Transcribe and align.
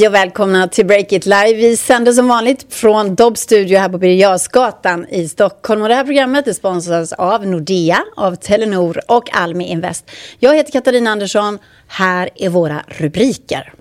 Hej 0.00 0.08
och 0.08 0.14
välkomna 0.14 0.68
till 0.68 0.86
Break 0.86 1.12
It 1.12 1.26
Live. 1.26 1.54
Vi 1.54 1.76
sänder 1.76 2.12
som 2.12 2.28
vanligt 2.28 2.74
från 2.74 3.14
Dobb 3.14 3.38
Studio 3.38 3.78
här 3.78 3.88
på 3.88 3.98
Birger 3.98 5.14
i 5.14 5.28
Stockholm. 5.28 5.82
Och 5.82 5.88
det 5.88 5.94
här 5.94 6.04
programmet 6.04 6.48
är 6.48 6.52
sponsras 6.52 7.12
av 7.12 7.46
Nordea, 7.46 8.04
av 8.16 8.34
Telenor 8.34 9.00
och 9.08 9.36
Almi 9.36 9.68
Invest. 9.68 10.10
Jag 10.38 10.56
heter 10.56 10.72
Katarina 10.72 11.10
Andersson. 11.10 11.58
Här 11.86 12.30
är 12.34 12.48
våra 12.48 12.84
rubriker. 12.88 13.72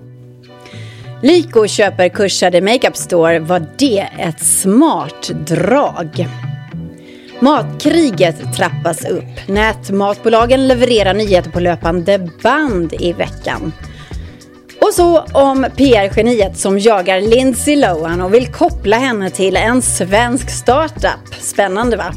Lyko 1.23 1.68
köper 1.68 2.09
kursade 2.09 2.62
Makeup 2.62 2.98
Store. 2.98 3.40
Var 3.40 3.66
det 3.77 4.09
ett 4.20 4.45
smart 4.45 5.30
drag? 5.48 6.27
Matkriget 7.40 8.55
trappas 8.58 9.05
upp. 9.05 9.48
Nätmatbolagen 9.48 10.67
levererar 10.67 11.13
nyheter 11.13 11.52
på 11.52 11.59
löpande 11.59 12.30
band 12.44 12.94
i 12.94 13.13
veckan. 13.13 13.72
Och 14.82 14.94
så 14.94 15.20
om 15.20 15.66
PR-geniet 15.76 16.58
som 16.58 16.80
jagar 16.80 17.22
Lindsay 17.22 17.76
Lohan 17.76 18.22
och 18.22 18.34
vill 18.34 18.48
koppla 18.48 18.98
henne 18.98 19.30
till 19.30 19.55
en 19.55 19.82
svensk 19.82 20.50
startup. 20.50 21.36
Spännande 21.40 21.98
va? 21.98 22.14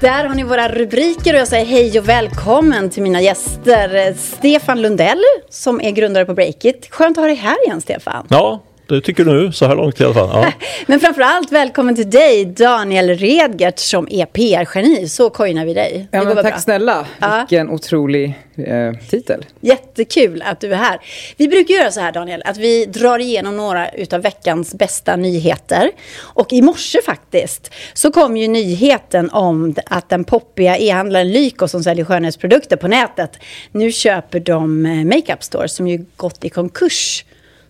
Där 0.00 0.24
har 0.24 0.34
ni 0.34 0.42
våra 0.42 0.68
rubriker 0.68 1.34
och 1.34 1.40
jag 1.40 1.48
säger 1.48 1.66
hej 1.66 1.98
och 1.98 2.08
välkommen 2.08 2.90
till 2.90 3.02
mina 3.02 3.20
gäster. 3.20 4.14
Stefan 4.14 4.82
Lundell 4.82 5.22
som 5.50 5.80
är 5.80 5.90
grundare 5.90 6.24
på 6.24 6.34
Breakit. 6.34 6.88
Skönt 6.90 7.18
att 7.18 7.22
ha 7.22 7.26
dig 7.26 7.36
här 7.36 7.66
igen 7.66 7.80
Stefan. 7.80 8.26
Ja, 8.30 8.62
det 8.88 9.00
tycker 9.00 9.24
du 9.24 9.32
nu 9.32 9.52
så 9.52 9.66
här 9.66 9.76
långt 9.76 10.00
i 10.00 10.04
alla 10.04 10.14
fall. 10.14 10.28
Ja. 10.32 10.52
Men 10.86 11.00
framförallt 11.00 11.52
välkommen 11.52 11.94
till 11.94 12.10
dig 12.10 12.44
Daniel 12.44 13.08
Redgert 13.08 13.78
som 13.78 14.08
är 14.10 14.26
PR-geni. 14.26 15.08
Så 15.08 15.30
coinar 15.30 15.64
vi 15.64 15.74
dig. 15.74 16.08
Ja, 16.10 16.24
men 16.24 16.34
tack 16.36 16.44
bra. 16.44 16.58
snälla. 16.58 17.06
Vilken 17.40 17.70
otrolig 17.70 18.34
eh, 18.56 18.92
titel. 19.10 19.44
Jättekul 19.60 20.42
att 20.46 20.60
du 20.60 20.72
är 20.72 20.76
här. 20.76 21.00
Vi 21.36 21.48
brukar 21.48 21.74
göra 21.74 21.90
så 21.90 22.00
här 22.00 22.12
Daniel, 22.12 22.42
att 22.44 22.56
vi 22.56 22.86
drar 22.86 23.18
igenom 23.18 23.56
några 23.56 23.88
utav 23.88 24.22
veckans 24.22 24.74
bästa 24.74 25.16
nyheter. 25.16 25.90
Och 26.18 26.52
i 26.52 26.62
morse 26.62 26.98
faktiskt 27.06 27.74
så 27.94 28.10
kom 28.10 28.36
ju 28.36 28.48
nyheten 28.48 29.30
om 29.30 29.74
att 29.86 30.08
den 30.08 30.24
poppiga 30.24 30.78
e-handlaren 30.78 31.32
Lyko 31.32 31.68
som 31.68 31.82
säljer 31.82 32.04
skönhetsprodukter 32.04 32.76
på 32.76 32.88
nätet 32.88 33.38
nu 33.72 33.92
köper 33.92 34.40
de 34.40 34.86
eh, 34.86 35.04
Makeup 35.04 35.42
Store 35.42 35.68
som 35.68 35.88
ju 35.88 36.04
gått 36.16 36.44
i 36.44 36.48
konkurs. 36.48 37.24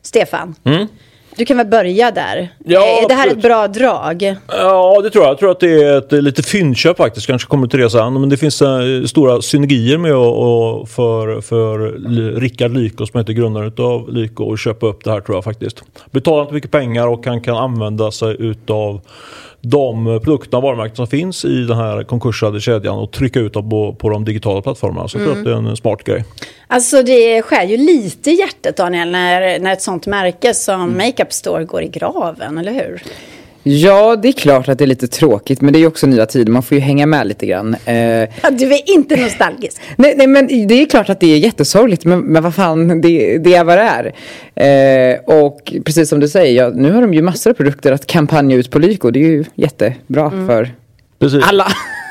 Stefan. 0.06 0.54
Mm. 0.64 0.86
Du 1.36 1.44
kan 1.44 1.56
väl 1.56 1.66
börja 1.66 2.10
där? 2.10 2.48
Ja, 2.64 3.02
är 3.02 3.08
det 3.08 3.14
här 3.14 3.28
ett 3.28 3.42
bra 3.42 3.68
drag? 3.68 4.36
Ja, 4.48 5.00
det 5.02 5.10
tror 5.10 5.24
jag. 5.24 5.30
Jag 5.30 5.38
tror 5.38 5.50
att 5.50 5.60
det 5.60 5.82
är 5.82 5.98
ett 5.98 6.12
lite 6.12 6.42
fyndköp 6.42 6.96
faktiskt. 6.96 7.26
Kanske 7.26 7.48
kommer 7.48 7.66
till 7.66 7.80
det 7.80 7.90
sen. 7.90 8.20
Men 8.20 8.28
det 8.28 8.36
finns 8.36 8.62
uh, 8.62 9.04
stora 9.04 9.42
synergier 9.42 9.98
med 9.98 10.12
att 10.12 10.90
för, 10.90 11.40
för 11.40 11.78
Rickard 12.40 12.72
Lyko 12.72 13.06
som 13.06 13.18
heter 13.18 13.32
grundaren 13.32 13.72
av 13.78 14.12
Lyko 14.12 14.52
att 14.52 14.60
köpa 14.60 14.86
upp 14.86 15.04
det 15.04 15.10
här 15.10 15.20
tror 15.20 15.36
jag 15.36 15.44
faktiskt. 15.44 15.82
Betalar 16.10 16.42
inte 16.42 16.54
mycket 16.54 16.70
pengar 16.70 17.06
och 17.06 17.26
han 17.26 17.40
kan 17.40 17.56
använda 17.56 18.10
sig 18.10 18.36
utav 18.38 19.00
de 19.70 20.20
produkterna 20.24 20.58
och 20.58 20.62
varumärken 20.62 20.96
som 20.96 21.06
finns 21.06 21.44
i 21.44 21.64
den 21.64 21.76
här 21.76 22.04
konkursade 22.04 22.60
kedjan 22.60 22.98
och 22.98 23.10
trycka 23.12 23.40
ut 23.40 23.52
dem 23.52 23.70
på, 23.70 23.94
på 23.94 24.08
de 24.08 24.24
digitala 24.24 24.62
plattformarna. 24.62 25.08
Så 25.08 25.18
jag 25.18 25.24
tror 25.24 25.32
mm. 25.32 25.40
att 25.40 25.62
det 25.62 25.68
är 25.68 25.70
en 25.70 25.76
smart 25.76 26.04
grej. 26.04 26.24
Alltså 26.66 27.02
det 27.02 27.42
skär 27.42 27.64
ju 27.64 27.76
lite 27.76 28.30
i 28.30 28.38
hjärtat 28.38 28.76
Daniel 28.76 29.10
när, 29.10 29.58
när 29.58 29.72
ett 29.72 29.82
sånt 29.82 30.06
märke 30.06 30.54
som 30.54 30.82
mm. 30.82 30.96
Makeup 30.96 31.32
Store 31.32 31.64
går 31.64 31.82
i 31.82 31.88
graven, 31.88 32.58
eller 32.58 32.72
hur? 32.72 33.02
Ja, 33.68 34.16
det 34.16 34.28
är 34.28 34.32
klart 34.32 34.68
att 34.68 34.78
det 34.78 34.84
är 34.84 34.86
lite 34.86 35.08
tråkigt, 35.08 35.60
men 35.60 35.72
det 35.72 35.78
är 35.78 35.80
ju 35.80 35.86
också 35.86 36.06
nya 36.06 36.26
tider. 36.26 36.52
Man 36.52 36.62
får 36.62 36.74
ju 36.74 36.80
hänga 36.80 37.06
med 37.06 37.26
lite 37.26 37.46
grann. 37.46 37.76
Eh... 37.84 37.94
Ja, 37.96 38.50
du 38.50 38.74
är 38.74 38.90
inte 38.90 39.16
nostalgisk. 39.16 39.80
nej, 39.96 40.14
nej, 40.16 40.26
men 40.26 40.46
det 40.46 40.82
är 40.82 40.86
klart 40.86 41.08
att 41.08 41.20
det 41.20 41.26
är 41.26 41.38
jättesorgligt, 41.38 42.04
men, 42.04 42.20
men 42.20 42.42
vad 42.42 42.54
fan, 42.54 43.00
det, 43.00 43.38
det 43.38 43.54
är 43.54 43.64
vad 43.64 43.78
det 43.78 44.12
är. 44.54 45.14
Eh, 45.14 45.40
och 45.40 45.72
precis 45.84 46.08
som 46.08 46.20
du 46.20 46.28
säger, 46.28 46.62
ja, 46.62 46.70
nu 46.74 46.92
har 46.92 47.00
de 47.00 47.14
ju 47.14 47.22
massor 47.22 47.50
av 47.50 47.54
produkter 47.54 47.92
att 47.92 48.06
kampanja 48.06 48.56
ut 48.56 48.70
på 48.70 48.78
Lyko. 48.78 49.10
Det 49.10 49.18
är 49.18 49.28
ju 49.28 49.44
jättebra 49.54 50.26
mm. 50.26 50.46
för 50.46 50.70
precis. 51.18 51.44
alla. 51.44 51.66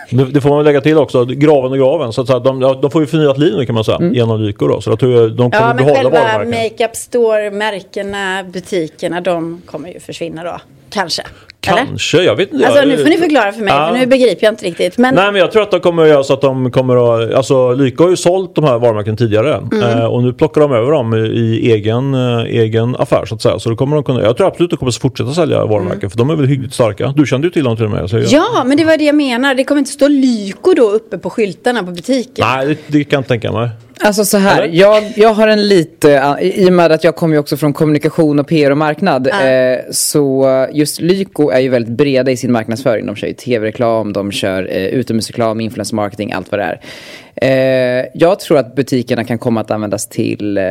Det, 0.10 0.26
det, 0.26 0.42
får 0.42 0.50
man 0.50 0.64
lägga 0.64 0.82
till 0.82 0.98
också, 0.98 1.26
graven 1.26 1.72
och 1.72 1.78
graven. 1.78 2.14
Så 2.14 2.22
att 2.22 2.44
de, 2.44 2.60
de 2.60 2.92
får 2.92 3.02
ju 3.02 3.08
förnyat 3.08 3.38
liv 3.38 3.54
nu 3.58 3.66
kan 3.66 3.76
man 3.76 3.84
säga, 3.84 3.98
mm. 3.98 4.14
genom 4.14 4.42
Lyko 4.42 4.68
då. 4.68 4.82
Så 4.82 4.94
att 4.94 5.00
de 5.00 5.08
kommer 5.08 5.52
ja, 5.52 5.74
behålla 5.74 6.10
varumärken. 6.10 6.14
Ja, 6.14 6.38
men 6.38 6.52
själva 6.52 6.64
makeup 6.64 6.96
store, 6.96 7.52
märkena, 7.52 8.44
butikerna, 8.44 9.22
de 9.22 9.62
kommer 9.66 9.90
ju 9.90 10.00
försvinna 10.00 10.44
då. 10.44 10.60
Kanske. 10.90 11.24
Kanske, 11.66 12.18
Eller? 12.18 12.28
jag 12.28 12.36
vet 12.36 12.54
inte. 12.54 12.68
Alltså 12.68 12.86
nu 12.86 12.98
får 12.98 13.10
ni 13.10 13.18
förklara 13.18 13.52
för 13.52 13.62
mig, 13.62 13.74
ja. 13.74 13.88
för 13.88 13.98
nu 14.00 14.06
begriper 14.06 14.46
jag 14.46 14.52
inte 14.52 14.66
riktigt. 14.66 14.98
Men... 14.98 15.16
Nej 15.16 15.32
men 15.32 15.42
jag 15.42 15.52
tror 15.52 15.62
att 15.64 15.72
de 15.72 15.80
kommer 15.80 16.04
att 16.04 16.10
göra 16.10 16.24
så 16.24 16.34
att 16.34 16.42
de 16.42 16.72
kommer 16.72 17.24
att, 17.24 17.34
alltså 17.34 17.74
Lyko 17.74 18.04
har 18.04 18.10
ju 18.10 18.16
sålt 18.16 18.56
de 18.56 18.64
här 18.64 18.80
varumärken 18.80 19.18
tidigare 19.18 19.56
mm. 19.56 19.84
eh, 19.84 20.06
och 20.06 20.24
nu 20.24 20.34
plockar 20.34 20.62
de 20.62 20.72
över 20.72 20.92
dem 20.92 21.14
i, 21.14 21.18
i 21.18 21.72
egen, 21.72 22.14
eh, 22.14 22.44
egen 22.46 22.96
affär 22.96 23.26
så 23.26 23.36
att 23.36 23.42
säga. 23.42 23.60
Så 23.60 23.70
då 23.70 23.76
kommer 23.76 23.96
de 23.96 24.04
kunna, 24.04 24.22
jag 24.22 24.38
tror 24.38 24.48
absolut 24.48 24.68
att 24.68 24.72
de 24.72 24.78
kommer 24.78 24.92
att 24.92 24.96
fortsätta 24.96 25.34
sälja 25.34 25.66
varumärken 25.66 26.00
mm. 26.00 26.10
för 26.10 26.18
de 26.18 26.30
är 26.30 26.36
väl 26.36 26.46
hyggligt 26.46 26.74
starka. 26.74 27.14
Du 27.16 27.26
kände 27.26 27.48
ju 27.48 27.52
till 27.52 27.64
dem 27.64 27.76
till 27.76 27.86
och 27.86 27.92
med. 27.92 28.10
Så 28.10 28.20
ja, 28.28 28.64
men 28.66 28.78
det 28.78 28.86
var 28.86 28.98
det 28.98 29.04
jag 29.04 29.16
menar. 29.16 29.56
Det 29.56 29.64
kommer 29.64 29.80
inte 29.80 29.92
stå 29.92 30.08
Lyko 30.08 30.74
då 30.74 30.90
uppe 30.90 31.18
på 31.18 31.30
skyltarna 31.30 31.84
på 31.84 31.92
butiken. 31.92 32.46
Nej, 32.48 32.68
det, 32.68 32.78
det 32.88 33.04
kan 33.04 33.18
jag 33.18 33.20
inte 33.20 33.30
tänka 33.30 33.52
mig. 33.52 33.70
Alltså 34.00 34.26
så 34.26 34.38
här, 34.38 34.70
jag, 34.74 35.04
jag 35.16 35.34
har 35.34 35.48
en 35.48 35.68
lite, 35.68 36.38
i 36.42 36.70
och 36.70 36.74
med 36.74 36.92
att 36.92 37.04
jag 37.04 37.16
kommer 37.16 37.36
ju 37.36 37.40
också 37.40 37.58
från 37.58 37.74
kommunikation 37.74 38.40
och 38.40 38.48
PR 38.48 38.72
och 38.72 38.78
marknad. 38.78 39.28
Uh. 39.28 39.46
Eh, 39.46 39.80
så 39.92 40.68
just 40.72 41.02
Lyko 41.02 41.50
är 41.50 41.60
ju 41.60 41.70
väldigt 41.70 41.98
breda 41.98 42.32
i 42.32 42.38
sin 42.38 42.52
marknadsföring. 42.52 43.06
De 43.06 43.16
kör 43.16 43.28
ju 43.28 43.34
tv-reklam, 43.34 44.14
de 44.14 44.32
kör 44.32 44.68
eh, 44.72 44.86
utomhusreklam, 44.86 45.62
influencer 45.62 45.96
marketing, 45.96 46.32
allt 46.32 46.52
vad 46.52 46.60
det 46.60 46.64
är. 46.64 46.82
Eh, 47.42 48.06
jag 48.14 48.40
tror 48.40 48.58
att 48.58 48.76
butikerna 48.76 49.24
kan 49.24 49.38
komma 49.38 49.62
att 49.62 49.72
användas 49.72 50.08
till 50.08 50.58
eh, 50.58 50.64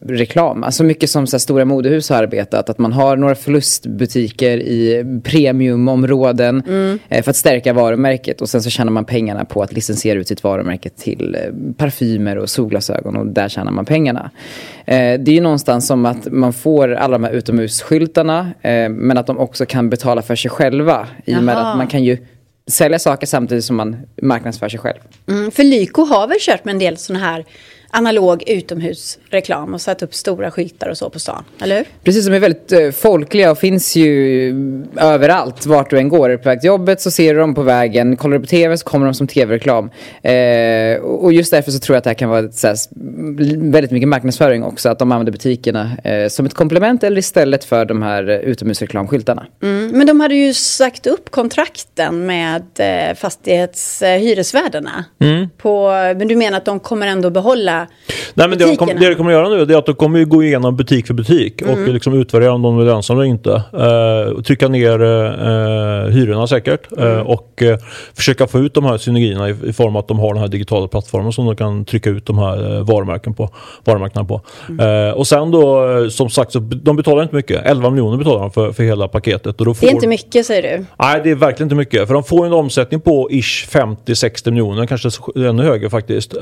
reklam. 0.00 0.64
Alltså 0.64 0.84
mycket 0.84 1.10
som 1.10 1.26
så 1.26 1.36
här, 1.36 1.38
stora 1.38 1.64
modehus 1.64 2.10
har 2.10 2.22
arbetat. 2.22 2.70
Att 2.70 2.78
man 2.78 2.92
har 2.92 3.16
några 3.16 3.34
förlustbutiker 3.34 4.58
i 4.58 5.04
premiumområden 5.24 6.62
mm. 6.68 6.98
eh, 7.08 7.22
för 7.22 7.30
att 7.30 7.36
stärka 7.36 7.72
varumärket. 7.72 8.40
Och 8.40 8.48
sen 8.48 8.62
så 8.62 8.70
tjänar 8.70 8.92
man 8.92 9.04
pengarna 9.04 9.44
på 9.44 9.62
att 9.62 9.72
licensiera 9.72 10.18
ut 10.18 10.28
sitt 10.28 10.44
varumärke 10.44 10.88
till 10.88 11.34
eh, 11.34 11.74
parfymer 11.76 12.38
och 12.38 12.50
solglasögon. 12.50 13.16
Och 13.16 13.26
där 13.26 13.48
tjänar 13.48 13.72
man 13.72 13.84
pengarna. 13.84 14.30
Eh, 14.86 15.20
det 15.20 15.30
är 15.30 15.34
ju 15.34 15.40
någonstans 15.40 15.86
som 15.86 16.06
att 16.06 16.32
man 16.32 16.52
får 16.52 16.94
alla 16.94 17.18
de 17.18 17.24
här 17.24 17.32
utomhusskyltarna. 17.32 18.40
Eh, 18.62 18.88
men 18.88 19.18
att 19.18 19.26
de 19.26 19.38
också 19.38 19.66
kan 19.66 19.90
betala 19.90 20.22
för 20.22 20.36
sig 20.36 20.50
själva. 20.50 21.06
I 21.24 21.36
och 21.36 21.42
med 21.42 21.58
att 21.58 21.76
man 21.76 21.86
kan 21.86 22.04
ju 22.04 22.18
sälja 22.68 22.98
saker 22.98 23.26
samtidigt 23.26 23.64
som 23.64 23.76
man 23.76 23.96
marknadsför 24.22 24.68
sig 24.68 24.80
själv. 24.80 24.98
Mm, 25.28 25.50
för 25.50 25.64
Lyko 25.64 26.04
har 26.04 26.28
väl 26.28 26.38
kört 26.40 26.64
med 26.64 26.72
en 26.72 26.78
del 26.78 26.96
sådana 26.96 27.24
här 27.24 27.44
analog 27.90 28.42
utomhusreklam 28.46 29.74
och 29.74 29.80
satt 29.80 30.02
upp 30.02 30.14
stora 30.14 30.50
skyltar 30.50 30.88
och 30.88 30.98
så 30.98 31.10
på 31.10 31.18
stan, 31.18 31.44
eller 31.62 31.76
hur? 31.76 31.84
Precis, 32.04 32.24
som 32.24 32.34
är 32.34 32.38
väldigt 32.38 32.72
eh, 32.72 32.90
folkliga 32.90 33.50
och 33.50 33.58
finns 33.58 33.96
ju 33.96 34.48
överallt. 34.96 35.66
Vart 35.66 35.90
du 35.90 35.98
än 35.98 36.08
går. 36.08 36.28
Är 36.28 36.32
du 36.32 36.38
på 36.38 36.48
väg 36.48 36.60
till 36.60 36.68
jobbet 36.68 37.00
så 37.00 37.10
ser 37.10 37.34
du 37.34 37.40
dem 37.40 37.54
på 37.54 37.62
vägen. 37.62 38.16
Kollar 38.16 38.38
du 38.38 38.40
på 38.40 38.46
tv 38.46 38.76
så 38.76 38.84
kommer 38.84 39.06
de 39.06 39.14
som 39.14 39.26
tv-reklam. 39.26 39.90
Eh, 40.22 41.00
och 41.02 41.32
just 41.32 41.50
därför 41.50 41.70
så 41.70 41.78
tror 41.78 41.94
jag 41.94 41.98
att 41.98 42.04
det 42.04 42.10
här 42.10 42.14
kan 42.14 42.30
vara 42.30 42.52
så 42.52 42.66
här, 42.66 42.76
väldigt 43.70 43.90
mycket 43.90 44.08
marknadsföring 44.08 44.64
också. 44.64 44.88
Att 44.88 44.98
de 44.98 45.12
använder 45.12 45.32
butikerna 45.32 45.96
eh, 46.04 46.28
som 46.28 46.46
ett 46.46 46.54
komplement 46.54 47.04
eller 47.04 47.18
istället 47.18 47.64
för 47.64 47.84
de 47.84 48.02
här 48.02 48.28
eh, 48.28 48.36
utomhusreklamskyltarna. 48.36 49.46
Mm, 49.62 49.90
men 49.90 50.06
de 50.06 50.20
hade 50.20 50.34
ju 50.34 50.54
sagt 50.54 51.06
upp 51.06 51.30
kontrakten 51.30 52.26
med 52.26 52.62
eh, 52.78 53.14
fastighetshyresvärdarna. 53.14 55.04
Eh, 55.20 55.28
mm. 55.28 55.48
men 56.18 56.28
du 56.28 56.36
menar 56.36 56.58
att 56.58 56.64
de 56.64 56.80
kommer 56.80 57.06
ändå 57.06 57.30
behålla 57.30 57.77
Nej, 58.34 58.48
men 58.48 58.58
det 58.58 58.64
de, 58.64 58.76
kom, 58.76 58.88
det 58.88 59.08
de 59.08 59.14
kommer 59.14 59.32
göra 59.32 59.48
nu 59.48 59.62
är 59.62 59.78
att 59.78 59.86
de 59.86 59.94
kommer 59.94 60.24
gå 60.24 60.42
igenom 60.42 60.76
butik 60.76 61.06
för 61.06 61.14
butik 61.14 61.62
mm. 61.62 61.74
och 61.74 61.88
liksom 61.88 62.14
utvärdera 62.14 62.52
om 62.52 62.62
de 62.62 62.80
är 62.80 62.84
lönsamma 62.84 63.20
eller 63.20 63.30
inte. 63.30 63.50
Uh, 63.50 64.42
trycka 64.42 64.68
ner 64.68 65.02
uh, 65.02 66.10
hyrorna 66.10 66.46
säkert 66.46 66.92
mm. 66.92 67.08
uh, 67.08 67.20
och 67.20 67.62
uh, 67.62 67.76
försöka 68.14 68.46
få 68.46 68.58
ut 68.58 68.74
de 68.74 68.84
här 68.84 68.98
synergierna 68.98 69.48
i, 69.48 69.54
i, 69.66 69.72
form 69.72 69.96
av 69.96 70.00
att 70.00 70.08
de 70.08 70.18
har 70.18 70.34
den 70.34 70.42
här 70.42 70.48
digitala 70.48 70.88
plattformen 70.88 71.32
som 71.32 71.46
de 71.46 71.56
kan 71.56 71.84
trycka 71.84 72.10
ut 72.10 72.26
de 72.26 72.38
här 72.38 72.80
varumärken 72.80 73.34
på, 73.34 73.50
varumärkena 73.84 74.24
på. 74.24 74.40
Mm. 74.68 75.14
och 75.14 75.26
sen 75.26 75.50
då 75.50 76.10
som 76.10 76.30
sagt 76.30 76.52
så 76.52 76.58
de 76.58 76.96
betalar 76.96 77.22
inte 77.22 77.34
mycket. 77.34 77.62
11 77.64 77.90
miljoner 77.90 78.16
betalar 78.16 78.40
de 78.40 78.50
för, 78.50 78.72
för 78.72 78.82
hela 78.82 79.08
paketet. 79.08 79.60
Och 79.60 79.64
då 79.66 79.74
får, 79.74 79.86
det 79.86 79.90
är 79.90 79.94
inte 79.94 80.06
mycket 80.06 80.46
säger 80.46 80.62
du? 80.78 80.84
Nej 80.98 81.20
det 81.24 81.30
är 81.30 81.34
verkligen 81.34 81.66
inte 81.66 81.74
mycket. 81.74 82.06
För 82.06 82.14
de 82.14 82.24
får 82.24 82.46
en 82.46 82.52
omsättning 82.52 83.00
på 83.00 83.28
ish 83.30 83.68
50-60 83.70 84.50
miljoner, 84.50 84.86
kanske 84.86 85.10
ännu 85.36 85.62
högre 85.62 85.90
faktiskt. 85.90 86.34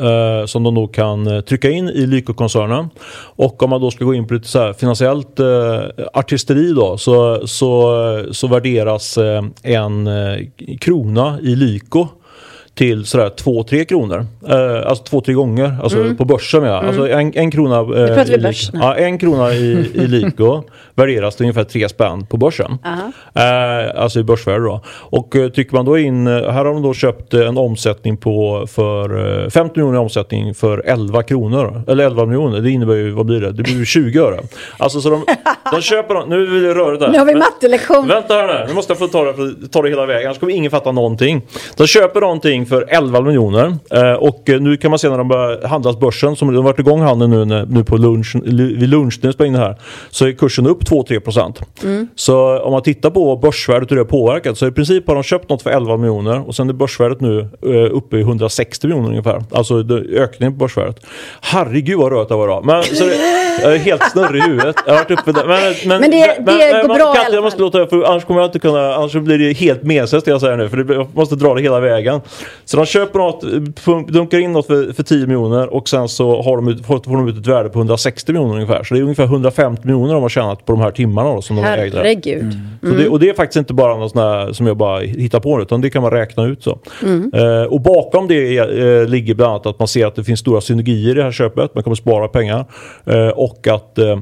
som 0.47 0.63
de 0.63 0.75
nog 0.75 0.95
kan 0.95 1.26
Eh, 1.29 1.41
trycka 1.41 1.71
in 1.71 1.89
i 1.89 2.07
Lyko-koncernen. 2.07 2.91
Och 3.37 3.63
om 3.63 3.71
man 3.71 3.81
då 3.81 3.91
ska 3.91 4.05
gå 4.05 4.15
in 4.15 4.27
på 4.27 4.35
lite 4.35 4.49
så 4.49 4.59
här 4.59 4.73
finansiellt 4.73 5.41
eh, 5.41 6.07
artisteri 6.13 6.73
då 6.73 6.99
så, 6.99 7.47
så, 7.47 8.25
så 8.31 8.49
värderas 8.49 9.19
eh, 9.19 9.45
en 9.63 10.07
eh, 10.07 10.47
krona 10.81 11.39
i 11.43 11.57
Lyko 11.57 12.09
till 12.77 13.07
sådär 13.07 13.31
2-3 13.37 13.85
kronor. 13.85 14.27
Eh, 14.49 14.89
alltså 14.89 15.05
2-3 15.17 15.33
gånger, 15.33 15.77
alltså 15.83 15.99
mm. 15.99 16.17
på 16.17 16.25
börsen 16.25 16.63
med. 16.63 16.73
Mm. 16.73 16.87
Alltså 16.87 17.09
en, 17.09 17.33
en 17.35 17.51
krona, 17.51 17.79
eh, 17.79 18.35
i, 18.35 18.39
börs, 18.39 18.71
ja, 18.73 18.95
en 18.95 19.19
krona 19.19 19.55
i, 19.55 19.91
i 19.95 20.07
Lyko 20.07 20.63
värderas 20.95 21.37
till 21.37 21.45
ungefär 21.45 21.65
3 21.65 21.89
spänn 21.89 22.27
på 22.27 22.37
börsen. 22.37 22.79
Eh, 23.35 24.03
alltså 24.03 24.21
i 24.21 24.25
börsvärde 24.25 24.65
då. 24.65 24.81
Och 24.89 25.37
eh, 25.37 25.49
tycker 25.49 25.75
man 25.75 25.85
då 25.85 25.99
in, 25.99 26.27
här 26.27 26.53
har 26.53 26.65
de 26.65 26.83
då 26.83 26.95
köpt 26.95 27.35
en 27.35 27.59
omsättning 27.59 28.17
på 28.17 28.67
för 28.71 29.51
50 29.51 29.79
miljoner 29.79 29.99
i 29.99 30.01
omsättning 30.01 30.55
för 30.55 30.83
11 30.87 31.23
kronor. 31.23 31.83
Eller 31.89 32.05
11 32.05 32.27
miljoner, 32.27 32.61
det 32.61 32.71
innebär 32.71 32.95
ju, 32.95 33.11
vad 33.11 33.27
blir 33.27 33.41
det? 33.41 33.53
Det 33.53 33.63
blir 33.63 33.85
20 33.85 34.19
öre. 34.19 34.41
Alltså 34.77 35.01
så 35.01 35.11
de, 35.11 35.25
de 35.73 35.81
köper, 35.81 36.27
nu 36.27 36.47
vill 36.47 36.65
jag 36.65 36.77
röra 36.77 36.97
där. 36.97 37.09
Nu 37.09 37.19
har 37.19 37.27
vi 37.27 37.35
mattelektion. 37.35 38.09
Vänta 38.09 38.35
här 38.35 38.47
nu, 38.47 38.65
nu 38.69 38.75
måste 38.75 38.91
jag 38.91 38.99
få 38.99 39.09
ta 39.09 39.25
det, 39.25 39.69
ta 39.69 39.83
det 39.83 39.89
hela 39.89 40.07
vägen, 40.07 40.27
annars 40.27 40.39
kommer 40.39 40.53
ingen 40.53 40.71
fatta 40.71 40.93
någonting. 40.93 41.43
De 41.77 41.87
köper 41.87 42.21
någonting 42.21 42.66
för 42.67 42.85
11 42.89 43.21
miljoner 43.21 43.77
eh, 43.91 44.13
och 44.13 44.51
eh, 44.51 44.61
nu 44.61 44.77
kan 44.77 44.91
man 44.91 44.99
se 44.99 45.09
när 45.09 45.19
de 45.19 45.29
börjar 45.29 45.69
handlas 45.69 45.99
börsen, 45.99 46.37
som 46.37 46.49
de 46.49 46.57
har 46.57 46.63
varit 46.63 46.79
igång 46.79 47.01
handeln 47.01 47.31
nu, 47.31 47.67
nu 47.69 47.85
på 47.85 47.97
lunch, 47.97 48.37
vid 48.45 48.89
lunch 48.89 49.19
när 49.23 49.35
jag 49.39 49.47
in 49.47 49.53
det 49.53 49.59
här, 49.59 49.77
så 50.11 50.27
är 50.27 50.33
kursen 50.33 50.67
upp 50.67 50.83
2-3 50.83 51.21
procent. 51.21 51.61
Mm. 51.85 52.09
Så 52.15 52.59
om 52.59 52.73
man 52.73 52.83
tittar 52.83 53.11
på 53.11 53.37
börsvärdet 53.37 53.91
hur 53.91 53.97
det 53.97 54.03
har 54.03 54.07
påverkat 54.07 54.59
så 54.59 54.67
i 54.67 54.73
princip 54.73 55.09
har 55.09 55.15
de 55.15 55.23
köpt 55.23 55.51
något 55.51 55.63
för 55.63 55.71
11 55.71 55.97
miljoner 55.97 56.49
och 56.49 56.55
sen 56.55 56.69
är 56.69 56.73
börsvärdet 56.73 57.21
nu 57.21 57.49
eh, 57.63 57.97
uppe 57.97 58.17
i 58.17 58.21
160 58.21 58.87
miljoner 58.87 59.09
ungefär. 59.09 59.43
Alltså 59.51 59.85
ökningen 60.13 60.53
på 60.53 60.59
börsvärdet. 60.59 61.01
Herregud 61.41 61.99
vad 61.99 62.13
rört 62.13 62.29
det 62.29 62.35
var 62.35 62.45
idag. 62.45 62.65
Men 62.65 62.83
så 62.83 63.05
det, 63.05 63.17
jag 63.63 63.75
är 63.75 63.79
helt 63.79 64.11
snurrig 64.13 64.45
i 64.45 64.47
huvudet. 64.47 64.77
Jag 64.87 64.93
har 64.93 64.99
varit 64.99 65.11
uppe 65.11 65.33
där. 65.33 65.47
Men, 65.47 65.75
men, 65.89 66.01
men 66.01 66.11
det, 66.11 66.37
men, 66.47 66.59
det 66.59 66.83
går 66.89 66.95
bra 66.95 67.15
Katte, 67.15 67.35
jag 67.35 67.45
måste 67.45 67.61
låta 67.61 67.87
för 67.87 68.03
annars 68.03 68.25
kommer 68.25 68.41
jag 68.41 68.49
inte 68.49 68.59
kunna, 68.59 68.95
annars 68.95 69.13
blir 69.13 69.39
det 69.39 69.53
helt 69.53 69.83
meningslöst 69.83 70.25
det 70.25 70.31
jag 70.31 70.41
säger 70.41 70.57
nu. 70.57 70.69
För 70.69 70.77
det, 70.77 70.95
jag 70.95 71.07
måste 71.15 71.37
dra 71.37 71.55
det 71.55 71.63
hela 71.63 71.81
vägen. 71.81 72.21
Så 72.65 72.77
de 72.77 72.87
köper 72.87 73.19
något, 73.19 74.09
dunkar 74.09 74.39
in 74.39 74.53
något 74.53 74.67
för, 74.67 74.93
för 74.93 75.03
10 75.03 75.27
miljoner 75.27 75.75
och 75.75 75.89
sen 75.89 76.09
så 76.09 76.43
har 76.43 76.57
de 76.57 76.69
ut, 76.69 76.87
får 76.87 77.17
de 77.17 77.29
ut 77.29 77.39
ett 77.39 77.47
värde 77.47 77.69
på 77.69 77.79
160 77.79 78.33
miljoner 78.33 78.55
ungefär. 78.55 78.85
Så 78.85 78.95
det 78.95 79.01
är 79.01 79.03
ungefär 79.03 79.25
150 79.25 79.83
miljoner 79.85 80.15
de 80.15 80.23
har 80.23 80.29
tjänat 80.29 80.65
på 80.65 80.73
de 80.73 80.81
här 80.81 80.91
timmarna 80.91 81.35
då, 81.35 81.43
som 81.43 81.57
de 81.57 81.65
ägde. 81.65 81.97
Herregud. 81.97 82.43
Mm. 82.43 82.57
Mm. 82.83 82.97
Det, 82.97 83.09
och 83.09 83.21
det 83.21 83.29
är 83.29 83.35
faktiskt 83.35 83.57
inte 83.57 83.75
bara 83.75 83.97
något 83.97 84.13
sånt 84.13 84.57
som 84.57 84.67
jag 84.67 84.77
bara 84.77 85.01
hittar 85.01 85.41
på 85.41 85.63
utan 85.63 85.81
det 85.81 85.91
kan 85.91 86.03
man 86.03 86.11
räkna 86.11 86.45
ut 86.45 86.63
så. 86.63 86.79
Mm. 87.03 87.31
Eh, 87.35 87.63
och 87.63 87.81
bakom 87.81 88.29
det 88.29 88.59
eh, 88.59 89.09
ligger 89.09 89.35
bland 89.35 89.53
annat 89.53 89.67
att 89.67 89.79
man 89.79 89.89
ser 89.89 90.07
att 90.07 90.15
det 90.15 90.25
finns 90.25 90.41
stora 90.41 90.61
synergier 90.61 91.11
i 91.11 91.15
det 91.15 91.23
här 91.23 91.33
köpet. 91.33 91.75
Man 91.75 91.85
kommer 91.85 91.97
spara 91.97 92.29
pengar. 92.29 92.65
Eh, 93.05 93.29
och 93.29 93.67
att 93.69 93.99
eh, 93.99 94.19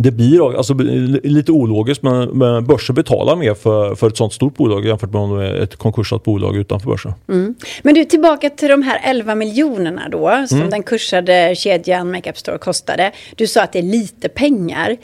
det 0.00 0.10
blir 0.10 0.56
alltså, 0.56 0.74
lite 1.22 1.52
ologiskt 1.52 2.02
men, 2.02 2.28
men 2.28 2.66
börsen 2.66 2.94
betalar 2.94 3.36
mer 3.36 3.54
för, 3.54 3.94
för 3.94 4.08
ett 4.08 4.16
sånt 4.16 4.32
stort 4.32 4.56
bolag 4.56 4.86
jämfört 4.86 5.12
med 5.12 5.62
ett 5.62 5.76
konkursat 5.76 6.24
bolag 6.24 6.56
utanför 6.56 6.90
börsen. 6.90 7.12
Mm. 7.28 7.54
Men 7.82 7.94
du 7.94 8.04
tillbaka 8.04 8.50
till 8.50 8.68
de 8.68 8.82
här 8.82 9.00
11 9.04 9.34
miljonerna 9.34 10.08
då 10.08 10.44
som 10.48 10.58
mm. 10.58 10.70
den 10.70 10.82
kursade 10.82 11.54
kedjan 11.56 12.10
Makeup 12.10 12.38
Store 12.38 12.58
kostade. 12.58 13.12
Du 13.36 13.46
sa 13.46 13.62
att 13.62 13.72
det 13.72 13.78
är 13.78 13.82
lite 13.82 14.28
pengar. 14.28 14.96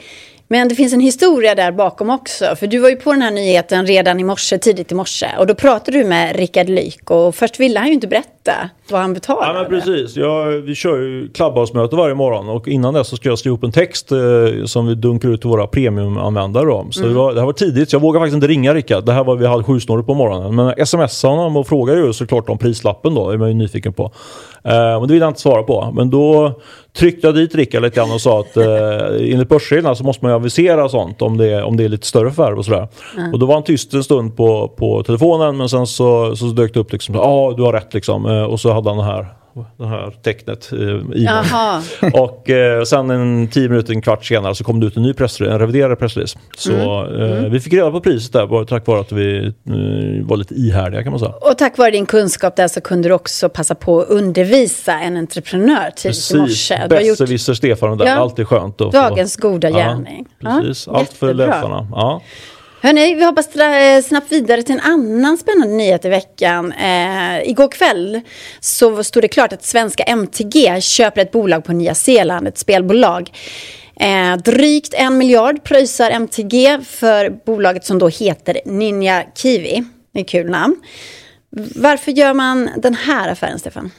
Men 0.48 0.68
det 0.68 0.74
finns 0.74 0.92
en 0.92 1.00
historia 1.00 1.54
där 1.54 1.72
bakom 1.72 2.10
också. 2.10 2.56
För 2.56 2.66
du 2.66 2.78
var 2.78 2.88
ju 2.88 2.96
på 2.96 3.12
den 3.12 3.22
här 3.22 3.30
nyheten 3.30 3.86
redan 3.86 4.20
i 4.20 4.24
morse, 4.24 4.58
tidigt 4.58 4.92
i 4.92 4.94
morse. 4.94 5.26
Och 5.38 5.46
då 5.46 5.54
pratade 5.54 5.98
du 5.98 6.04
med 6.04 6.36
Rickard 6.36 6.68
Lyk 6.68 7.10
och 7.10 7.34
först 7.34 7.60
ville 7.60 7.78
han 7.78 7.88
ju 7.88 7.94
inte 7.94 8.06
berätta 8.06 8.52
vad 8.90 9.00
han 9.00 9.14
betalade. 9.14 9.46
Ja 9.46 9.52
men 9.52 9.80
precis. 9.80 10.16
Jag, 10.16 10.46
vi 10.46 10.74
kör 10.74 10.96
ju 10.96 11.28
Clubhouse-möte 11.28 11.96
varje 11.96 12.14
morgon 12.14 12.48
och 12.48 12.68
innan 12.68 12.94
det 12.94 13.04
så 13.04 13.16
ska 13.16 13.28
jag 13.28 13.38
skriva 13.38 13.56
upp 13.56 13.64
en 13.64 13.72
text 13.72 14.12
eh, 14.12 14.18
som 14.64 14.86
vi 14.86 14.94
dunkar 14.94 15.28
ut 15.28 15.40
till 15.40 15.50
våra 15.50 15.66
premiumanvändare. 15.66 16.64
Då. 16.64 16.86
Så 16.90 17.00
mm. 17.00 17.12
det, 17.12 17.18
var, 17.18 17.34
det 17.34 17.40
här 17.40 17.46
var 17.46 17.52
tidigt. 17.52 17.90
Så 17.90 17.96
jag 17.96 18.00
vågade 18.00 18.22
faktiskt 18.22 18.34
inte 18.34 18.46
ringa 18.46 18.74
Rickard. 18.74 19.04
Det 19.04 19.12
här 19.12 19.24
var 19.24 19.36
vid 19.36 19.48
halv 19.48 19.62
sju 19.62 19.80
på 20.06 20.14
morgonen. 20.14 20.54
Men 20.54 20.86
smsade 20.86 21.34
honom 21.34 21.56
och 21.56 21.66
frågade 21.66 22.00
ju 22.00 22.12
såklart 22.12 22.48
om 22.48 22.58
prislappen 22.58 23.14
då. 23.14 23.28
Det 23.28 23.34
är 23.34 23.38
man 23.38 23.48
ju 23.48 23.54
nyfiken 23.54 23.92
på. 23.92 24.12
Eh, 24.64 25.00
men 25.00 25.00
det 25.00 25.12
vill 25.12 25.20
jag 25.20 25.30
inte 25.30 25.40
svara 25.40 25.62
på. 25.62 25.92
Men 25.94 26.10
då 26.10 26.52
tryckte 26.96 27.26
jag 27.26 27.34
dit 27.34 27.54
Rickard 27.54 27.82
lite 27.82 27.96
grann 27.96 28.12
och 28.12 28.20
sa 28.20 28.40
att 28.40 28.56
eh, 28.56 29.32
enligt 29.32 29.48
börsreglerna 29.48 29.94
så 29.94 30.04
måste 30.04 30.24
man 30.24 30.32
ju 30.32 30.36
avisera 30.36 30.88
sånt 30.88 31.22
om 31.22 31.36
det, 31.36 31.62
om 31.62 31.76
det 31.76 31.84
är 31.84 31.88
lite 31.88 32.06
större 32.06 32.30
förvärv 32.30 32.58
och 32.58 32.64
sådär. 32.64 32.88
Mm. 33.18 33.32
Och 33.32 33.38
då 33.38 33.46
var 33.46 33.54
han 33.54 33.64
tyst 33.64 33.94
en 33.94 34.04
stund 34.04 34.36
på, 34.36 34.68
på 34.68 35.02
telefonen 35.02 35.56
men 35.56 35.68
sen 35.68 35.86
så, 35.86 36.36
så 36.36 36.44
dök 36.44 36.74
det 36.74 36.80
upp 36.80 36.92
liksom, 36.92 37.14
ja 37.14 37.20
ah, 37.20 37.52
du 37.52 37.62
har 37.62 37.72
rätt 37.72 37.94
liksom. 37.94 38.26
Eh, 38.26 38.42
och 38.42 38.60
så 38.60 38.72
hade 38.72 38.90
han 38.90 38.98
det 38.98 39.04
här 39.04 39.26
det 39.76 39.86
här 39.86 40.10
tecknet 40.22 40.72
eh, 40.72 42.20
Och 42.22 42.50
eh, 42.50 42.82
sen 42.82 43.10
en 43.10 43.48
tio 43.48 43.68
minuter, 43.68 43.92
en 43.92 44.02
kvart 44.02 44.24
senare 44.24 44.54
så 44.54 44.64
kom 44.64 44.80
det 44.80 44.86
ut 44.86 44.96
en 44.96 45.02
ny 45.02 45.12
pressrelease, 45.12 45.54
en 45.54 45.60
reviderad 45.60 45.98
pressrelease. 45.98 46.38
Så 46.56 46.72
mm. 46.72 47.22
Eh, 47.22 47.38
mm. 47.38 47.52
vi 47.52 47.60
fick 47.60 47.72
reda 47.72 47.90
på 47.90 48.00
priset 48.00 48.32
där 48.32 48.46
bara 48.46 48.64
tack 48.64 48.86
vare 48.86 49.00
att 49.00 49.12
vi 49.12 49.46
eh, 49.46 50.26
var 50.26 50.36
lite 50.36 50.54
ihärdiga 50.54 51.02
kan 51.02 51.12
man 51.12 51.20
säga. 51.20 51.32
Och 51.40 51.58
tack 51.58 51.78
vare 51.78 51.90
din 51.90 52.06
kunskap 52.06 52.56
där 52.56 52.68
så 52.68 52.80
kunde 52.80 53.08
du 53.08 53.14
också 53.14 53.48
passa 53.48 53.74
på 53.74 54.00
att 54.00 54.08
undervisa 54.08 55.00
en 55.00 55.16
entreprenör 55.16 55.90
tidigt 55.96 56.30
i 56.30 56.36
morse. 56.36 56.86
Besserwisser 56.88 57.52
gjort... 57.52 57.56
Stefan 57.56 57.98
där, 57.98 58.06
ja. 58.06 58.12
alltid 58.12 58.48
skönt. 58.48 58.78
Dagens 58.78 59.36
få... 59.40 59.48
goda 59.48 59.70
gärning. 59.70 60.26
Ja, 60.38 60.60
precis, 60.62 60.88
allt 60.88 61.12
för 61.12 61.34
läsarna. 61.34 61.88
Ja. 61.90 62.22
Hörni, 62.84 63.14
vi 63.14 63.24
hoppar 63.24 63.42
eh, 63.60 64.02
snabbt 64.02 64.32
vidare 64.32 64.62
till 64.62 64.74
en 64.74 64.80
annan 64.80 65.38
spännande 65.38 65.74
nyhet 65.74 66.04
i 66.04 66.08
veckan. 66.08 66.72
Eh, 66.72 67.48
igår 67.50 67.68
kväll 67.68 68.20
så 68.60 69.04
stod 69.04 69.22
det 69.22 69.28
klart 69.28 69.52
att 69.52 69.64
svenska 69.64 70.02
MTG 70.02 70.80
köper 70.80 71.20
ett 71.20 71.32
bolag 71.32 71.64
på 71.64 71.72
Nya 71.72 71.94
Zeeland, 71.94 72.48
ett 72.48 72.58
spelbolag. 72.58 73.30
Eh, 74.00 74.36
drygt 74.36 74.94
en 74.94 75.18
miljard 75.18 75.64
pröjsar 75.64 76.10
MTG 76.10 76.78
för 76.84 77.30
bolaget 77.46 77.84
som 77.84 77.98
då 77.98 78.08
heter 78.08 78.60
Ninja 78.64 79.24
Kiwi. 79.34 79.84
Det 80.12 80.20
är 80.20 80.24
kul 80.24 80.50
namn. 80.50 80.76
Varför 81.74 82.12
gör 82.12 82.34
man 82.34 82.70
den 82.76 82.94
här 82.94 83.32
affären, 83.32 83.58
Stefan? 83.58 83.90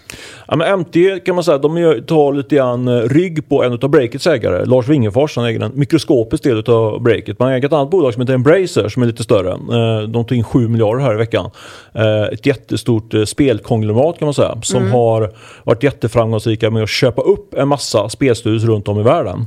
Ja, 0.47 0.55
men 0.55 0.79
MT 0.79 1.25
kan 1.25 1.35
man 1.35 1.43
säga, 1.43 1.57
de 1.57 2.03
tar 2.07 2.33
lite 2.33 2.55
grann 2.55 2.87
eh, 2.87 3.01
rygg 3.01 3.49
på 3.49 3.63
en 3.63 3.73
av 3.73 3.89
Breakits 3.89 4.27
ägare, 4.27 4.65
Lars 4.65 4.87
Wingefors. 4.87 5.35
Han 5.35 5.45
äger 5.45 5.59
en 5.59 5.71
mikroskopisk 5.75 6.43
del 6.43 6.69
av 6.69 7.01
Breakit. 7.01 7.39
Man 7.39 7.51
äger 7.51 7.67
ett 7.67 7.73
annat 7.73 7.89
bolag 7.89 8.13
som 8.13 8.21
heter 8.21 8.33
Embracer 8.33 8.89
som 8.89 9.03
är 9.03 9.07
lite 9.07 9.23
större. 9.23 9.51
Eh, 9.51 10.07
de 10.07 10.25
tog 10.25 10.37
in 10.37 10.43
7 10.43 10.67
miljarder 10.67 11.03
här 11.03 11.13
i 11.13 11.17
veckan. 11.17 11.51
Eh, 11.93 12.23
ett 12.23 12.45
jättestort 12.45 13.13
spelkonglomerat 13.25 14.19
kan 14.19 14.25
man 14.25 14.33
säga 14.33 14.57
som 14.63 14.81
mm. 14.81 14.91
har 14.91 15.31
varit 15.63 15.83
jätteframgångsrika 15.83 16.71
med 16.71 16.83
att 16.83 16.89
köpa 16.89 17.21
upp 17.21 17.53
en 17.53 17.67
massa 17.67 18.09
spelstudios 18.09 18.63
runt 18.63 18.87
om 18.87 18.99
i 18.99 19.03
världen. 19.03 19.45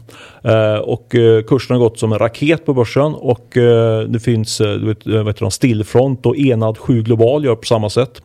Eh, 0.49 0.79
och 0.79 1.15
eh, 1.15 1.43
kursen 1.43 1.77
har 1.77 1.81
gått 1.81 1.99
som 1.99 2.13
en 2.13 2.19
raket 2.19 2.67
på 2.67 2.75
börsen 2.75 3.15
och 3.15 3.57
eh, 3.57 4.01
det 4.01 4.21
finns 4.21 4.61
vet, 4.61 5.07
vet 5.07 5.39
du, 5.39 5.51
Stillfront 5.51 6.27
och 6.27 6.37
Enad 6.37 6.79
7 6.79 7.03
Global 7.03 7.45
gör 7.45 7.55
på 7.55 7.67
samma 7.67 7.91
sätt. 7.91 8.23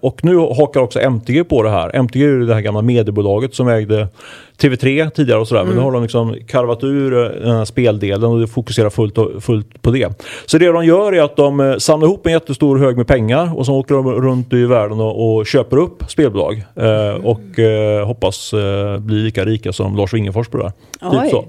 Och 0.00 0.24
nu 0.24 0.36
hakar 0.36 0.80
också 0.80 1.00
MTG 1.00 1.44
på 1.44 1.56
på 1.56 1.62
det 1.62 1.70
här. 1.70 1.90
MTG 1.94 2.24
är 2.24 2.28
ju 2.28 2.46
det 2.46 2.54
här 2.54 2.60
gamla 2.60 2.82
mediebolaget 2.82 3.54
som 3.54 3.68
ägde 3.68 4.08
TV3 4.58 5.10
tidigare 5.10 5.40
och 5.40 5.48
sådär. 5.48 5.60
Mm. 5.60 5.74
Men 5.74 5.78
nu 5.78 5.84
har 5.84 5.92
de 5.92 6.02
liksom 6.02 6.36
karvat 6.48 6.84
ur 6.84 7.12
eh, 7.12 7.46
den 7.46 7.56
här 7.56 7.64
speldelen 7.64 8.24
och 8.24 8.50
fokuserar 8.50 8.90
fullt, 8.90 9.18
och, 9.18 9.42
fullt 9.42 9.82
på 9.82 9.90
det. 9.90 10.22
Så 10.46 10.58
det 10.58 10.66
de 10.66 10.84
gör 10.84 11.12
är 11.12 11.22
att 11.22 11.36
de 11.36 11.60
eh, 11.60 11.76
samlar 11.76 12.08
ihop 12.08 12.26
en 12.26 12.32
jättestor 12.32 12.78
hög 12.78 12.96
med 12.96 13.06
pengar 13.06 13.58
och 13.58 13.66
så 13.66 13.74
åker 13.74 13.94
de 13.94 14.12
runt 14.12 14.52
i 14.52 14.64
världen 14.64 15.00
och, 15.00 15.36
och 15.36 15.46
köper 15.46 15.76
upp 15.76 16.02
spelbolag. 16.08 16.64
Eh, 16.76 17.24
och 17.24 17.58
eh, 17.58 18.06
hoppas 18.06 18.52
eh, 18.52 18.98
bli 18.98 19.16
lika 19.16 19.44
rika 19.44 19.72
som 19.72 19.96
Lars 19.96 20.14
Wingefors 20.14 20.48
på 20.48 20.58
det 20.58 20.64
här. 20.64 21.22
Typ 21.22 21.30
så. 21.30 21.44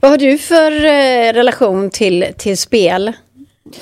Vad 0.00 0.10
har 0.10 0.18
du 0.18 0.38
för 0.38 0.84
eh, 0.84 1.32
relation 1.32 1.90
till, 1.90 2.26
till 2.36 2.58
spel? 2.58 3.12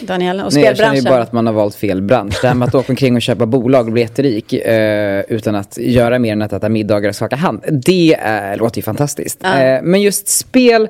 Daniel, 0.01 0.41
och 0.41 0.53
Nej, 0.55 0.65
jag 0.65 0.77
känner 0.77 0.95
ju 0.95 1.03
bara 1.03 1.23
att 1.23 1.33
man 1.33 1.47
har 1.47 1.53
valt 1.53 1.75
fel 1.75 2.03
bransch. 2.03 2.39
Det 2.43 2.49
här 2.49 2.55
med 2.55 2.69
att 2.69 2.75
åka 2.75 2.93
omkring 2.93 3.17
och 3.17 3.23
köpa 3.23 3.47
bolag 3.47 3.87
och 3.87 3.93
bli 3.93 4.03
jätterik 4.03 4.53
eh, 4.53 5.25
utan 5.29 5.55
att 5.55 5.79
göra 5.79 6.19
mer 6.19 6.33
än 6.33 6.43
att 6.43 6.53
äta 6.53 6.69
middagar 6.69 7.09
och 7.09 7.17
skaka 7.17 7.37
hand. 7.37 7.65
Det 7.71 8.15
är, 8.21 8.57
låter 8.57 8.79
ju 8.79 8.83
fantastiskt. 8.83 9.41
Ja. 9.43 9.61
Eh, 9.61 9.83
men 9.83 10.03
just 10.03 10.29
spel, 10.29 10.89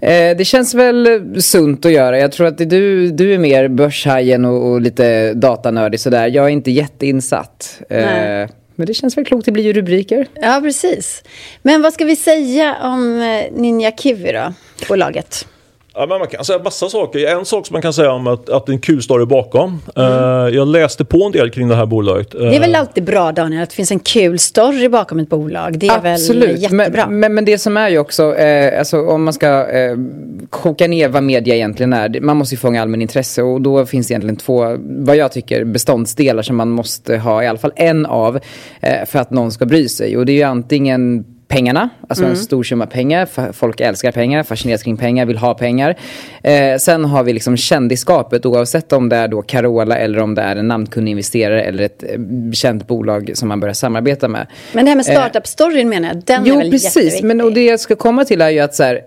eh, 0.00 0.36
det 0.36 0.46
känns 0.46 0.74
väl 0.74 1.22
sunt 1.42 1.84
att 1.84 1.92
göra. 1.92 2.18
Jag 2.18 2.32
tror 2.32 2.46
att 2.46 2.58
du, 2.58 3.10
du 3.10 3.34
är 3.34 3.38
mer 3.38 3.68
börshajen 3.68 4.44
och, 4.44 4.70
och 4.70 4.80
lite 4.80 5.34
datanördig 5.34 6.00
sådär. 6.00 6.26
Jag 6.26 6.44
är 6.44 6.48
inte 6.48 6.70
jätteinsatt. 6.70 7.80
Eh, 7.90 8.48
men 8.78 8.86
det 8.86 8.94
känns 8.94 9.16
väl 9.16 9.24
klokt, 9.24 9.44
det 9.44 9.52
blir 9.52 9.64
ju 9.64 9.72
rubriker. 9.72 10.26
Ja, 10.34 10.60
precis. 10.62 11.22
Men 11.62 11.82
vad 11.82 11.92
ska 11.92 12.04
vi 12.04 12.16
säga 12.16 12.76
om 12.82 13.20
eh, 13.20 13.60
Ninja 13.60 13.90
Kiwi 13.90 14.32
då, 14.32 14.52
bolaget? 14.88 15.46
Ja, 15.98 16.06
men 16.06 16.18
man 16.18 16.28
kan 16.28 16.44
säga 16.44 16.58
massa 16.58 16.88
saker. 16.88 17.26
En 17.26 17.44
sak 17.44 17.66
som 17.66 17.74
man 17.74 17.82
kan 17.82 17.92
säga 17.92 18.12
om 18.12 18.26
att, 18.26 18.50
att 18.50 18.66
det 18.66 18.72
är 18.72 18.74
en 18.74 18.80
kul 18.80 19.02
story 19.02 19.26
bakom. 19.26 19.82
Mm. 19.96 20.12
Uh, 20.12 20.54
jag 20.54 20.68
läste 20.68 21.04
på 21.04 21.24
en 21.24 21.32
del 21.32 21.50
kring 21.50 21.68
det 21.68 21.74
här 21.74 21.86
bolaget. 21.86 22.34
Uh, 22.34 22.40
det 22.40 22.56
är 22.56 22.60
väl 22.60 22.74
alltid 22.74 23.04
bra 23.04 23.32
Daniel 23.32 23.62
att 23.62 23.70
det 23.70 23.76
finns 23.76 23.90
en 23.90 23.98
kul 23.98 24.38
story 24.38 24.88
bakom 24.88 25.18
ett 25.18 25.28
bolag. 25.28 25.78
Det 25.78 25.86
är 25.86 26.12
Absolut. 26.12 26.48
väl 26.48 26.62
jättebra. 26.62 27.06
Men, 27.06 27.20
men, 27.20 27.34
men, 27.34 27.44
det 27.44 27.58
som 27.58 27.76
är 27.76 27.88
ju 27.88 27.98
också, 27.98 28.34
eh, 28.34 28.78
alltså, 28.78 29.00
om 29.00 29.24
man 29.24 29.34
ska 29.34 29.68
eh, 29.68 29.96
koka 30.50 30.86
ner 30.86 31.08
vad 31.08 31.22
media 31.22 31.54
egentligen 31.54 31.92
är. 31.92 32.20
Man 32.20 32.36
måste 32.36 32.54
ju 32.54 32.58
fånga 32.58 32.82
allmän 32.82 33.02
intresse 33.02 33.42
och 33.42 33.60
då 33.60 33.86
finns 33.86 34.08
det 34.08 34.12
egentligen 34.12 34.36
två, 34.36 34.76
vad 34.80 35.16
jag 35.16 35.32
tycker, 35.32 35.64
beståndsdelar 35.64 36.42
som 36.42 36.56
man 36.56 36.70
måste 36.70 37.16
ha 37.16 37.42
i 37.42 37.46
alla 37.46 37.58
fall 37.58 37.72
en 37.76 38.06
av 38.06 38.38
eh, 38.80 39.06
för 39.06 39.18
att 39.18 39.30
någon 39.30 39.52
ska 39.52 39.66
bry 39.66 39.88
sig. 39.88 40.16
Och 40.16 40.26
det 40.26 40.32
är 40.32 40.36
ju 40.36 40.42
antingen 40.42 41.24
pengarna, 41.48 41.88
alltså 42.08 42.24
mm. 42.24 42.30
en 42.30 42.36
stor 42.36 42.62
summa 42.62 42.86
pengar. 42.86 43.52
Folk 43.52 43.80
älskar 43.80 44.12
pengar, 44.12 44.42
fascineras 44.42 44.82
kring 44.82 44.96
pengar, 44.96 45.26
vill 45.26 45.38
ha 45.38 45.54
pengar. 45.54 45.96
Eh, 46.42 46.76
sen 46.76 47.04
har 47.04 47.22
vi 47.22 47.32
liksom 47.32 47.56
kändisskapet 47.56 48.46
oavsett 48.46 48.92
om 48.92 49.08
det 49.08 49.16
är 49.16 49.28
då 49.28 49.42
Carola 49.42 49.98
eller 49.98 50.18
om 50.18 50.34
det 50.34 50.42
är 50.42 50.56
en 50.56 50.68
namnkunnig 50.68 51.10
investerare 51.10 51.62
eller 51.62 51.84
ett 51.84 52.02
eh, 52.02 52.18
känt 52.52 52.86
bolag 52.86 53.30
som 53.34 53.48
man 53.48 53.60
börjar 53.60 53.74
samarbeta 53.74 54.28
med. 54.28 54.46
Men 54.72 54.84
det 54.84 54.90
här 54.90 54.96
med 54.96 55.06
startup-storyn 55.06 55.80
eh, 55.80 55.88
menar 55.88 56.08
jag, 56.08 56.24
den 56.24 56.42
jo, 56.46 56.54
är 56.54 56.58
väl 56.58 56.70
precis. 56.70 57.22
Men 57.22 57.40
och 57.40 57.52
det 57.52 57.64
jag 57.64 57.80
ska 57.80 57.96
komma 57.96 58.24
till 58.24 58.40
är 58.40 58.50
ju 58.50 58.58
att 58.58 58.74
så 58.74 58.82
här, 58.82 59.00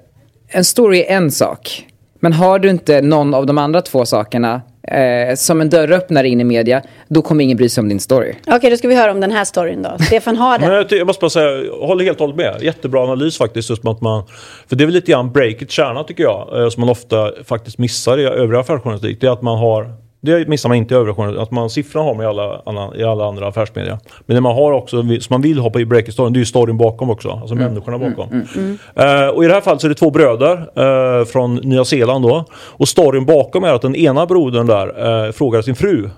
en 0.48 0.66
story 0.66 1.00
är 1.00 1.16
en 1.16 1.32
sak. 1.32 1.88
Men 2.20 2.34
har 2.34 2.60
du 2.60 2.70
inte 2.70 3.02
någon 3.02 3.34
av 3.34 3.46
de 3.46 3.58
andra 3.58 3.82
två 3.82 4.06
sakerna 4.06 4.62
eh, 4.84 5.36
som 5.36 5.62
en 5.62 5.70
dörröppnare 5.70 6.28
in 6.28 6.42
i 6.42 6.44
media, 6.44 6.82
då 7.08 7.22
kommer 7.22 7.44
ingen 7.44 7.58
bry 7.58 7.70
sig 7.70 7.82
om 7.82 7.90
din 7.90 8.00
story. 8.00 8.36
Okej, 8.42 8.56
okay, 8.56 8.70
då 8.70 8.78
ska 8.78 8.88
vi 8.88 8.96
höra 8.96 9.12
om 9.12 9.20
den 9.20 9.32
här 9.32 9.46
storyn 9.46 9.82
då. 9.82 10.04
Stefan 10.06 10.38
har 10.38 10.60
den. 10.60 10.72
jag, 10.72 10.92
jag 10.92 11.08
måste 11.08 11.22
bara 11.22 11.30
säga, 11.30 11.52
jag 11.52 11.88
håller 11.88 12.06
helt 12.06 12.22
och 12.22 12.28
hållet 12.28 12.38
med. 12.38 12.64
Jättebra 12.64 13.04
analys 13.04 13.38
faktiskt. 13.38 13.70
Just 13.70 13.88
att 13.88 14.02
man, 14.02 14.24
för 14.68 14.76
det 14.76 14.84
är 14.84 14.86
väl 14.86 14.94
lite 14.94 15.12
grann 15.12 15.32
breakets 15.32 15.74
kärna 15.74 16.04
tycker 16.04 16.24
jag, 16.24 16.62
eh, 16.62 16.70
som 16.70 16.82
man 16.82 16.90
ofta 16.90 17.32
faktiskt 17.46 17.78
missar 17.78 18.18
i 18.18 18.24
övriga 18.24 18.60
affärsjournalistik. 18.60 19.22
Det 19.22 19.28
är 19.28 19.32
att 19.32 19.42
man 19.42 19.58
har 19.58 19.94
det 20.22 20.48
missar 20.48 20.70
man 20.70 20.78
inte 20.78 20.96
i 20.96 20.98
journalistik. 20.98 21.42
Att 21.42 21.52
man 21.52 21.70
siffrorna 21.70 22.06
har 22.06 22.16
man 22.16 22.24
i 22.24 22.28
alla, 22.28 22.96
i 22.96 23.04
alla 23.04 23.26
andra 23.28 23.48
affärsmedia. 23.48 24.00
Men 24.26 24.36
det 24.36 24.42
man 24.42 24.56
har 24.56 24.72
också, 24.72 25.02
som 25.02 25.18
man 25.30 25.42
vill 25.42 25.62
på 25.62 25.80
i 25.80 25.86
breaking 25.86 26.12
storyn, 26.12 26.34
det 26.34 26.38
är 26.38 26.40
ju 26.42 26.46
storyn 26.46 26.78
bakom 26.78 27.10
också. 27.10 27.30
Alltså 27.30 27.56
mm. 27.56 27.66
människorna 27.66 27.98
bakom. 27.98 28.30
Mm. 28.32 28.48
Mm. 28.56 29.26
Uh, 29.26 29.30
och 29.30 29.44
i 29.44 29.48
det 29.48 29.54
här 29.54 29.62
fallet 29.62 29.82
så 29.82 29.88
är 29.88 29.90
det 29.90 29.96
två 29.96 30.12
bröder 30.12 30.58
uh, 30.58 31.26
från 31.26 31.56
Nya 31.56 31.86
Zeeland 31.86 32.26
då. 32.26 32.46
Och 32.54 32.88
storyn 32.88 33.26
bakom 33.26 33.64
är 33.64 33.74
att 33.74 33.82
den 33.82 33.96
ena 33.96 34.26
brodern 34.26 34.68
där 34.68 35.26
uh, 35.28 35.32
frågade 35.32 35.64
sin 35.64 35.76
fru. 35.76 36.10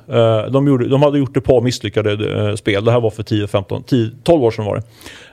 de, 0.50 0.68
gjorde, 0.68 0.88
de 0.88 1.04
hade 1.04 1.20
gjort 1.20 1.38
ett 1.38 1.44
par 1.44 1.62
misslyckade 1.62 2.58
spel. 2.58 2.86
Det 2.86 2.92
här 2.92 3.02
var 3.02 3.10
för 3.10 3.24
10, 3.24 3.48
15, 3.48 3.84
10, 3.84 4.10
12 4.24 4.44
år 4.44 4.52
sedan 4.52 4.66
var 4.66 4.76
det. 4.76 4.84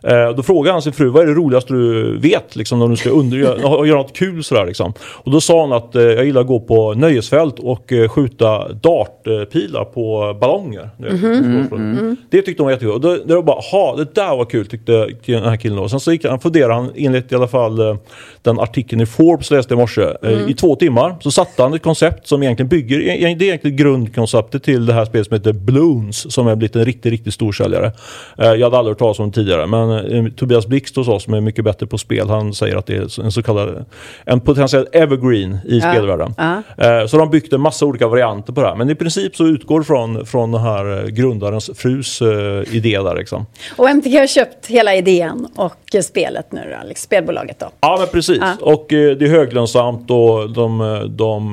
Eh, 0.03 0.31
då 0.37 0.43
frågade 0.43 0.73
han 0.73 0.83
sin 0.83 0.93
fru, 0.93 1.09
vad 1.09 1.23
är 1.23 1.27
det 1.27 1.35
roligaste 1.35 1.73
du 1.73 2.19
vet 2.19 2.57
liksom, 2.57 2.79
när 2.79 2.89
du 2.89 2.97
ska 2.97 3.11
under, 3.11 3.37
göra, 3.37 3.87
göra 3.87 3.99
något 3.99 4.17
kul 4.17 4.45
sådär 4.45 4.67
liksom. 4.67 4.93
Och 5.01 5.31
då 5.31 5.41
sa 5.41 5.61
hon 5.61 5.73
att 5.73 5.95
eh, 5.95 6.03
jag 6.03 6.25
gillar 6.25 6.41
att 6.41 6.47
gå 6.47 6.61
på 6.61 6.95
nöjesfält 6.95 7.59
och 7.59 7.93
eh, 7.93 8.09
skjuta 8.09 8.73
dartpilar 8.73 9.85
på 9.85 10.37
ballonger. 10.41 10.91
Mm 10.99 11.17
-hmm. 11.17 11.75
mm. 11.75 12.17
Det 12.31 12.43
tyckte 12.43 12.63
hon 12.63 12.67
var 12.67 12.73
jättekul. 12.73 12.93
Och 12.93 13.01
då, 13.01 13.17
då 13.27 13.35
var 13.35 13.43
bara, 13.43 13.61
ha 13.61 13.97
det 13.97 14.15
där 14.15 14.37
var 14.37 14.45
kul 14.45 14.67
tyckte 14.67 15.09
den 15.27 15.45
här 15.45 15.57
killen 15.57 15.77
då. 15.77 15.89
Sen 15.89 16.01
så 16.01 16.13
gick 16.13 16.25
han, 16.25 16.41
funderade 16.41 16.75
han 16.75 16.91
enligt 16.97 17.33
i 17.33 17.35
alla 17.35 17.49
fall 17.49 17.79
eh, 17.79 17.97
den 18.43 18.61
artikeln 18.61 19.01
i 19.01 19.07
Forbes 19.07 19.51
läste 19.51 19.75
i 19.75 19.77
morse. 19.77 20.03
Eh, 20.03 20.33
mm. 20.33 20.49
I 20.49 20.55
två 20.55 20.77
timmar 20.77 21.17
så 21.21 21.31
satte 21.31 21.63
han 21.63 21.75
ett 21.75 21.83
koncept 21.83 22.27
som 22.27 22.43
egentligen 22.43 22.69
bygger, 22.69 22.99
det 22.99 23.25
är 23.25 23.43
egentligen 23.43 23.77
grundkonceptet 23.77 24.63
till 24.63 24.87
det 24.87 24.93
här 24.93 25.05
spelet 25.05 25.27
som 25.27 25.37
heter 25.37 25.53
Bloons 25.53 26.33
som 26.33 26.49
är 26.49 26.57
blivit 26.57 26.77
en 26.77 26.85
riktigt, 26.85 27.13
riktigt 27.13 27.35
stor 27.35 27.53
säljare. 27.53 27.93
Jag 28.37 28.61
hade 28.61 28.79
aldrig 28.79 28.93
hört 28.93 28.99
talas 28.99 29.19
om 29.19 29.31
det 29.31 29.35
tidigare 29.35 29.67
men 29.67 29.90
Eh, 29.91 30.25
Tobias 30.37 30.67
Blixt 30.67 30.97
hos 30.97 31.09
oss 31.09 31.25
som 31.25 31.35
är 31.35 31.41
mycket 31.41 31.65
bättre 31.65 31.87
på 31.87 31.99
spel, 31.99 32.29
han 32.29 32.55
säger 32.55 32.77
att 32.77 32.87
det 32.87 32.97
är 32.97 33.25
en 33.25 33.33
så 33.33 33.43
kallad 33.43 33.85
en 34.25 34.41
potentiell 34.41 34.89
evergreen 34.93 35.59
i 35.65 35.79
ja. 35.79 35.93
spelvärlden. 35.93 36.35
Ja. 36.37 36.63
Eh, 36.79 37.07
så 37.07 37.17
de 37.17 37.31
byggt 37.31 37.53
en 37.53 37.61
massa 37.61 37.87
olika 37.87 38.09
varianter 38.09 38.53
på 38.53 38.61
det 38.61 38.67
här. 38.67 38.77
Men 38.77 38.91
i 38.91 38.95
princip 38.95 39.37
så 39.37 39.47
utgår 39.47 39.83
från, 39.83 40.27
från 40.27 40.53
den 40.53 40.61
här 40.61 41.05
eh, 41.05 41.09
grundarens 41.09 41.71
frus 41.75 42.23
uh, 42.23 42.29
idé 42.77 42.99
där 42.99 43.15
liksom. 43.15 43.47
Och 43.77 43.91
MTG 43.91 44.19
har 44.19 44.27
köpt 44.27 44.67
hela 44.67 44.95
idén 44.95 45.49
och 45.57 45.80
spelet 46.03 46.53
nu 46.53 46.61
då, 46.61 46.89
liksom, 46.89 47.05
spelbolaget 47.05 47.59
då? 47.59 47.71
Ja 47.81 47.97
men 47.99 48.09
precis. 48.09 48.39
Ja. 48.41 48.57
Och 48.61 48.87
det 48.89 49.23
är 49.23 49.29
höglönsamt 49.29 50.11
och 50.11 50.51
de, 50.53 51.03
de 51.19 51.53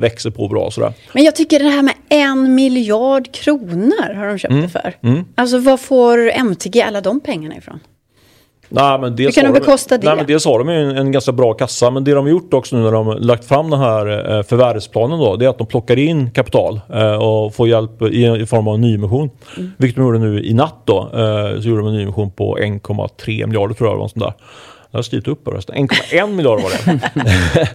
växer 0.00 0.30
på 0.30 0.48
bra 0.48 0.70
sådär. 0.70 0.92
Men 1.12 1.24
jag 1.24 1.36
tycker 1.36 1.58
det 1.58 1.68
här 1.68 1.82
med 1.82 1.94
en 2.08 2.54
miljard 2.54 3.32
kronor 3.32 4.14
har 4.14 4.26
de 4.26 4.38
köpt 4.38 4.52
mm. 4.52 4.62
det 4.62 4.68
för. 4.68 4.94
Mm. 5.02 5.24
Alltså 5.34 5.58
vad 5.58 5.80
får 5.80 6.30
MTG 6.30 6.82
alla 6.82 7.00
de 7.00 7.20
pengarna 7.20 7.56
ifrån? 7.56 7.80
Nej, 8.72 9.00
men 9.00 9.16
dels 9.16 9.36
Hur 9.36 9.42
kan 9.42 9.52
de 9.52 9.60
bekosta 9.60 9.98
det? 9.98 10.06
Nej, 10.06 10.16
men 10.16 10.26
dels 10.26 10.44
har 10.44 10.58
de 10.58 10.68
ju 10.68 10.90
en, 10.90 10.96
en, 10.96 11.12
ganska 11.12 11.32
bra 11.32 11.54
kassa. 11.54 11.90
Men 11.90 12.04
det 12.04 12.14
de 12.14 12.24
har 12.24 12.30
gjort 12.30 12.54
också 12.54 12.76
nu 12.76 12.82
när 12.82 12.92
de 12.92 13.16
lagt 13.20 13.44
fram 13.44 13.70
den 13.70 13.80
här 13.80 14.36
eh, 14.36 14.42
förvärvsplanen 14.42 15.18
då, 15.18 15.36
det 15.36 15.44
är 15.44 15.48
att 15.48 15.58
de 15.58 15.66
plockar 15.66 15.98
in 15.98 16.30
kapital 16.30 16.80
eh, 16.92 17.14
och 17.14 17.54
får 17.54 17.68
hjälp 17.68 18.02
i, 18.02 18.26
i 18.26 18.46
form 18.46 18.68
av 18.68 18.78
nyemission. 18.78 19.30
Mm. 19.56 19.70
Vilket 19.78 19.96
de 19.96 20.02
gjorde 20.02 20.18
nu 20.18 20.44
i 20.44 20.54
natt 20.54 20.82
då. 20.84 20.98
Eh, 20.98 21.60
så 21.60 21.68
gjorde 21.68 21.82
de 21.82 21.86
en 21.88 21.94
nyemission 21.94 22.30
på 22.30 22.58
1,3 22.58 23.46
miljarder 23.46 23.74
tror 23.74 23.90
jag 23.90 23.96
var. 23.96 24.08
Sånt 24.08 24.24
där. 24.24 24.32
Jag 24.92 24.98
har 24.98 25.02
skrivit 25.02 25.28
upp 25.28 25.48
rösten. 25.48 25.74
1,1 25.74 26.26
miljard 26.26 26.60
var 26.60 26.70
det. 26.70 27.68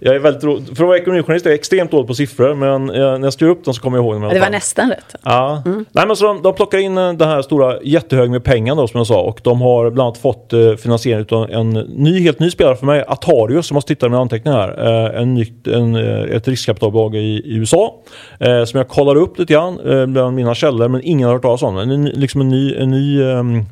jag 0.00 0.14
är 0.14 0.18
väldigt 0.18 0.44
ro... 0.44 0.64
För 0.64 0.72
att 0.72 0.78
vara 0.78 0.98
ekonomijournalist 0.98 1.46
är 1.46 1.50
jag 1.50 1.54
extremt 1.54 1.90
dålig 1.90 2.06
på 2.06 2.14
siffror. 2.14 2.54
Men 2.54 2.88
jag, 2.88 3.20
när 3.20 3.26
jag 3.26 3.32
skrev 3.32 3.50
upp 3.50 3.64
dem 3.64 3.74
så 3.74 3.82
kommer 3.82 3.98
jag 3.98 4.04
ihåg 4.04 4.14
dem. 4.14 4.30
Det 4.34 4.40
var 4.40 4.50
nästan 4.50 4.90
rätt. 4.90 5.14
Ja. 5.22 5.62
Mm. 5.66 5.84
Nej, 5.92 6.06
men 6.06 6.16
så 6.16 6.26
de, 6.26 6.42
de 6.42 6.54
plockar 6.54 6.78
in 6.78 6.98
eh, 6.98 7.12
den 7.12 7.28
här 7.28 7.42
stora 7.42 7.82
jättehög 7.82 8.30
med 8.30 8.44
pengar 8.44 8.74
då 8.74 8.88
som 8.88 8.98
jag 8.98 9.06
sa. 9.06 9.22
Och 9.22 9.40
de 9.42 9.60
har 9.60 9.90
bland 9.90 10.06
annat 10.06 10.18
fått 10.18 10.52
eh, 10.52 10.74
finansiering 10.74 11.26
av 11.30 11.50
en 11.50 11.70
ny, 11.70 12.22
helt 12.22 12.38
ny 12.38 12.50
spelare 12.50 12.76
för 12.76 12.86
mig. 12.86 13.04
Atarius, 13.08 13.66
som 13.66 13.74
måste 13.74 13.94
titta 13.94 14.08
med 14.08 14.20
anteckningar 14.20 14.58
här. 14.58 15.12
Eh, 15.14 15.22
en 15.22 15.34
nytt, 15.34 15.66
en, 15.66 15.94
eh, 15.96 16.36
ett 16.36 16.48
riskkapitalbolag 16.48 17.14
i, 17.14 17.18
i 17.18 17.54
USA. 17.54 17.94
Eh, 18.40 18.64
som 18.64 18.78
jag 18.78 18.88
kollar 18.88 19.16
upp 19.16 19.38
lite 19.38 19.52
grann 19.52 19.80
eh, 19.80 20.06
bland 20.06 20.36
mina 20.36 20.54
källor. 20.54 20.88
Men 20.88 21.00
ingen 21.04 21.26
har 21.26 21.34
hört 21.34 21.42
talas 21.42 21.62
om. 21.62 21.78
En, 21.78 22.04
liksom 22.04 22.40
en 22.40 22.48
ny, 22.48 22.74
en 22.74 22.90
ny 22.90 23.22
um, 23.22 23.66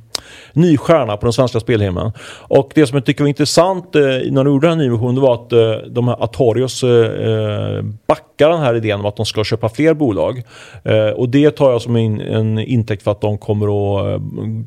ny 0.53 0.77
stjärna 0.77 1.17
på 1.17 1.27
den 1.27 1.33
svenska 1.33 1.61
spelhimlen. 1.61 2.13
Och 2.39 2.73
det 2.75 2.87
som 2.87 2.97
jag 2.97 3.07
tycker 3.07 3.25
var 3.25 3.29
intressant 3.29 3.97
eh, 3.97 4.03
när 4.03 4.45
de 4.45 4.47
gjorde 4.47 4.69
den 4.69 4.79
här 4.79 4.85
nyemissionen 4.85 5.23
var 5.23 5.35
att 5.35 5.53
eh, 5.53 5.73
de 5.89 6.09
här 6.09 6.25
Atarios 6.25 6.83
eh, 6.83 7.83
backar 8.07 8.51
den 8.51 8.61
här 8.61 8.75
idén 8.75 9.01
om 9.01 9.07
att 9.07 9.17
de 9.17 9.27
ska 9.27 9.45
köpa 9.45 9.69
fler 9.69 9.95
bolag. 9.95 10.43
Eh, 10.85 11.09
och 11.09 11.29
det 11.29 11.51
tar 11.51 11.73
jag 11.73 11.83
som 11.83 11.97
en, 11.97 12.21
en 12.21 12.59
intäkt 12.59 13.03
för 13.03 13.11
att 13.11 13.21
de 13.21 13.39
kommer 13.39 13.67
att 13.67 14.07
eh, 14.07 14.21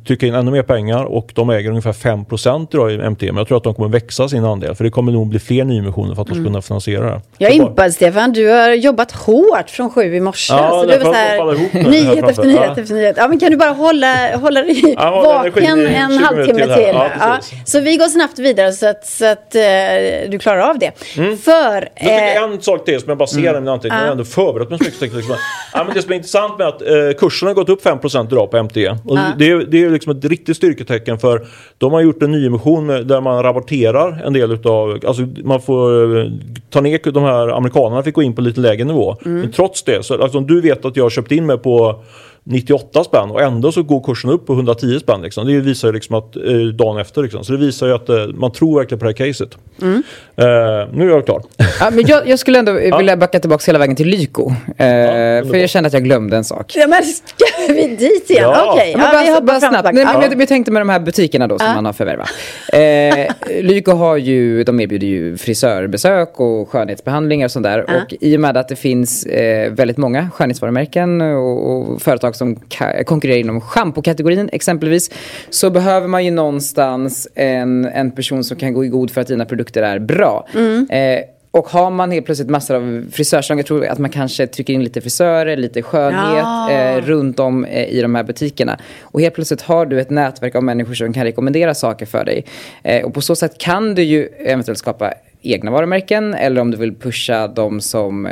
trycka 0.08 0.28
in 0.28 0.34
ännu 0.34 0.52
mer 0.52 0.64
pengar 0.64 1.04
och 1.04 1.32
de 1.36 1.50
äger 1.50 1.70
ungefär 1.70 1.94
5 1.94 2.26
idag 2.72 2.92
i 2.92 3.10
MT. 3.10 3.22
Men 3.22 3.38
jag 3.38 3.48
tror 3.48 3.58
att 3.58 3.64
de 3.64 3.74
kommer 3.74 3.90
växa 3.90 4.30
sin 4.30 4.46
andel 4.46 4.76
för 4.76 4.84
det 4.84 4.90
kommer 4.90 5.12
nog 5.12 5.28
bli 5.28 5.40
fler 5.40 5.64
nyemissioner 5.64 6.16
för 6.16 6.22
att 6.22 6.28
de 6.28 6.34
ska 6.34 6.40
mm. 6.40 6.52
kunna 6.52 6.62
finansiera 6.62 7.06
det. 7.06 7.22
Jag 7.38 7.52
är 7.52 7.56
impad 7.56 7.94
Stefan, 7.94 8.34
du 8.34 8.50
har 8.50 8.70
jobbat 8.70 9.12
hårt 9.12 9.70
från 9.70 9.90
sju 9.90 10.16
i 10.16 10.20
morse. 10.20 10.54
Ja, 10.54 10.70
så 10.70 10.86
du 10.86 10.98
var 10.98 11.06
så 11.06 11.14
här, 11.14 11.90
nyhet 11.90 12.30
efter 12.30 12.44
nyhet 12.44 12.72
ja. 12.76 12.82
efter 12.82 12.96
nyhet. 12.96 13.16
Ja, 13.18 13.28
men 13.28 13.40
kan 13.40 13.52
du 13.52 13.58
bara 13.58 13.70
hålla, 13.70 14.38
hålla 14.38 14.62
dig 14.62 14.96
ja, 14.98 15.22
vaken 15.26 15.53
en, 15.58 15.88
en 15.88 16.18
halvtimme 16.18 16.60
till. 16.60 16.74
till. 16.74 16.94
Ja, 16.94 17.10
ja. 17.20 17.40
Så 17.66 17.80
vi 17.80 17.98
går 17.98 18.08
snabbt 18.08 18.40
vidare 18.40 18.72
så 18.72 18.88
att, 18.88 19.06
så 19.06 19.26
att 19.26 19.56
uh, 19.56 20.30
du 20.30 20.40
klarar 20.40 20.70
av 20.70 20.80
det. 20.80 20.92
Mm. 21.18 21.38
För, 21.38 21.90
jag 21.96 22.48
uh, 22.48 22.54
en 22.54 22.62
sak 22.62 22.86
till 22.86 23.00
som 23.00 23.10
jag 23.10 23.18
bara 23.18 23.28
ser 23.28 23.40
mm. 23.40 23.56
i 23.56 23.60
mina 23.60 23.72
anteckningar. 23.72 24.02
Jag 24.02 24.08
har 24.08 24.12
ändå 24.12 24.26
förberett 24.26 24.70
mig 24.70 24.80
så 24.80 24.86
mycket. 24.86 25.14
Liksom. 25.14 25.36
ja, 25.74 25.84
men 25.84 25.96
det 25.96 26.02
som 26.02 26.12
är 26.12 26.16
intressant 26.16 26.58
med 26.58 26.68
att 26.68 26.82
uh, 26.82 27.14
kursen 27.20 27.48
har 27.48 27.56
gått 27.56 27.70
upp 27.70 27.86
5% 27.86 28.28
idag 28.32 28.52
på 28.52 28.64
MT. 28.64 28.78
Och 29.06 29.18
det, 29.38 29.50
är, 29.52 29.72
det 29.72 29.84
är 29.84 29.90
liksom 29.90 30.18
ett 30.18 30.26
riktigt 30.26 30.58
styrketecken 30.58 31.20
för 31.20 31.48
de 31.78 31.94
har 31.94 32.02
gjort 32.02 32.24
en 32.24 32.32
nyemission 32.32 32.88
där 32.88 33.22
man 33.22 33.44
rapporterar 33.44 34.22
en 34.26 34.34
del 34.34 34.52
utav, 34.52 35.00
alltså 35.08 35.22
man 35.44 35.62
får 35.62 36.32
ta 36.70 36.82
ner 36.82 37.12
de 37.12 37.24
här 37.24 37.48
amerikanerna 37.48 38.04
fick 38.04 38.16
gå 38.16 38.24
in 38.24 38.36
på 38.36 38.42
lite 38.42 38.60
lägre 38.60 38.84
nivå. 38.84 39.18
Mm. 39.26 39.42
Men 39.42 39.52
trots 39.52 39.84
det, 39.84 40.06
så 40.06 40.24
alltså, 40.24 40.38
om 40.38 40.48
du 40.48 40.62
vet 40.62 40.86
att 40.86 40.96
jag 40.96 41.04
har 41.04 41.10
köpt 41.10 41.32
in 41.32 41.46
mig 41.46 41.58
på 41.58 42.04
98 42.46 43.04
spänn 43.04 43.30
och 43.30 43.42
ändå 43.42 43.72
så 43.72 43.84
går 43.84 44.04
kursen 44.04 44.30
upp 44.30 44.46
på 44.46 44.54
110 44.54 45.00
spänn. 45.00 45.22
Liksom. 45.22 45.48
Det 45.48 45.60
visar 45.60 45.88
ju 45.88 45.94
liksom 45.94 46.16
att, 46.16 46.36
eh, 46.36 46.44
dagen 46.74 46.98
efter. 46.98 47.24
Liksom. 47.24 47.44
Så 47.44 47.52
det 47.52 47.58
visar 47.58 47.88
ju 47.88 47.94
att 47.94 48.10
eh, 48.10 48.28
man 48.28 48.52
tror 48.52 48.80
verkligen 48.80 49.00
på 49.00 49.06
det 49.06 49.12
här 49.20 49.28
caset. 49.28 49.58
Mm. 49.82 50.04
Eh, 50.36 50.46
nu 50.94 51.04
är 51.04 51.10
jag 51.10 51.26
klar. 51.26 51.42
Ja, 51.80 51.90
men 51.92 52.06
jag, 52.08 52.28
jag 52.28 52.40
skulle 52.40 52.60
ändå 52.60 52.72
vilja 52.98 53.18
backa 53.18 53.40
tillbaka 53.40 53.64
hela 53.68 53.80
vägen 53.80 53.96
till 53.96 54.08
Lyko. 54.08 54.52
Eh, 54.78 54.88
ja, 54.88 55.46
för 55.46 55.56
jag 55.56 55.70
kände 55.70 55.88
att 55.88 55.94
jag 55.94 56.04
glömde 56.04 56.38
en 56.38 56.44
sak. 56.44 56.72
Ja, 56.76 56.88
men 56.88 57.04
ska 57.04 57.74
vi 57.74 57.88
dit 57.88 58.30
igen? 58.30 58.44
Ja. 58.44 58.72
Okej, 58.72 58.96
okay. 58.96 59.06
ja, 59.14 59.22
vi 59.24 59.34
hoppar 59.34 59.60
snabbt. 59.60 59.84
Nej, 59.84 60.06
men 60.06 60.22
jag, 60.22 60.42
jag 60.42 60.48
tänkte 60.48 60.72
med 60.72 60.82
de 60.82 60.90
här 60.90 61.00
butikerna 61.00 61.48
då 61.48 61.60
som 61.60 61.74
man 61.76 61.86
har 61.86 61.94
förvärvat. 61.94 62.30
Eh, 62.74 63.64
Lyko 63.64 63.92
har 63.92 64.18
ju, 64.18 64.64
de 64.64 64.80
erbjuder 64.80 65.08
ju 65.08 65.38
frisörbesök 65.38 66.40
och 66.40 66.70
skönhetsbehandlingar 66.70 67.46
och 67.48 67.52
sånt 67.52 67.64
där. 67.64 67.80
Och 67.82 68.14
i 68.22 68.38
och 68.38 68.42
med 68.42 68.58
att 68.58 68.68
det 68.68 68.76
finns 68.76 69.26
eh, 69.26 69.72
väldigt 69.72 69.98
många 69.98 70.30
skönhetsvarumärken 70.34 71.22
och, 71.22 71.72
och 71.72 72.02
företag 72.02 72.33
företag 72.34 72.96
som 72.96 73.06
konkurrerar 73.06 73.40
inom 73.40 73.62
schampokategorin 73.62 74.50
exempelvis 74.52 75.10
så 75.50 75.70
behöver 75.70 76.08
man 76.08 76.26
ju 76.26 76.32
någonstans 76.32 77.28
en, 77.36 77.86
en 77.86 78.12
person 78.12 78.44
som 78.44 78.58
kan 78.58 78.74
gå 78.74 78.86
i 78.86 78.88
god 78.88 79.12
för 79.12 79.22
att 79.22 79.28
dina 79.28 79.46
produkter 79.46 79.84
är 79.84 80.00
bra. 80.00 80.48
Mm. 80.54 80.88
Eh, 80.90 81.24
och 81.52 81.68
har 81.70 81.92
man 81.92 82.12
helt 82.12 82.26
plötsligt 82.26 82.50
massor 82.50 82.76
av 82.76 83.06
frisörssalong, 83.12 83.60
jag 83.60 83.66
tror 83.66 83.86
att 83.86 84.00
man 84.00 84.10
kanske 84.10 84.48
trycker 84.48 84.74
in 84.74 84.84
lite 84.84 85.02
frisörer, 85.02 85.58
lite 85.58 85.82
skönhet 85.82 86.44
ja. 86.44 86.72
eh, 86.72 87.02
runt 87.02 87.40
om 87.40 87.66
eh, 87.66 87.90
i 87.90 88.02
de 88.02 88.16
här 88.16 88.24
butikerna. 88.24 88.78
Och 89.02 89.22
helt 89.22 89.36
plötsligt 89.36 89.62
har 89.62 89.86
du 89.86 90.00
ett 90.00 90.10
nätverk 90.10 90.56
av 90.56 90.64
människor 90.64 90.94
som 90.94 91.14
kan 91.14 91.24
rekommendera 91.24 91.74
saker 91.74 92.06
för 92.06 92.26
dig. 92.26 92.46
Eh, 92.84 93.06
och 93.06 93.14
på 93.14 93.22
så 93.22 93.36
sätt 93.36 93.58
kan 93.58 93.96
du 93.96 94.04
ju 94.04 94.26
eventuellt 94.26 94.80
skapa 94.80 95.14
egna 95.44 95.72
varumärken 95.72 96.34
eller 96.34 96.62
om 96.62 96.72
du 96.72 96.78
vill 96.78 96.96
pusha 96.96 97.48
de 97.48 97.82
som 97.82 98.26
eh, 98.26 98.32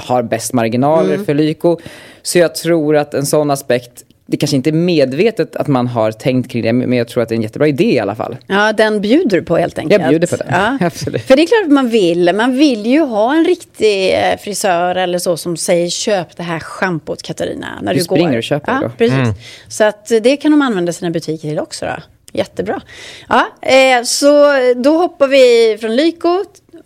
har 0.00 0.22
bäst 0.22 0.52
marginaler 0.52 1.14
mm. 1.14 1.26
för 1.26 1.34
Lyko. 1.34 1.78
Så 2.22 2.38
jag 2.38 2.54
tror 2.54 2.96
att 2.96 3.14
en 3.14 3.26
sån 3.26 3.50
aspekt 3.50 4.04
det 4.30 4.36
kanske 4.36 4.56
inte 4.56 4.70
är 4.70 4.72
medvetet 4.72 5.56
att 5.56 5.66
man 5.66 5.86
har 5.86 6.12
tänkt 6.12 6.50
kring 6.50 6.62
det, 6.62 6.72
men 6.72 6.92
jag 6.92 7.08
tror 7.08 7.22
att 7.22 7.28
det 7.28 7.34
är 7.34 7.36
en 7.36 7.42
jättebra 7.42 7.68
idé 7.68 7.84
i 7.84 7.98
alla 7.98 8.14
fall. 8.14 8.36
Ja, 8.46 8.72
den 8.72 9.00
bjuder 9.00 9.36
du 9.36 9.42
på 9.42 9.56
helt 9.56 9.78
enkelt. 9.78 10.02
Jag 10.02 10.10
bjuder 10.10 10.26
på 10.26 10.36
den, 10.36 10.46
ja. 10.50 10.78
absolut. 10.86 11.22
För 11.22 11.36
det 11.36 11.42
är 11.42 11.46
klart 11.46 11.64
att 11.64 11.72
man 11.72 11.88
vill, 11.88 12.32
man 12.34 12.56
vill 12.56 12.86
ju 12.86 13.00
ha 13.00 13.34
en 13.34 13.44
riktig 13.44 14.14
eh, 14.14 14.38
frisör 14.40 14.94
eller 14.94 15.18
så 15.18 15.36
som 15.36 15.56
säger 15.56 15.88
köp 15.88 16.36
det 16.36 16.42
här 16.42 16.60
schampot 16.60 17.22
Katarina. 17.22 17.78
När 17.82 17.92
du, 17.92 17.98
du 17.98 18.04
springer 18.04 18.30
går. 18.30 18.38
och 18.38 18.42
köper 18.42 18.72
ja, 18.72 18.78
det 18.78 18.86
då. 18.86 18.92
Precis. 18.98 19.18
Mm. 19.18 19.34
Så 19.68 19.84
att 19.84 20.06
det 20.22 20.36
kan 20.36 20.50
de 20.50 20.62
använda 20.62 20.92
sina 20.92 21.10
butiker 21.10 21.48
till 21.48 21.58
också 21.58 21.86
då. 21.86 22.02
Jättebra. 22.32 22.80
Ja, 23.28 23.46
eh, 23.62 24.02
så 24.02 24.52
då 24.76 24.96
hoppar 24.98 25.28
vi 25.28 25.78
från 25.80 25.96
Lyko 25.96 26.44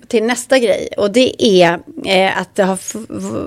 till 0.09 0.25
nästa 0.25 0.59
grej. 0.59 0.89
Och 0.97 1.11
det 1.11 1.45
är 1.45 1.79
eh, 2.07 2.39
att 2.39 2.55
det 2.55 2.63
har 2.63 2.79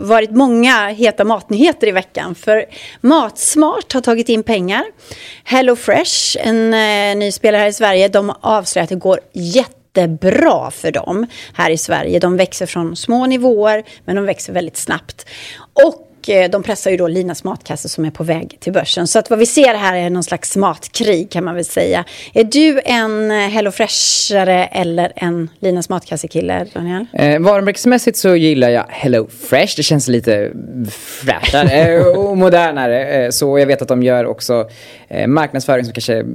varit 0.06 0.32
många 0.32 0.88
heta 0.88 1.24
matnyheter 1.24 1.88
i 1.88 1.92
veckan. 1.92 2.36
För 2.36 2.66
Matsmart 3.02 3.94
har 3.94 4.02
tagit 4.02 4.30
in 4.30 4.44
pengar. 4.44 4.84
Hello 5.44 5.76
Fresh, 5.76 6.38
en 6.40 6.74
eh, 6.74 7.18
ny 7.18 7.32
spelare 7.32 7.60
här 7.60 7.68
i 7.68 7.74
Sverige, 7.74 8.08
de 8.08 8.34
avslöjar 8.42 8.84
att 8.84 8.90
det 8.90 8.96
går 8.96 9.20
jättebra 9.34 10.72
för 10.72 10.92
dem 10.92 11.28
här 11.54 11.70
i 11.70 11.78
Sverige. 11.78 12.20
De 12.20 12.38
växer 12.38 12.66
från 12.66 12.96
små 12.96 13.26
nivåer, 13.26 13.84
men 14.06 14.16
de 14.16 14.26
växer 14.26 14.54
väldigt 14.54 14.78
snabbt. 14.78 15.26
Och 15.74 16.12
Eh, 16.30 16.50
de 16.50 16.64
pressar 16.64 16.92
ju 16.92 16.98
då 16.98 17.08
Linas 17.08 17.44
matkasse 17.44 17.90
som 17.90 18.06
är 18.06 18.12
på 18.12 18.24
väg 18.24 18.58
till 18.60 18.74
börsen. 18.74 19.08
Så 19.08 19.20
att 19.20 19.30
vad 19.30 19.40
vi 19.40 19.46
ser 19.46 19.74
här 19.74 19.96
är 19.96 20.10
någon 20.10 20.24
slags 20.24 20.56
matkrig 20.56 21.30
kan 21.30 21.44
man 21.44 21.56
väl 21.56 21.66
säga. 21.66 22.06
Är 22.34 22.44
du 22.44 22.82
en 22.86 23.32
eh, 23.32 23.38
Hello 23.38 23.72
Freshare 23.72 24.66
eller 24.66 25.12
en 25.16 25.50
Linas 25.60 25.90
matkasse-kille, 25.90 26.66
Daniel? 26.74 27.06
Eh, 27.14 27.40
varumärkesmässigt 27.40 28.18
så 28.18 28.36
gillar 28.36 28.70
jag 28.70 28.86
Hello 28.90 29.28
Fresh. 29.50 29.74
Det 29.78 29.84
känns 29.84 30.08
lite 30.08 30.52
fräschare 30.92 32.04
och 32.18 32.38
modernare. 32.38 33.32
Så 33.32 33.60
jag 33.60 33.68
vet 33.68 33.82
att 33.82 33.88
de 33.88 34.04
gör 34.04 34.26
också 34.26 34.70
marknadsföring 35.28 35.86
som 35.86 35.94
kanske 35.94 36.26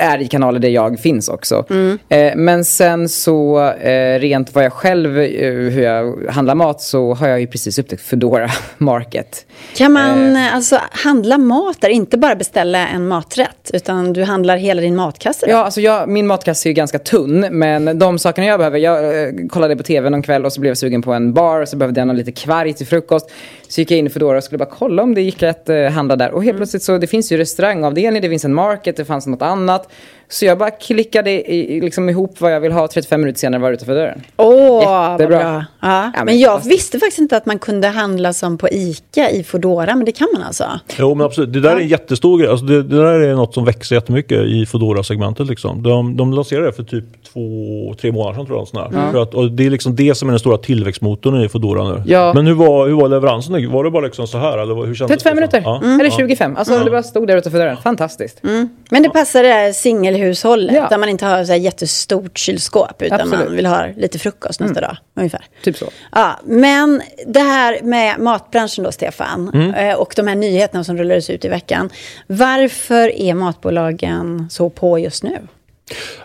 är 0.00 0.18
i 0.18 0.28
kanaler 0.28 0.58
där 0.58 0.68
jag 0.68 1.00
finns 1.00 1.28
också. 1.28 1.64
Mm. 1.70 1.98
Eh, 2.08 2.32
men 2.36 2.64
sen 2.64 3.08
så 3.08 3.68
eh, 3.70 4.18
rent 4.18 4.54
vad 4.54 4.64
jag 4.64 4.72
själv, 4.72 5.18
eh, 5.18 5.52
hur 5.52 5.82
jag 5.82 6.26
handlar 6.28 6.54
mat 6.54 6.80
så 6.80 7.14
har 7.14 7.28
jag 7.28 7.40
ju 7.40 7.46
precis 7.46 7.78
upptäckt 7.78 8.02
Foodora 8.02 8.50
Market. 8.78 9.46
Kan 9.76 9.92
man 9.92 10.36
eh. 10.36 10.54
alltså 10.54 10.80
handla 10.90 11.38
mat 11.38 11.80
där, 11.80 11.88
inte 11.88 12.18
bara 12.18 12.34
beställa 12.34 12.88
en 12.88 13.08
maträtt 13.08 13.70
utan 13.72 14.12
du 14.12 14.24
handlar 14.24 14.56
hela 14.56 14.80
din 14.80 14.96
matkasse? 14.96 15.46
Där? 15.46 15.52
Ja, 15.52 15.64
alltså 15.64 15.80
jag, 15.80 16.08
min 16.08 16.26
matkasse 16.26 16.68
är 16.68 16.70
ju 16.70 16.74
ganska 16.74 16.98
tunn 16.98 17.46
men 17.50 17.98
de 17.98 18.18
sakerna 18.18 18.46
jag 18.46 18.58
behöver, 18.58 18.78
jag 18.78 19.22
eh, 19.22 19.30
kollade 19.48 19.76
på 19.76 19.82
tv 19.82 20.10
någon 20.10 20.22
kväll 20.22 20.44
och 20.44 20.52
så 20.52 20.60
blev 20.60 20.70
jag 20.70 20.78
sugen 20.78 21.02
på 21.02 21.12
en 21.12 21.32
bar 21.32 21.60
och 21.60 21.68
så 21.68 21.76
behövde 21.76 22.00
jag 22.00 22.06
någon 22.06 22.16
lite 22.16 22.32
kvarg 22.32 22.72
till 22.74 22.86
frukost. 22.86 23.30
Så 23.70 23.80
gick 23.80 23.90
jag 23.90 23.98
in 23.98 24.06
i 24.06 24.10
Foodora 24.10 24.36
och 24.36 24.44
skulle 24.44 24.58
bara 24.58 24.70
kolla 24.78 25.02
om 25.02 25.14
det 25.14 25.22
gick 25.22 25.42
att 25.42 25.68
eh, 25.68 25.84
handla 25.84 26.16
där 26.16 26.30
och 26.30 26.42
helt 26.42 26.50
mm. 26.50 26.58
plötsligt 26.58 26.82
så 26.82 26.98
det 26.98 27.06
finns 27.06 27.32
ju 27.32 27.36
restaurangavdelning, 27.36 28.22
det 28.22 28.28
finns 28.28 28.44
en 28.44 28.54
market, 28.54 28.96
det 28.96 29.04
fanns 29.04 29.26
något 29.26 29.42
annat. 29.42 29.88
Så 30.32 30.44
jag 30.44 30.58
bara 30.58 30.70
klickade 30.70 31.52
i, 31.52 31.80
liksom 31.80 32.08
ihop 32.08 32.40
vad 32.40 32.52
jag 32.52 32.60
vill 32.60 32.72
ha 32.72 32.88
35 32.88 33.20
minuter 33.20 33.38
senare 33.38 33.60
var 33.60 33.72
utanför 33.72 33.94
dörren. 33.94 34.22
Åh, 34.36 35.16
vad 35.18 35.28
bra. 35.28 35.40
Ja. 35.40 35.64
ja 35.82 36.10
men, 36.14 36.24
men 36.24 36.38
jag 36.38 36.64
visste 36.64 36.98
faktiskt 36.98 37.18
inte 37.18 37.36
att 37.36 37.46
man 37.46 37.58
kunde 37.58 37.88
handla 37.88 38.32
som 38.32 38.58
på 38.58 38.68
ICA 38.68 39.30
i 39.30 39.44
Foodora, 39.44 39.96
men 39.96 40.04
det 40.04 40.12
kan 40.12 40.28
man 40.34 40.42
alltså? 40.42 40.64
Jo, 40.98 41.14
men 41.14 41.26
absolut. 41.26 41.52
Det 41.52 41.60
där 41.60 41.70
ja. 41.70 41.76
är 41.76 41.80
en 41.80 41.88
jättestor 41.88 42.38
grej. 42.38 42.50
Alltså 42.50 42.66
det, 42.66 42.82
det, 42.82 42.96
där 42.96 43.20
är 43.20 43.34
något 43.34 43.54
som 43.54 43.64
växer 43.64 43.94
jättemycket 43.94 44.38
i 44.38 44.66
Foodora-segmentet. 44.66 45.46
Liksom. 45.46 45.82
De, 45.82 46.16
de 46.16 46.32
lanserade 46.32 46.66
det 46.66 46.72
för 46.72 46.82
typ 46.82 47.04
två, 47.32 47.94
tre 48.00 48.12
månader 48.12 48.34
sedan 48.34 48.46
tror 48.46 48.58
jag. 48.58 48.68
Sån 48.68 48.94
mm. 48.94 49.12
för 49.12 49.22
att, 49.22 49.34
och 49.34 49.50
det 49.50 49.66
är 49.66 49.70
liksom 49.70 49.96
det 49.96 50.14
som 50.14 50.28
är 50.28 50.32
den 50.32 50.40
stora 50.40 50.58
tillväxtmotorn 50.58 51.42
i 51.42 51.48
Foodora 51.48 51.84
nu. 51.84 52.02
Ja. 52.06 52.32
Men 52.34 52.46
hur 52.46 52.54
var, 52.54 52.88
hur 52.88 52.94
var 52.94 53.08
leveransen? 53.08 53.54
Var 53.66 53.84
det 53.84 53.90
bara 53.90 54.04
liksom 54.04 54.26
så 54.26 54.38
här? 54.38 54.58
Eller 54.58 54.86
hur 54.86 54.94
35 54.94 55.34
minuter, 55.34 55.62
ja. 55.64 55.80
mm. 55.82 56.00
eller 56.00 56.10
25. 56.10 56.56
Alltså 56.56 56.84
det 56.84 56.90
bara 56.90 57.02
stod 57.02 57.26
där 57.26 57.36
utanför 57.36 57.58
dörren. 57.58 57.76
Fantastiskt. 57.76 58.44
Mm. 58.44 58.68
Men 58.90 59.02
det 59.02 59.10
passade 59.10 59.72
singel 59.72 60.14
hushållet 60.14 60.74
ja. 60.76 60.86
där 60.90 60.98
man 60.98 61.08
inte 61.08 61.26
har 61.26 61.44
så 61.44 61.52
här 61.52 61.58
jättestort 61.58 62.38
kylskåp 62.38 63.02
utan 63.02 63.20
Absolut. 63.20 63.46
man 63.46 63.56
vill 63.56 63.66
ha 63.66 63.86
lite 63.96 64.18
frukost 64.18 64.60
nästa 64.60 64.78
mm. 64.78 64.88
dag. 64.88 64.96
Ungefär. 65.14 65.44
Typ 65.62 65.76
så. 65.76 65.86
Ja, 66.12 66.40
men 66.44 67.02
det 67.26 67.40
här 67.40 67.78
med 67.82 68.18
matbranschen 68.18 68.84
då 68.84 68.92
Stefan 68.92 69.50
mm. 69.54 69.70
Eh, 69.74 69.94
och 69.94 70.12
de 70.16 70.26
här 70.26 70.34
nyheterna 70.34 70.84
som 70.84 70.96
rullades 70.96 71.30
ut 71.30 71.44
i 71.44 71.48
veckan. 71.48 71.90
Varför 72.26 73.20
är 73.20 73.34
matbolagen 73.34 74.46
så 74.50 74.70
på 74.70 74.98
just 74.98 75.22
nu? 75.22 75.38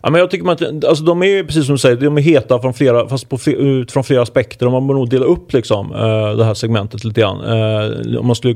Ja, 0.03 0.09
men 0.09 0.19
jag 0.19 0.31
tycker 0.31 0.51
att 0.51 0.85
alltså, 0.85 1.03
de 1.03 1.23
är 1.23 1.43
precis 1.43 1.65
som 1.65 1.75
du 1.75 1.79
säger, 1.79 1.95
de 1.95 2.17
är 2.17 2.21
heta 2.21 2.59
från 2.59 2.73
flera, 2.73 3.09
fast 3.09 3.29
på, 3.29 3.39
utifrån 3.47 4.03
flera 4.03 4.21
aspekter. 4.21 4.65
Och 4.65 4.71
man 4.71 4.87
borde 4.87 4.99
nog 4.99 5.09
dela 5.09 5.25
upp 5.25 5.53
liksom, 5.53 5.91
eh, 5.91 6.37
det 6.37 6.45
här 6.45 6.53
segmentet 6.53 7.03
lite 7.03 7.21
grann. 7.21 7.41
Eh, 7.43 8.21
man, 8.21 8.35
skulle, 8.35 8.55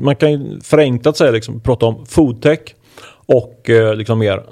man 0.00 0.16
kan 0.16 0.60
förenklat 0.64 1.16
säga 1.16 1.30
liksom, 1.30 1.60
prata 1.60 1.86
om 1.86 2.06
foodtech 2.06 2.60
och 3.28 3.70
eh, 3.70 3.94
liksom 3.94 4.18
mer, 4.18 4.42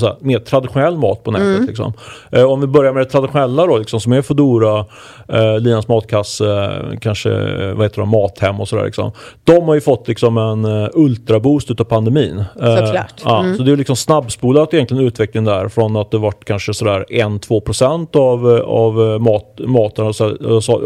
säga, 0.00 0.16
mer 0.20 0.38
traditionell 0.38 0.96
mat 0.96 1.24
på 1.24 1.30
nätet. 1.30 1.46
Mm. 1.46 1.66
Liksom. 1.66 1.92
Eh, 2.32 2.44
om 2.44 2.60
vi 2.60 2.66
börjar 2.66 2.92
med 2.92 3.02
det 3.02 3.10
traditionella 3.10 3.66
då, 3.66 3.78
liksom, 3.78 4.00
som 4.00 4.12
är 4.12 4.22
Foodora, 4.22 4.84
eh, 5.28 5.58
Linas 5.58 5.88
matkasse, 5.88 6.72
kanske 7.00 7.30
vad 7.74 7.84
heter 7.84 8.00
de, 8.00 8.08
Mathem 8.08 8.60
och 8.60 8.68
sådär. 8.68 8.84
Liksom. 8.84 9.12
De 9.44 9.68
har 9.68 9.74
ju 9.74 9.80
fått 9.80 10.08
liksom, 10.08 10.38
en 10.38 10.64
uh, 10.64 10.88
ultraboost 10.92 11.70
utav 11.70 11.84
pandemin. 11.84 12.38
Eh, 12.38 12.76
Såklart. 12.76 13.14
Ja, 13.24 13.40
mm. 13.40 13.56
Så 13.56 13.62
det 13.62 13.72
är 13.72 13.76
liksom 13.76 13.96
snabbspolat 13.96 14.74
egentligen 14.74 15.04
utvecklingen 15.04 15.44
där 15.44 15.68
från 15.68 15.96
att 15.96 16.10
det 16.10 16.18
varit 16.18 16.44
kanske 16.44 16.74
sådär 16.74 17.04
1-2% 17.10 18.16
av, 18.16 18.46
av 18.66 19.20
mat, 19.20 19.60
maten, 19.66 20.06
alltså, 20.06 20.24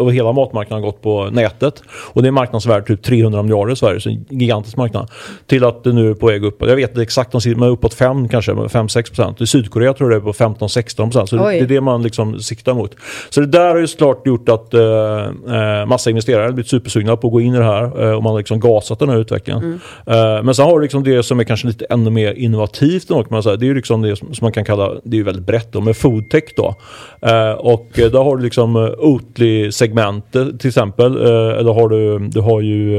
över 0.00 0.10
hela 0.10 0.32
matmarknaden 0.32 0.84
gått 0.84 1.02
på 1.02 1.24
nätet. 1.24 1.82
Och 2.12 2.22
det 2.22 2.28
är 2.28 2.32
marknadsvärde 2.32 2.86
typ 2.86 3.02
300 3.02 3.42
miljarder 3.42 3.72
i 3.72 3.76
Sverige, 3.76 4.00
så 4.00 4.08
en 4.08 4.24
gigantisk 4.28 4.76
marknad. 4.76 5.10
Till 5.46 5.64
att 5.64 5.84
det 5.84 5.92
nu 5.92 6.10
är 6.10 6.14
på 6.14 6.26
väg 6.26 6.44
upp. 6.44 6.56
Jag 6.60 6.76
vet 6.76 6.90
inte 6.90 7.02
exakt 7.02 7.23
exakt, 7.26 7.44
de 7.44 7.62
är 7.62 7.70
uppåt 7.70 7.94
5 7.94 8.28
kanske, 8.28 8.52
5-6 8.52 9.08
procent. 9.08 9.40
I 9.40 9.46
Sydkorea 9.46 9.94
tror 9.94 10.12
jag 10.12 10.22
det 10.22 10.30
är 10.30 10.32
på 10.32 10.66
15-16 10.66 10.96
procent. 10.96 11.28
Så 11.28 11.46
Oj. 11.46 11.58
det 11.58 11.64
är 11.64 11.68
det 11.68 11.80
man 11.80 12.02
liksom 12.02 12.40
siktar 12.40 12.74
mot. 12.74 12.94
Så 13.30 13.40
det 13.40 13.46
där 13.46 13.68
har 13.68 13.76
ju 13.76 13.86
såklart 13.86 14.26
gjort 14.26 14.48
att 14.48 14.74
eh, 14.74 15.86
massa 15.86 16.10
investerare 16.10 16.42
har 16.42 16.52
blivit 16.52 16.70
supersugna 16.70 17.16
på 17.16 17.26
att 17.26 17.32
gå 17.32 17.40
in 17.40 17.54
i 17.54 17.58
det 17.58 17.64
här 17.64 18.02
eh, 18.02 18.16
och 18.16 18.22
man 18.22 18.32
har 18.32 18.38
liksom 18.38 18.60
gasat 18.60 18.98
den 18.98 19.08
här 19.08 19.18
utvecklingen. 19.18 19.62
Mm. 19.62 19.78
Eh, 20.06 20.42
men 20.42 20.54
sen 20.54 20.64
har 20.64 20.78
du 20.78 20.82
liksom 20.82 21.04
det 21.04 21.22
som 21.22 21.40
är 21.40 21.44
kanske 21.44 21.66
lite 21.66 21.84
ännu 21.90 22.10
mer 22.10 22.32
innovativt. 22.32 23.08
Kan 23.08 23.24
man 23.30 23.42
säga. 23.42 23.56
Det 23.56 23.64
är 23.64 23.68
ju 23.68 23.74
liksom 23.74 24.02
det 24.02 24.16
som 24.16 24.28
man 24.40 24.52
kan 24.52 24.64
kalla, 24.64 24.92
det 25.04 25.16
är 25.16 25.18
ju 25.18 25.22
väldigt 25.22 25.46
brett 25.46 25.72
då, 25.72 25.80
med 25.80 25.96
foodtech 25.96 26.44
då. 26.56 26.74
Eh, 27.20 27.52
och 27.52 27.90
där 27.94 28.24
har 28.24 28.36
du 28.36 28.42
liksom 28.42 28.76
eh, 28.76 28.82
Oatly-segmentet 28.98 30.60
till 30.60 30.68
exempel. 30.68 31.16
Eh, 31.16 31.58
eller 31.58 31.72
har 31.72 31.88
du, 31.88 32.18
du 32.18 32.40
har 32.40 32.60
ju 32.60 32.94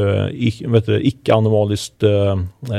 icke-animaliskt 1.01 2.03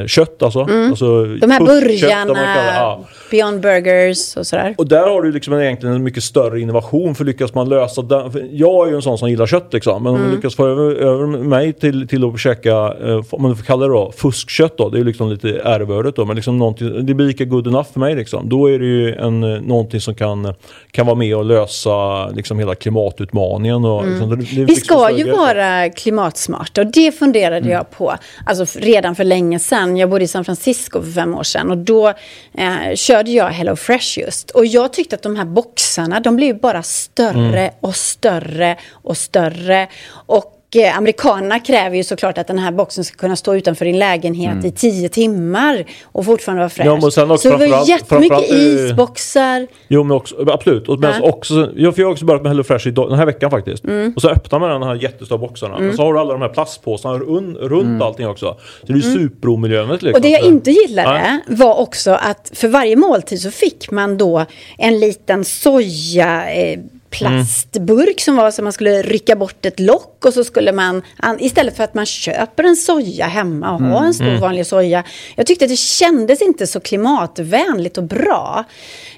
kött 0.06 0.42
alltså. 0.42 0.60
Mm. 0.60 0.90
alltså 0.90 1.35
de 1.40 1.50
här 1.50 1.60
burgarna, 1.60 2.74
ja. 2.74 3.04
Beyond 3.30 3.60
Burgers 3.60 4.36
och 4.36 4.46
sådär. 4.46 4.74
Och 4.78 4.88
där 4.88 5.08
har 5.08 5.22
du 5.22 5.32
liksom 5.32 5.54
egentligen 5.54 5.94
en 5.94 6.02
mycket 6.02 6.24
större 6.24 6.60
innovation 6.60 7.14
för 7.14 7.24
lyckas 7.24 7.54
man 7.54 7.68
lösa 7.68 8.02
den. 8.02 8.48
Jag 8.52 8.86
är 8.86 8.90
ju 8.90 8.96
en 8.96 9.02
sån 9.02 9.18
som 9.18 9.30
gillar 9.30 9.46
kött 9.46 9.72
liksom. 9.72 10.02
Men 10.02 10.10
om 10.10 10.16
mm. 10.16 10.28
man 10.28 10.36
lyckas 10.36 10.56
få 10.56 10.66
över, 10.66 10.94
över 10.94 11.26
mig 11.26 11.72
till, 11.72 12.08
till 12.08 12.24
att 12.24 12.40
käka, 12.40 12.70
eh, 12.70 13.22
om 13.30 13.42
man 13.42 13.56
får 13.56 13.64
kalla 13.64 13.86
det 13.86 13.92
då, 13.92 14.12
fuskkött 14.16 14.78
då. 14.78 14.88
Det 14.88 15.00
är 15.00 15.04
liksom 15.04 15.30
lite 15.30 15.48
ärvördet 15.48 16.16
då. 16.16 16.24
Men 16.24 16.36
liksom 16.36 16.74
det 17.02 17.14
blir 17.14 17.26
lika 17.26 17.44
good 17.44 17.66
enough 17.66 17.92
för 17.92 18.00
mig 18.00 18.14
liksom. 18.14 18.48
Då 18.48 18.70
är 18.70 18.78
det 18.78 18.86
ju 18.86 19.14
en, 19.14 19.44
eh, 19.44 19.60
någonting 19.60 20.00
som 20.00 20.14
kan, 20.14 20.54
kan 20.90 21.06
vara 21.06 21.16
med 21.16 21.36
och 21.36 21.44
lösa 21.44 22.28
liksom 22.28 22.58
hela 22.58 22.74
klimatutmaningen. 22.74 23.84
Och, 23.84 24.02
mm. 24.02 24.10
liksom, 24.10 24.30
det, 24.30 24.36
det 24.36 24.64
Vi 24.64 24.74
ska 24.74 25.10
ju 25.10 25.30
vara 25.30 25.90
klimatsmarta 25.90 26.80
och 26.80 26.86
det 26.86 27.12
funderade 27.12 27.56
mm. 27.56 27.70
jag 27.70 27.90
på. 27.90 28.14
Alltså 28.46 28.78
redan 28.80 29.16
för 29.16 29.24
länge 29.24 29.58
sedan. 29.58 29.96
Jag 29.96 30.10
bodde 30.10 30.24
i 30.24 30.28
San 30.28 30.44
Francisco 30.44 31.02
för 31.02 31.10
fem 31.10 31.25
år 31.34 31.42
sedan 31.42 31.70
och 31.70 31.78
då 31.78 32.08
eh, 32.54 32.94
körde 32.94 33.30
jag 33.30 33.48
Hello 33.48 33.76
Fresh 33.76 34.18
just. 34.18 34.50
Och 34.50 34.66
jag 34.66 34.92
tyckte 34.92 35.16
att 35.16 35.22
de 35.22 35.36
här 35.36 35.44
boxarna, 35.44 36.20
de 36.20 36.36
blev 36.36 36.60
bara 36.60 36.82
större 36.82 37.60
mm. 37.60 37.74
och 37.80 37.96
större 37.96 38.76
och 38.90 39.16
större. 39.16 39.88
Och 40.10 40.55
eh, 40.76 40.98
amerikanerna 40.98 41.60
kräver 41.60 41.96
ju 41.96 42.04
såklart 42.04 42.38
att 42.38 42.46
den 42.46 42.58
här 42.58 42.72
boxen 42.72 43.04
ska 43.04 43.16
kunna 43.16 43.36
stå 43.36 43.54
utanför 43.54 43.84
din 43.84 43.98
lägenhet 43.98 44.52
mm. 44.52 44.66
i 44.66 44.70
tio 44.70 45.08
timmar 45.08 45.84
och 46.04 46.24
fortfarande 46.24 46.60
vara 46.60 46.70
fräsch. 46.70 46.86
Ja, 46.86 47.10
sen 47.10 47.30
också, 47.30 47.50
så 47.50 47.56
det 47.56 47.66
var 47.66 47.88
jättemycket 47.88 48.50
isboxar. 48.50 49.66
Jo, 49.88 50.02
men 50.02 50.16
också, 50.16 50.50
absolut. 50.50 50.88
Och, 50.88 50.98
men 50.98 51.14
ja. 51.22 51.28
också, 51.28 51.72
jag 51.76 51.92
har 51.92 52.04
också 52.04 52.24
börjat 52.24 52.42
med 52.42 52.50
Hello 52.50 52.64
Fresh 52.64 52.88
idag, 52.88 53.10
den 53.10 53.18
här 53.18 53.26
veckan 53.26 53.50
faktiskt. 53.50 53.84
Mm. 53.84 54.12
Och 54.16 54.22
så 54.22 54.28
öppnar 54.28 54.58
man 54.58 54.70
den 54.70 54.82
här 54.82 54.94
jättestora 54.94 55.38
boxarna. 55.38 55.76
Mm. 55.76 55.90
Och 55.90 55.94
så 55.96 56.02
har 56.02 56.12
du 56.12 56.20
alla 56.20 56.32
de 56.32 56.42
här 56.42 56.48
plastpåsarna 56.48 57.18
runt 57.18 57.58
mm. 57.60 58.02
allting 58.02 58.28
också. 58.28 58.56
Så 58.80 58.92
det 58.92 58.98
är 58.98 59.02
mm. 59.02 59.12
superomiljömässigt. 59.12 60.02
Liksom. 60.02 60.18
Och 60.18 60.22
det 60.22 60.28
jag 60.28 60.42
inte 60.42 60.70
gillade 60.70 61.40
ja. 61.46 61.54
var 61.56 61.74
också 61.74 62.10
att 62.10 62.50
för 62.54 62.68
varje 62.68 62.96
måltid 62.96 63.40
så 63.40 63.50
fick 63.50 63.90
man 63.90 64.18
då 64.18 64.44
en 64.78 64.98
liten 64.98 65.44
soja 65.44 66.54
eh, 66.54 66.78
plastburk 67.18 68.20
som 68.20 68.36
var 68.36 68.50
så 68.50 68.62
man 68.62 68.72
skulle 68.72 69.02
rycka 69.02 69.36
bort 69.36 69.66
ett 69.66 69.80
lock 69.80 70.24
och 70.24 70.34
så 70.34 70.44
skulle 70.44 70.72
man, 70.72 71.02
istället 71.38 71.76
för 71.76 71.84
att 71.84 71.94
man 71.94 72.06
köper 72.06 72.64
en 72.64 72.76
soja 72.76 73.26
hemma 73.26 73.74
och 73.74 73.80
mm. 73.80 73.92
har 73.92 74.04
en 74.04 74.14
stor 74.14 74.28
mm. 74.28 74.40
vanlig 74.40 74.66
soja. 74.66 75.04
Jag 75.36 75.46
tyckte 75.46 75.64
att 75.64 75.70
det 75.70 75.76
kändes 75.76 76.42
inte 76.42 76.66
så 76.66 76.80
klimatvänligt 76.80 77.98
och 77.98 78.04
bra. 78.04 78.64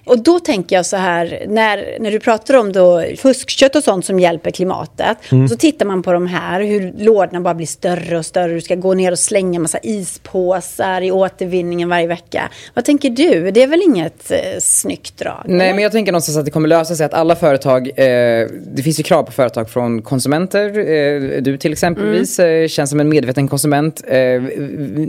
Och 0.08 0.18
då 0.18 0.40
tänker 0.40 0.76
jag 0.76 0.86
så 0.86 0.96
här, 0.96 1.44
när, 1.48 1.96
när 2.00 2.10
du 2.10 2.20
pratar 2.20 2.54
om 2.54 2.72
då 2.72 3.04
fuskkött 3.16 3.76
och 3.76 3.84
sånt 3.84 4.04
som 4.04 4.20
hjälper 4.20 4.50
klimatet. 4.50 5.32
Mm. 5.32 5.48
Så 5.48 5.56
tittar 5.56 5.86
man 5.86 6.02
på 6.02 6.12
de 6.12 6.26
här, 6.26 6.60
hur 6.60 6.92
lådorna 6.98 7.40
bara 7.40 7.54
blir 7.54 7.66
större 7.66 8.18
och 8.18 8.26
större. 8.26 8.54
Du 8.54 8.60
ska 8.60 8.74
gå 8.74 8.94
ner 8.94 9.12
och 9.12 9.18
slänga 9.18 9.60
massa 9.60 9.78
ispåsar 9.78 11.00
i 11.00 11.10
återvinningen 11.10 11.88
varje 11.88 12.06
vecka. 12.06 12.50
Vad 12.74 12.84
tänker 12.84 13.10
du? 13.10 13.50
Det 13.50 13.62
är 13.62 13.66
väl 13.66 13.82
inget 13.82 14.30
eh, 14.30 14.38
snyggt 14.60 15.18
drag? 15.18 15.42
Nej, 15.44 15.66
eller? 15.66 15.74
men 15.74 15.82
jag 15.82 15.92
tänker 15.92 16.12
någonstans 16.12 16.38
att 16.38 16.44
det 16.44 16.50
kommer 16.50 16.68
lösa 16.68 16.94
sig 16.96 17.06
att 17.06 17.14
alla 17.14 17.36
företag 17.36 17.87
eh, 17.96 18.48
det 18.66 18.82
finns 18.82 19.00
ju 19.00 19.02
krav 19.02 19.22
på 19.22 19.32
företag 19.32 19.70
från 19.70 20.02
konsumenter. 20.02 20.78
Eh, 20.78 21.42
du 21.42 21.56
till 21.56 21.72
exempelvis 21.72 22.38
mm. 22.38 22.62
eh, 22.62 22.68
känns 22.68 22.90
som 22.90 23.00
en 23.00 23.08
medveten 23.08 23.48
konsument. 23.48 24.02
Eh, 24.08 24.42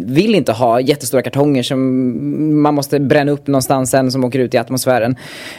vill 0.06 0.36
inte 0.36 0.52
ha 0.52 0.80
jättestora 0.80 1.22
kartonger 1.22 1.64
som 1.64 2.62
man 2.62 2.74
måste 2.74 3.00
bränna 3.00 3.32
upp 3.32 3.48
någonstans 3.48 3.92
sen 3.92 4.12
som 4.12 4.24
åker 4.24 4.40
ut 4.40 4.54
i 4.54 4.58
atmosfären. 4.58 5.16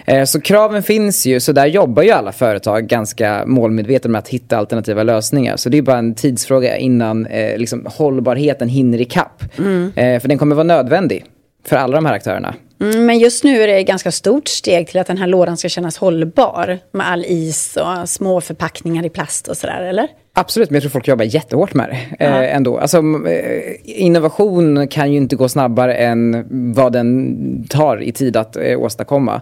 Eh, 0.07 0.25
så 0.25 0.41
kraven 0.41 0.83
finns 0.83 1.27
ju, 1.27 1.41
så 1.41 1.53
där 1.53 1.67
jobbar 1.67 2.03
ju 2.03 2.11
alla 2.11 2.33
företag 2.33 2.87
ganska 2.87 3.47
målmedvetet 3.47 4.11
med 4.11 4.19
att 4.19 4.29
hitta 4.29 4.57
alternativa 4.57 5.03
lösningar. 5.03 5.57
Så 5.57 5.69
det 5.69 5.79
är 5.79 5.83
bara 5.83 5.99
en 5.99 6.15
tidsfråga 6.15 6.77
innan 6.77 7.29
liksom, 7.57 7.87
hållbarheten 7.87 8.69
hinner 8.69 9.01
ikapp. 9.01 9.45
Mm. 9.59 9.93
för 10.21 10.29
den 10.29 10.39
kommer 10.39 10.57
vara 10.57 10.65
nödvändig 10.65 11.25
för 11.67 11.77
alla 11.77 11.95
de 11.95 12.07
här 12.07 12.15
aktörerna. 12.15 12.55
Mm, 12.81 13.07
men 13.07 13.19
just 13.19 13.45
nu 13.45 13.63
är 13.63 13.67
det 13.67 13.79
ett 13.79 13.87
ganska 13.87 14.13
stort 14.13 14.49
steg 14.49 14.89
till 14.89 15.01
att 15.01 15.07
den 15.07 15.19
här 15.19 15.27
lådan 15.27 15.57
ska 15.57 15.69
kännas 15.69 15.99
hållbar. 15.99 16.79
Med 16.93 17.11
all 17.11 17.25
is 17.25 17.77
och 17.77 18.09
små 18.09 18.41
förpackningar 18.41 19.07
i 19.07 19.09
plast 19.09 19.49
och 19.49 19.57
sådär, 19.57 19.83
eller? 19.83 20.09
Absolut, 20.33 20.71
men 20.71 20.75
jag 20.75 20.83
tror 20.83 20.91
folk 20.91 21.09
jobbar 21.09 21.25
jättehårt 21.25 21.75
med 21.75 21.89
det 21.89 22.25
eh, 22.25 22.57
ändå. 22.57 22.79
Alltså, 22.79 22.99
eh, 22.99 23.75
innovation 23.83 24.89
kan 24.89 25.13
ju 25.13 25.17
inte 25.17 25.37
gå 25.37 25.49
snabbare 25.49 25.95
än 25.95 26.47
vad 26.75 26.93
den 26.93 27.67
tar 27.69 28.03
i 28.03 28.13
tid 28.13 28.37
att 28.37 28.57
eh, 28.57 28.81
åstadkomma, 28.81 29.41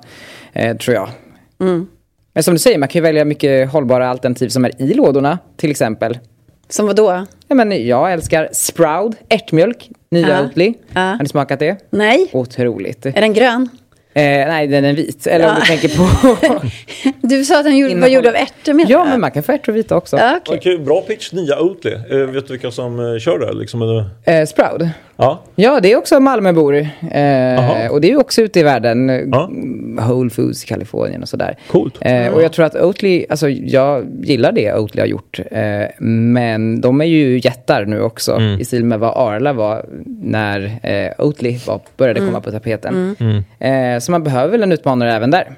eh, 0.53 0.77
tror 0.77 0.94
jag. 0.94 1.09
Mm. 1.61 1.87
Men 2.33 2.42
som 2.42 2.55
du 2.55 2.59
säger, 2.59 2.79
man 2.79 2.88
kan 2.88 2.98
ju 2.98 3.03
välja 3.03 3.24
mycket 3.24 3.72
hållbara 3.72 4.09
alternativ 4.09 4.48
som 4.48 4.64
är 4.64 4.83
i 4.83 4.94
lådorna, 4.94 5.38
till 5.57 5.70
exempel. 5.70 6.18
Som 6.68 6.87
vad 6.87 6.96
då? 6.96 7.27
Ja, 7.48 7.55
men 7.55 7.87
jag 7.87 8.12
älskar 8.12 8.48
Sproud, 8.53 9.16
ärtmjölk, 9.29 9.90
nya 10.11 10.29
ja. 10.29 10.42
Oatly. 10.42 10.75
Ja. 10.92 11.01
Har 11.01 11.18
ni 11.18 11.29
smakat 11.29 11.59
det? 11.59 11.77
Nej. 11.90 12.31
Otroligt. 12.33 13.07
Är 13.07 13.21
den 13.21 13.35
grön? 13.35 13.68
Eh, 14.14 14.23
nej, 14.23 14.66
den 14.66 14.85
är 14.85 14.92
vit. 14.92 15.27
Eller 15.27 15.44
ja. 15.44 15.55
om 15.55 15.61
du 15.61 15.66
tänker 15.66 15.88
på... 15.88 16.37
du 17.27 17.44
sa 17.44 17.59
att 17.59 17.64
den 17.64 17.77
gjorde, 17.77 17.94
var 17.94 18.09
gjord 18.09 18.27
av 18.27 18.35
ärtor 18.35 18.85
Ja, 18.88 19.05
men 19.05 19.21
man 19.21 19.31
kan 19.31 19.42
få 19.42 19.53
ärtor 19.53 19.73
vita 19.73 19.97
också. 19.97 20.16
Ja, 20.16 20.37
okay. 20.37 20.57
Okay, 20.57 20.79
bra 20.79 21.01
pitch, 21.01 21.33
nya 21.33 21.61
Oatly. 21.61 21.92
Eh, 21.92 22.16
vet 22.16 22.47
du 22.47 22.53
vilka 22.53 22.71
som 22.71 23.14
eh, 23.14 23.18
kör 23.18 23.38
det? 23.38 23.53
Liksom, 23.53 24.05
eh, 24.25 24.47
Sproud? 24.47 24.90
Ja. 25.20 25.40
ja, 25.54 25.81
det 25.81 25.92
är 25.92 25.96
också 25.96 26.20
Malmöbor. 26.20 26.76
Eh, 26.76 27.90
och 27.90 28.00
det 28.00 28.11
är 28.11 28.20
också 28.20 28.42
ute 28.42 28.61
i 28.61 28.62
världen. 28.62 29.28
Ja. 29.33 29.50
Whole 30.07 30.31
Foods 30.31 30.64
i 30.64 30.66
Kalifornien 30.66 31.22
och 31.22 31.28
sådär. 31.28 31.57
Coolt. 31.70 31.98
Eh, 32.00 32.28
och 32.28 32.42
jag 32.42 32.52
tror 32.52 32.64
att 32.64 32.76
Oatly, 32.76 33.26
alltså 33.28 33.48
jag 33.48 34.07
gillar 34.22 34.52
det 34.52 34.74
Oatly 34.74 35.00
har 35.00 35.07
gjort. 35.07 35.40
Eh, 35.50 35.87
men 35.98 36.81
de 36.81 37.00
är 37.00 37.04
ju 37.04 37.40
jättar 37.44 37.85
nu 37.85 38.02
också. 38.02 38.33
Mm. 38.33 38.61
I 38.61 38.64
stil 38.64 38.85
med 38.85 38.98
vad 38.98 39.16
Arla 39.16 39.52
var 39.52 39.87
när 40.07 40.78
eh, 40.83 41.26
Oatly 41.26 41.59
var, 41.66 41.81
började 41.96 42.20
mm. 42.20 42.31
komma 42.33 42.40
på 42.40 42.50
tapeten. 42.50 43.14
Mm. 43.20 43.42
mm. 43.61 43.94
Eh, 43.94 44.00
så 44.00 44.12
man 44.12 44.24
behöver 44.24 44.52
väl 44.52 44.62
en 44.62 44.72
utmanare 44.72 45.14
även 45.14 45.31
där. 45.31 45.48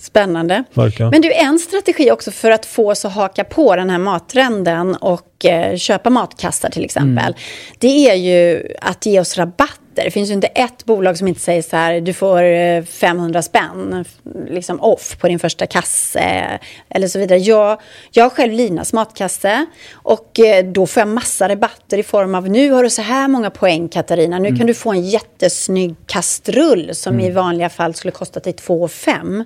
Spännande. 0.00 0.64
Verkligen. 0.74 1.10
Men 1.10 1.22
du, 1.22 1.32
en 1.32 1.58
strategi 1.58 2.10
också 2.10 2.30
för 2.30 2.50
att 2.50 2.66
få 2.66 2.90
oss 2.90 3.04
att 3.04 3.12
haka 3.12 3.44
på 3.44 3.76
den 3.76 3.90
här 3.90 3.98
mattrenden 3.98 4.94
och 4.94 5.44
eh, 5.44 5.76
köpa 5.76 6.10
matkassar 6.10 6.70
till 6.70 6.84
exempel. 6.84 7.24
Mm. 7.24 7.34
Det 7.78 8.10
är 8.10 8.14
ju 8.14 8.68
att 8.80 9.06
ge 9.06 9.20
oss 9.20 9.38
rabatt 9.38 9.80
det 10.04 10.10
finns 10.10 10.30
ju 10.30 10.34
inte 10.34 10.46
ett 10.46 10.84
bolag 10.84 11.18
som 11.18 11.28
inte 11.28 11.40
säger 11.40 11.62
så 11.62 11.76
här, 11.76 12.00
du 12.00 12.12
får 12.12 12.82
500 12.82 13.38
eh, 13.38 13.42
spänn 13.42 14.04
liksom 14.50 14.80
off 14.80 15.18
på 15.20 15.28
din 15.28 15.38
första 15.38 15.66
kasse 15.66 16.58
eller 16.88 17.08
så 17.08 17.18
vidare. 17.18 17.38
Jag, 17.38 17.80
jag 18.10 18.24
har 18.24 18.30
själv 18.30 18.52
Linas 18.52 18.92
matkasse 18.92 19.66
och 19.92 20.40
eh, 20.40 20.64
då 20.64 20.86
får 20.86 21.00
jag 21.00 21.08
massa 21.08 21.48
rabatter 21.48 21.98
i 21.98 22.02
form 22.02 22.34
av 22.34 22.48
nu 22.48 22.70
har 22.70 22.82
du 22.82 22.90
så 22.90 23.02
här 23.02 23.28
många 23.28 23.50
poäng 23.50 23.88
Katarina, 23.88 24.38
nu 24.38 24.48
mm. 24.48 24.58
kan 24.58 24.66
du 24.66 24.74
få 24.74 24.90
en 24.90 25.02
jättesnygg 25.02 25.94
kastrull 26.06 26.94
som 26.94 27.14
mm. 27.14 27.26
i 27.26 27.30
vanliga 27.30 27.68
fall 27.68 27.94
skulle 27.94 28.12
kosta 28.12 28.40
dig 28.40 28.52
2 28.52 28.88
5. 28.88 29.44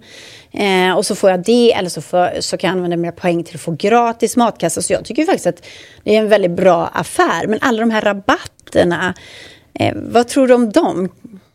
Eh, 0.53 0.97
och 0.97 1.07
så 1.07 1.15
får 1.15 1.31
jag 1.31 1.45
det 1.45 1.73
eller 1.73 1.89
så, 1.89 2.03
får, 2.03 2.41
så 2.41 2.57
kan 2.57 2.69
jag 2.69 2.77
använda 2.77 2.97
mina 2.97 3.13
poäng 3.13 3.45
till 3.45 3.55
att 3.55 3.61
få 3.61 3.71
gratis 3.71 4.37
matkasse. 4.37 4.83
Så 4.83 4.93
jag 4.93 5.05
tycker 5.05 5.25
faktiskt 5.25 5.47
att 5.47 5.67
det 6.05 6.17
är 6.17 6.19
en 6.19 6.29
väldigt 6.29 6.51
bra 6.51 6.87
affär. 6.87 7.47
Men 7.47 7.59
alla 7.63 7.81
de 7.81 7.91
här 7.91 8.01
rabatterna 8.01 9.15
Eh, 9.75 9.95
vad 9.97 10.29
tror 10.29 10.47
du 10.47 10.55
om 10.55 10.71
dem? 10.71 11.09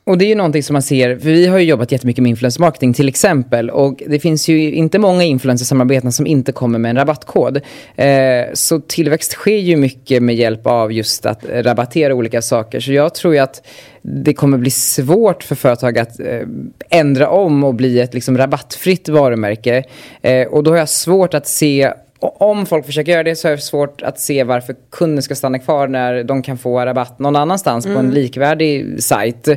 Och 0.08 0.18
det 0.18 0.26
är 0.26 0.28
ju 0.28 0.36
någonting 0.36 0.64
som 0.64 0.74
man 0.74 0.82
ser, 0.82 1.18
för 1.20 1.30
vi 1.30 1.48
har 1.48 1.60
ju 1.60 1.66
jobbat 1.66 1.92
jättemycket 1.92 2.22
med 2.22 2.30
influencer 2.30 2.62
marketing 2.62 2.94
till 2.94 3.08
exempel. 3.08 3.70
Och 3.70 4.04
det 4.08 4.20
finns 4.20 4.48
ju 4.48 4.72
inte 4.72 5.00
många 5.00 5.24
influencersamarbeten 5.24 6.12
som 6.12 6.28
inte 6.28 6.52
kommer 6.52 6.80
med 6.80 6.90
en 6.90 6.96
rabattkod. 6.96 7.62
Eh, 7.96 8.46
så 8.54 8.80
tillväxt 8.80 9.32
sker 9.32 9.58
ju 9.58 9.78
mycket 9.78 10.24
med 10.24 10.36
hjälp 10.36 10.68
av 10.68 10.94
just 10.94 11.26
att 11.26 11.46
rabattera 11.50 12.14
olika 12.14 12.42
saker. 12.42 12.80
Så 12.80 12.92
jag 12.92 13.16
tror 13.16 13.34
ju 13.34 13.40
att 13.40 13.68
det 14.02 14.34
kommer 14.34 14.58
bli 14.58 14.72
svårt 14.72 15.44
för 15.44 15.56
företag 15.56 15.98
att 15.98 16.20
eh, 16.20 16.42
ändra 16.90 17.30
om 17.30 17.64
och 17.64 17.76
bli 17.76 18.00
ett 18.00 18.14
liksom, 18.14 18.38
rabattfritt 18.38 19.10
varumärke. 19.10 19.84
Eh, 20.22 20.48
och 20.48 20.64
då 20.64 20.72
har 20.72 20.78
jag 20.78 20.90
svårt 20.90 21.34
att 21.34 21.48
se 21.48 21.94
om 22.30 22.66
folk 22.66 22.86
försöker 22.86 23.12
göra 23.12 23.24
det 23.24 23.36
så 23.36 23.48
är 23.48 23.52
det 23.52 23.58
svårt 23.58 24.02
att 24.02 24.20
se 24.20 24.44
varför 24.44 24.76
kunden 24.92 25.24
ska 25.24 25.36
stanna 25.36 25.60
kvar 25.60 25.88
när 25.88 26.24
de 26.24 26.42
kan 26.42 26.58
få 26.58 26.86
rabatt 26.86 27.20
någon 27.20 27.36
annanstans 27.36 27.86
mm. 27.86 27.96
på 27.96 28.00
en 28.00 28.06
mm. 28.06 28.16
likvärdig 28.16 29.04
sajt. 29.04 29.48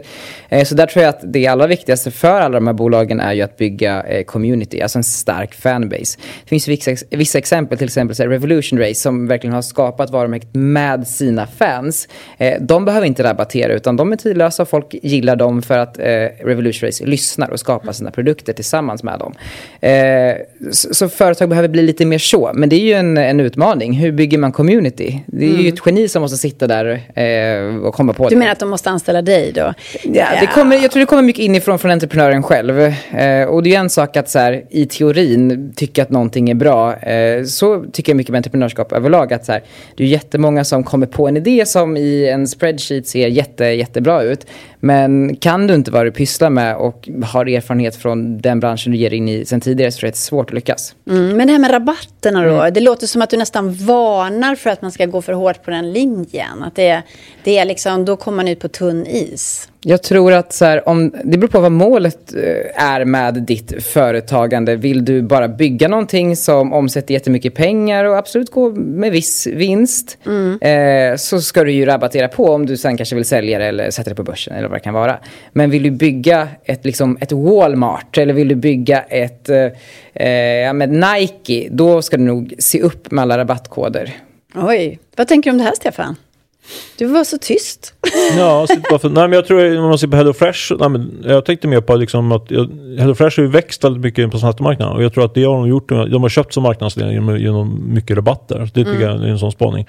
Eh, 0.48 0.64
så 0.64 0.74
där 0.74 0.87
tror 0.87 1.02
jag 1.02 1.11
att 1.11 1.20
det 1.22 1.46
allra 1.46 1.66
viktigaste 1.66 2.11
för 2.11 2.40
alla 2.40 2.54
de 2.54 2.66
här 2.66 2.74
bolagen 2.74 3.20
är 3.20 3.33
ju 3.33 3.42
att 3.42 3.57
bygga 3.57 4.02
eh, 4.02 4.24
community, 4.24 4.81
alltså 4.81 4.98
en 4.98 5.04
stark 5.04 5.54
fanbase. 5.54 6.18
Det 6.44 6.48
finns 6.48 6.68
vissa, 6.68 6.90
vissa 7.11 7.38
exempel, 7.38 7.78
till 7.78 7.87
exempel 7.87 8.16
Revolution 8.31 8.78
Race 8.78 8.94
som 8.94 9.26
verkligen 9.26 9.54
har 9.54 9.62
skapat 9.62 10.11
varumärket 10.11 10.48
med 10.52 11.07
sina 11.07 11.46
fans. 11.46 12.09
Eh, 12.38 12.54
de 12.61 12.85
behöver 12.85 13.07
inte 13.07 13.22
rabattera 13.22 13.72
utan 13.72 13.96
de 13.96 14.12
är 14.12 14.16
tidlösa 14.16 14.62
och 14.62 14.68
folk 14.68 14.94
gillar 15.02 15.37
dem 15.37 15.62
för 15.62 15.78
att 15.78 15.98
Revolution 15.98 16.87
Race 16.87 17.07
lyssnar 17.07 17.50
och 17.50 17.61
skapar 17.61 17.92
sina 17.92 18.11
produkter 18.11 18.52
tillsammans 18.52 19.02
med 19.02 19.18
dem. 19.18 19.35
Så 20.70 21.09
företag 21.09 21.48
behöver 21.48 21.68
bli 21.68 21.83
lite 21.83 22.07
mer 22.07 22.18
så 22.18 22.50
men 22.59 22.68
det 22.68 22.77
är 22.77 22.81
ju 22.81 22.92
en, 22.92 23.16
en 23.16 23.40
utmaning. 23.40 23.92
Hur 23.92 24.12
bygger 24.12 24.38
man 24.38 24.53
community? 24.53 25.25
Det 25.27 25.44
är 25.44 25.51
mm. 25.51 25.61
ju 25.61 25.68
ett 25.68 25.87
geni 25.87 26.09
som 26.09 26.23
måste 26.23 26.37
sitta 26.37 26.66
där 26.66 27.01
eh, 27.14 27.77
och 27.77 27.94
komma 27.94 28.12
på 28.12 28.23
du 28.23 28.29
det. 28.29 28.35
Du 28.35 28.38
menar 28.38 28.53
att 28.53 28.59
de 28.59 28.68
måste 28.68 28.90
anställa 28.90 29.23
dig 29.23 29.53
då? 29.53 29.75
Ja, 30.03 30.27
Det 30.40 30.47
kommer, 30.47 30.77
jag 30.77 30.90
tror 30.90 31.01
det 31.01 31.07
kommer 31.07 31.23
mycket 31.23 31.44
inifrån 31.44 31.79
från 31.79 31.90
entreprenören 31.90 32.42
själv. 32.42 32.81
Eh, 32.81 33.44
och 33.49 33.62
det 33.62 33.68
är 33.68 33.71
ju 33.71 33.77
en 33.77 33.90
sak 33.90 34.16
att 34.16 34.31
så 34.31 34.38
här, 34.38 34.62
i 34.71 34.87
teorin 34.87 35.73
tycka 35.77 36.03
att 36.03 36.11
någonting 36.11 36.51
är 36.51 36.55
bra. 36.55 36.97
Eh, 36.97 37.44
så 37.44 37.85
tycker 37.92 38.12
jag 38.12 38.16
mycket 38.16 38.33
med 38.33 38.38
entreprenörskap 38.38 38.92
överlag. 38.92 39.33
Att 39.33 39.44
så 39.44 39.53
här, 39.53 39.62
det 39.97 40.05
är 40.05 40.09
jättemånga 40.09 40.64
som 40.64 40.85
kommer 40.85 41.07
på 41.07 41.29
en 41.29 41.37
idé 41.37 41.66
som 41.66 41.97
i 41.97 42.29
en 42.29 42.49
spreadsheet 42.49 43.07
ser 43.07 43.29
jätte, 43.29 43.64
jättebra 43.64 44.23
ut. 44.23 44.47
Men 44.80 45.36
kan 45.36 45.66
du 45.66 45.74
inte 45.74 45.90
vad 45.90 46.06
du 46.06 46.10
pysslar 46.10 46.50
med 46.50 46.76
och 46.76 47.08
har 47.24 47.46
erfarenhet 47.46 47.96
från 47.96 48.38
den 48.38 48.60
branschen 48.60 48.92
du 48.92 48.98
ger 48.98 49.12
in 49.12 49.28
i 49.28 49.44
sen 49.44 49.60
tidigare 49.60 49.92
så 49.92 49.96
att 49.96 50.00
det 50.00 50.08
är 50.08 50.12
svårt 50.12 50.50
att 50.50 50.54
lyckas. 50.54 50.94
Mm, 51.10 51.36
men 51.36 51.46
det 51.46 51.52
här 51.52 51.60
med 51.60 51.72
rabatterna 51.72 52.42
då? 52.44 52.54
Mm. 52.54 52.74
Det 52.74 52.80
låter 52.80 53.06
som 53.06 53.22
att 53.22 53.30
du 53.30 53.36
nästan 53.36 53.74
varnar 53.74 54.54
för 54.54 54.70
att 54.70 54.82
man 54.82 54.92
ska 54.92 55.06
gå 55.06 55.22
för 55.22 55.32
hårt 55.32 55.64
på 55.64 55.70
den 55.70 55.92
linjen. 55.92 56.62
Att 56.62 56.76
det, 56.76 57.02
det 57.44 57.58
är 57.58 57.64
liksom, 57.64 58.04
då 58.04 58.16
kommer 58.16 58.36
man 58.36 58.48
ut 58.48 58.60
på 58.60 58.68
tunn 58.68 59.06
is. 59.06 59.68
Jag 59.80 60.02
tror 60.02 60.32
att 60.32 60.52
så 60.52 60.64
här, 60.64 60.88
om, 60.88 61.12
det 61.24 61.38
beror 61.38 61.48
på 61.48 61.60
vad 61.60 61.72
målet 61.72 62.34
eh, 62.34 62.84
är 62.84 63.04
med 63.04 63.34
ditt 63.34 63.82
företagande. 63.82 64.76
Vill 64.76 65.04
du 65.04 65.22
bara 65.22 65.48
bygga 65.48 65.88
någonting 65.88 66.36
som 66.36 66.72
omsätter 66.72 67.14
jättemycket 67.14 67.54
pengar 67.54 68.04
och 68.04 68.18
absolut 68.18 68.50
gå 68.50 68.70
med 68.70 69.12
viss 69.12 69.46
vinst 69.46 70.18
mm. 70.26 70.58
eh, 70.60 71.16
så 71.16 71.40
ska 71.40 71.64
du 71.64 71.72
ju 71.72 71.84
rabattera 71.84 72.28
på 72.28 72.44
om 72.44 72.66
du 72.66 72.76
sen 72.76 72.96
kanske 72.96 73.14
vill 73.14 73.24
sälja 73.24 73.58
det 73.58 73.64
eller 73.64 73.90
sätta 73.90 74.10
det 74.10 74.16
på 74.16 74.22
börsen 74.22 74.54
eller 74.54 74.68
vad 74.68 74.76
det 74.76 74.82
kan 74.82 74.94
vara. 74.94 75.18
Men 75.52 75.70
vill 75.70 75.82
du 75.82 75.90
bygga 75.90 76.48
ett, 76.64 76.84
liksom, 76.84 77.18
ett 77.20 77.32
Walmart 77.32 78.18
eller 78.18 78.34
vill 78.34 78.48
du 78.48 78.54
bygga 78.54 79.02
ett 79.02 79.48
eh, 79.48 79.66
eh 80.14 80.28
ja, 80.64 80.72
med 80.72 80.90
Nike 80.90 81.68
då 81.70 82.02
ska 82.02 82.16
du 82.16 82.22
nog 82.22 82.54
se 82.58 82.80
upp 82.80 83.10
med 83.10 83.22
alla 83.22 83.38
rabattkoder. 83.38 84.16
Oj, 84.54 84.98
vad 85.16 85.28
tänker 85.28 85.50
du 85.50 85.52
om 85.54 85.58
det 85.58 85.64
här 85.64 85.74
Stefan? 85.74 86.16
Du 86.98 87.07
var 87.07 87.24
så 87.24 87.38
tyst. 87.38 87.94
ja, 88.37 88.66
för, 89.00 89.09
nej, 89.09 89.28
men 89.28 89.33
jag 89.33 89.46
tror 89.46 89.78
om 89.78 89.88
man 89.88 89.98
ser 89.98 90.09
på 90.09 90.16
Hello 90.16 90.33
Fresh, 90.33 90.72
nej, 90.81 90.88
men 90.88 91.24
jag 91.24 91.44
tänkte 91.44 91.68
mer 91.68 91.81
på 91.81 91.96
liksom 91.96 92.33
att 92.33 92.50
Hello 92.98 93.14
Fresh 93.14 93.38
har 93.38 93.44
ju 93.44 93.50
växt 93.50 93.85
väldigt 93.85 94.02
mycket 94.02 94.31
på 94.31 94.38
svenska 94.38 94.62
marknaden 94.62 94.96
och 94.96 95.02
jag 95.02 95.14
tror 95.14 95.24
att 95.24 95.35
det 95.35 95.44
har 95.44 95.57
de 95.57 95.68
gjort, 95.68 95.88
de 95.88 96.22
har 96.22 96.28
köpt 96.28 96.54
som 96.54 96.62
marknadsledning 96.62 97.14
genom, 97.14 97.38
genom 97.38 97.94
mycket 97.94 98.16
rabatter. 98.16 98.59
Det 98.59 98.85
tycker 98.85 98.90
mm. 98.90 99.02
jag 99.02 99.22
är 99.22 99.28
en 99.28 99.38
sån 99.38 99.52
spaning. 99.52 99.87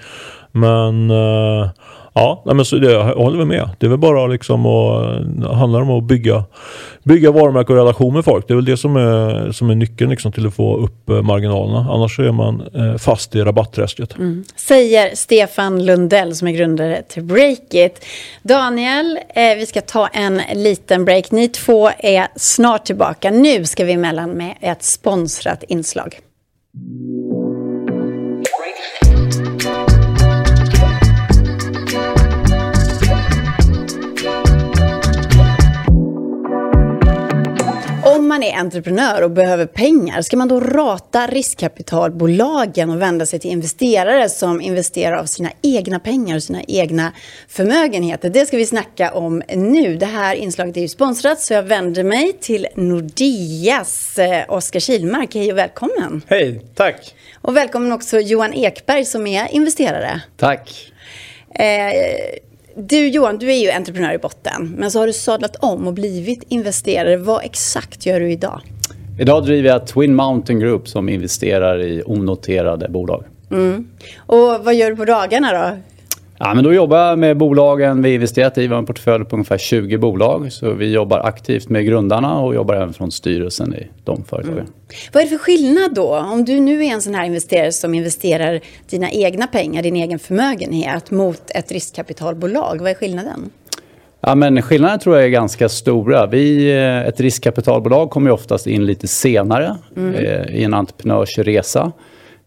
Men 0.51 1.11
uh, 1.11 1.69
Ja, 2.13 2.43
men 2.45 2.65
så 2.65 2.75
det, 2.75 2.91
jag 2.91 3.15
håller 3.15 3.37
väl 3.37 3.47
med. 3.47 3.69
Det 3.77 3.85
är 3.85 3.89
väl 3.89 3.99
bara 3.99 4.27
liksom 4.27 4.65
att, 4.65 5.21
eh, 5.43 5.53
handlar 5.53 5.81
om 5.81 5.89
att 5.89 6.03
bygga, 6.03 6.43
bygga 7.03 7.31
varumärke 7.31 7.73
och 7.73 7.79
relation 7.79 8.13
med 8.13 8.25
folk. 8.25 8.47
Det 8.47 8.53
är 8.53 8.55
väl 8.55 8.65
det 8.65 8.77
som 8.77 8.95
är, 8.95 9.51
som 9.51 9.69
är 9.69 9.75
nyckeln 9.75 10.09
liksom 10.09 10.31
till 10.31 10.47
att 10.47 10.55
få 10.55 10.77
upp 10.77 11.09
eh, 11.09 11.21
marginalerna. 11.21 11.87
Annars 11.89 12.15
så 12.15 12.23
är 12.23 12.31
man 12.31 12.69
eh, 12.75 12.97
fast 12.97 13.35
i 13.35 13.41
rabatträsket. 13.41 14.17
Mm. 14.17 14.43
Säger 14.55 15.15
Stefan 15.15 15.85
Lundell 15.85 16.35
som 16.35 16.47
är 16.47 16.51
grundare 16.51 17.01
till 17.07 17.23
Breakit. 17.23 18.05
Daniel, 18.43 19.19
eh, 19.29 19.55
vi 19.57 19.65
ska 19.65 19.81
ta 19.81 20.07
en 20.07 20.41
liten 20.53 21.05
break. 21.05 21.31
Ni 21.31 21.47
två 21.47 21.89
är 21.97 22.27
snart 22.35 22.85
tillbaka. 22.85 23.31
Nu 23.31 23.65
ska 23.65 23.85
vi 23.85 23.93
emellan 23.93 24.29
med 24.29 24.55
ett 24.61 24.83
sponsrat 24.83 25.63
inslag. 25.63 26.19
Man 38.29 38.43
är 38.43 38.57
entreprenör 38.57 39.21
och 39.21 39.31
behöver 39.31 39.65
pengar, 39.65 40.21
ska 40.21 40.37
man 40.37 40.47
då 40.47 40.59
rata 40.59 41.27
riskkapitalbolagen 41.27 42.89
och 42.89 43.01
vända 43.01 43.25
sig 43.25 43.39
till 43.39 43.51
investerare 43.51 44.29
som 44.29 44.61
investerar 44.61 45.15
av 45.17 45.25
sina 45.25 45.49
egna 45.61 45.99
pengar 45.99 46.35
och 46.35 46.43
sina 46.43 46.61
egna 46.67 47.13
förmögenheter? 47.47 48.29
Det 48.29 48.45
ska 48.45 48.57
vi 48.57 48.65
snacka 48.65 49.11
om 49.11 49.43
nu. 49.55 49.97
Det 49.97 50.05
här 50.05 50.35
inslaget 50.35 50.77
är 50.77 50.81
ju 50.81 50.87
sponsrat 50.87 51.41
så 51.41 51.53
jag 51.53 51.63
vänder 51.63 52.03
mig 52.03 52.33
till 52.33 52.67
Nordeas 52.75 54.19
eh, 54.19 54.43
Oskar 54.47 54.79
Kilmark. 54.79 55.35
Hej 55.35 55.51
och 55.51 55.57
välkommen! 55.57 56.21
Hej, 56.27 56.61
tack! 56.75 57.15
Och 57.41 57.57
välkommen 57.57 57.91
också 57.91 58.19
Johan 58.19 58.53
Ekberg 58.53 59.05
som 59.05 59.27
är 59.27 59.47
investerare. 59.51 60.21
Tack! 60.37 60.91
Eh, 61.55 61.91
du 62.87 63.07
Johan, 63.07 63.37
du 63.37 63.51
är 63.51 63.55
ju 63.55 63.71
entreprenör 63.71 64.13
i 64.13 64.17
botten, 64.17 64.75
men 64.77 64.91
så 64.91 64.99
har 64.99 65.07
du 65.07 65.13
sadlat 65.13 65.55
om 65.55 65.87
och 65.87 65.93
blivit 65.93 66.43
investerare. 66.49 67.17
Vad 67.17 67.43
exakt 67.43 68.05
gör 68.05 68.19
du 68.19 68.31
idag? 68.31 68.61
Idag 69.19 69.45
driver 69.45 69.69
jag 69.69 69.87
Twin 69.87 70.15
Mountain 70.15 70.59
Group 70.59 70.87
som 70.87 71.09
investerar 71.09 71.81
i 71.81 72.03
onoterade 72.05 72.89
bolag. 72.89 73.23
Mm. 73.51 73.87
Och 74.17 74.65
vad 74.65 74.75
gör 74.75 74.89
du 74.89 74.95
på 74.95 75.05
dagarna 75.05 75.51
då? 75.51 75.77
Ja, 76.41 76.53
men 76.53 76.63
då 76.63 76.73
jobbar 76.73 76.97
jag 76.97 77.19
med 77.19 77.37
bolagen 77.37 78.01
vi 78.01 78.13
investerat 78.13 78.57
i. 78.57 78.61
Vi 78.61 78.67
har 78.67 78.77
en 78.77 78.85
portfölj 78.85 79.25
på 79.25 79.35
ungefär 79.35 79.57
20 79.57 79.97
bolag. 79.97 80.51
Så 80.51 80.71
vi 80.71 80.91
jobbar 80.91 81.19
aktivt 81.19 81.69
med 81.69 81.85
grundarna 81.85 82.39
och 82.39 82.55
jobbar 82.55 82.75
även 82.75 82.93
från 82.93 83.11
styrelsen 83.11 83.75
i 83.75 83.87
de 84.03 84.23
företagen. 84.23 84.57
Mm. 84.57 84.71
Vad 85.13 85.21
är 85.21 85.25
det 85.25 85.29
för 85.29 85.37
skillnad 85.37 85.93
då? 85.95 86.15
Om 86.17 86.45
du 86.45 86.59
nu 86.59 86.85
är 86.85 86.93
en 86.93 87.01
sån 87.01 87.15
här 87.15 87.25
investerare 87.25 87.71
som 87.71 87.93
investerar 87.93 88.59
dina 88.89 89.11
egna 89.11 89.47
pengar, 89.47 89.83
din 89.83 89.95
egen 89.95 90.19
förmögenhet 90.19 91.11
mot 91.11 91.41
ett 91.55 91.71
riskkapitalbolag. 91.71 92.81
Vad 92.81 92.91
är 92.91 92.95
skillnaden? 92.95 93.49
Ja, 94.21 94.35
men 94.35 94.61
skillnaden 94.61 94.99
tror 94.99 95.15
jag 95.15 95.25
är 95.25 95.29
ganska 95.29 95.69
stora. 95.69 96.27
Vi, 96.27 96.71
eh, 96.71 97.07
ett 97.07 97.19
riskkapitalbolag 97.19 98.09
kommer 98.09 98.31
oftast 98.31 98.67
in 98.67 98.85
lite 98.85 99.07
senare 99.07 99.77
mm. 99.97 100.15
eh, 100.15 100.55
i 100.55 100.63
en 100.63 100.73
entreprenörsresa. 100.73 101.91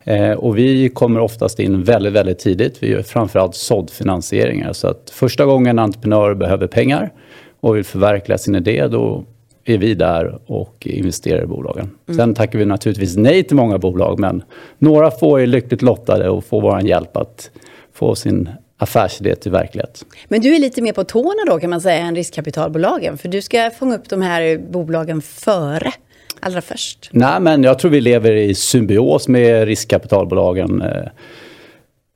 Eh, 0.04 0.32
och 0.32 0.58
vi 0.58 0.88
kommer 0.88 1.20
oftast 1.20 1.58
in 1.60 1.82
väldigt, 1.82 2.12
väldigt 2.12 2.38
tidigt. 2.38 2.82
Vi 2.82 2.90
gör 2.90 3.02
framförallt 3.02 3.54
såddfinansieringar. 3.54 4.72
Så 4.72 4.88
att 4.88 5.10
första 5.10 5.44
gången 5.44 5.78
en 5.78 5.84
entreprenör 5.84 6.34
behöver 6.34 6.66
pengar 6.66 7.12
och 7.60 7.76
vill 7.76 7.84
förverkliga 7.84 8.38
sin 8.38 8.54
idé, 8.54 8.86
då 8.86 9.24
är 9.64 9.78
vi 9.78 9.94
där 9.94 10.38
och 10.46 10.86
investerar 10.86 11.42
i 11.42 11.46
bolagen. 11.46 11.90
Mm. 12.08 12.18
Sen 12.18 12.34
tackar 12.34 12.58
vi 12.58 12.64
naturligtvis 12.64 13.16
nej 13.16 13.42
till 13.44 13.56
många 13.56 13.78
bolag, 13.78 14.18
men 14.18 14.42
några 14.78 15.10
få 15.10 15.36
är 15.36 15.46
lyckligt 15.46 15.82
lottade 15.82 16.28
och 16.28 16.44
får 16.44 16.60
vår 16.60 16.80
hjälp 16.80 17.16
att 17.16 17.50
få 17.92 18.14
sin 18.14 18.48
affärsidé 18.76 19.34
till 19.34 19.52
verklighet. 19.52 20.04
Men 20.28 20.40
du 20.40 20.54
är 20.54 20.58
lite 20.58 20.82
mer 20.82 20.92
på 20.92 21.04
tårna 21.04 21.44
då 21.46 21.58
kan 21.58 21.70
man 21.70 21.80
säga 21.80 21.96
än 21.96 22.16
riskkapitalbolagen, 22.16 23.18
för 23.18 23.28
du 23.28 23.42
ska 23.42 23.70
fånga 23.70 23.94
upp 23.94 24.08
de 24.08 24.22
här 24.22 24.58
bolagen 24.70 25.22
före 25.22 25.92
allra 26.42 26.60
först? 26.60 27.08
Nej, 27.12 27.40
men 27.40 27.62
jag 27.62 27.78
tror 27.78 27.90
vi 27.90 28.00
lever 28.00 28.32
i 28.32 28.54
symbios 28.54 29.28
med 29.28 29.64
riskkapitalbolagen. 29.64 30.82
Eh, 30.82 31.08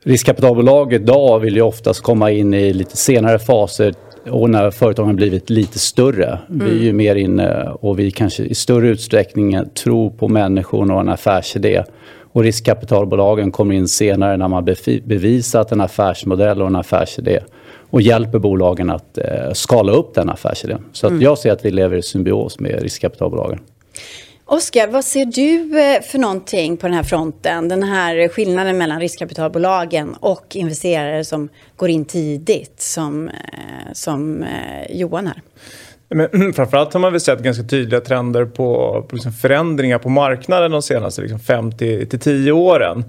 riskkapitalbolag 0.05 0.93
idag 0.93 1.39
vill 1.39 1.57
ju 1.57 1.63
oftast 1.63 2.01
komma 2.01 2.31
in 2.31 2.55
i 2.55 2.73
lite 2.73 2.97
senare 2.97 3.39
faser 3.39 3.95
och 4.31 4.51
när 4.51 4.71
företagen 4.71 5.17
blivit 5.17 5.51
lite 5.51 5.79
större. 5.79 6.39
Mm. 6.51 6.67
Vi 6.67 6.79
är 6.79 6.83
ju 6.83 6.93
mer 6.93 7.17
inne 7.17 7.69
och 7.81 7.99
vi 7.99 8.11
kanske 8.11 8.43
i 8.43 8.55
större 8.55 8.89
utsträckning 8.89 9.59
tror 9.75 10.11
på 10.11 10.29
människor 10.29 10.93
och 10.93 11.01
en 11.01 11.09
affärsidé. 11.09 11.83
Och 12.33 12.43
riskkapitalbolagen 12.43 13.53
kommer 13.53 13.75
in 13.75 13.89
senare 13.89 14.37
när 14.37 14.49
man 14.49 14.65
bevisat 15.05 15.73
en 15.73 15.81
affärsmodell 15.81 16.63
och 16.63 16.69
en 16.69 16.77
affärsidé 16.77 17.41
och 17.91 18.03
hjälper 18.03 18.39
bolagen 18.39 18.91
att 18.91 19.19
eh, 19.19 19.53
skala 19.53 19.93
upp 19.93 20.15
den 20.15 20.31
affärsidén. 20.31 20.85
Så 20.93 21.07
att 21.07 21.11
mm. 21.11 21.23
jag 21.23 21.39
ser 21.39 21.53
att 21.53 21.65
vi 21.65 21.71
lever 21.71 21.97
i 21.97 22.03
symbios 22.03 22.61
med 22.61 22.83
riskkapitalbolagen. 22.83 23.61
Oskar, 24.49 24.89
vad 24.89 25.05
ser 25.05 25.25
du 25.25 25.81
eh, 25.81 26.03
för 26.03 26.19
någonting 26.19 26.77
på 26.77 26.87
den 26.87 26.97
här 26.97 27.03
fronten? 27.03 27.69
Den 27.69 27.83
här 27.83 28.29
skillnaden 28.29 28.79
mellan 28.79 29.01
riskkapitalbolagen 29.01 30.15
och 30.21 30.57
investerare 30.57 31.25
som 31.25 31.49
går 31.77 31.91
in 31.91 32.05
tidigt 32.05 32.81
som, 32.81 33.29
eh, 33.29 33.93
som 33.93 34.43
eh, 34.43 34.97
Johan 34.97 35.27
här. 35.27 35.43
Men 36.09 36.53
framförallt 36.55 36.93
har 36.93 37.01
man 37.01 37.13
väl 37.13 37.21
sett 37.21 37.39
ganska 37.39 37.65
tydliga 37.65 38.01
trender 38.01 38.45
på, 38.45 39.03
på 39.09 39.17
liksom 39.17 39.33
förändringar 39.33 39.99
på 39.99 40.09
marknaden 40.09 40.71
de 40.71 40.83
senaste 40.83 41.23
liksom 41.23 41.41
5 41.41 41.73
till 41.73 42.21
10 42.21 42.53
åren. 42.53 43.05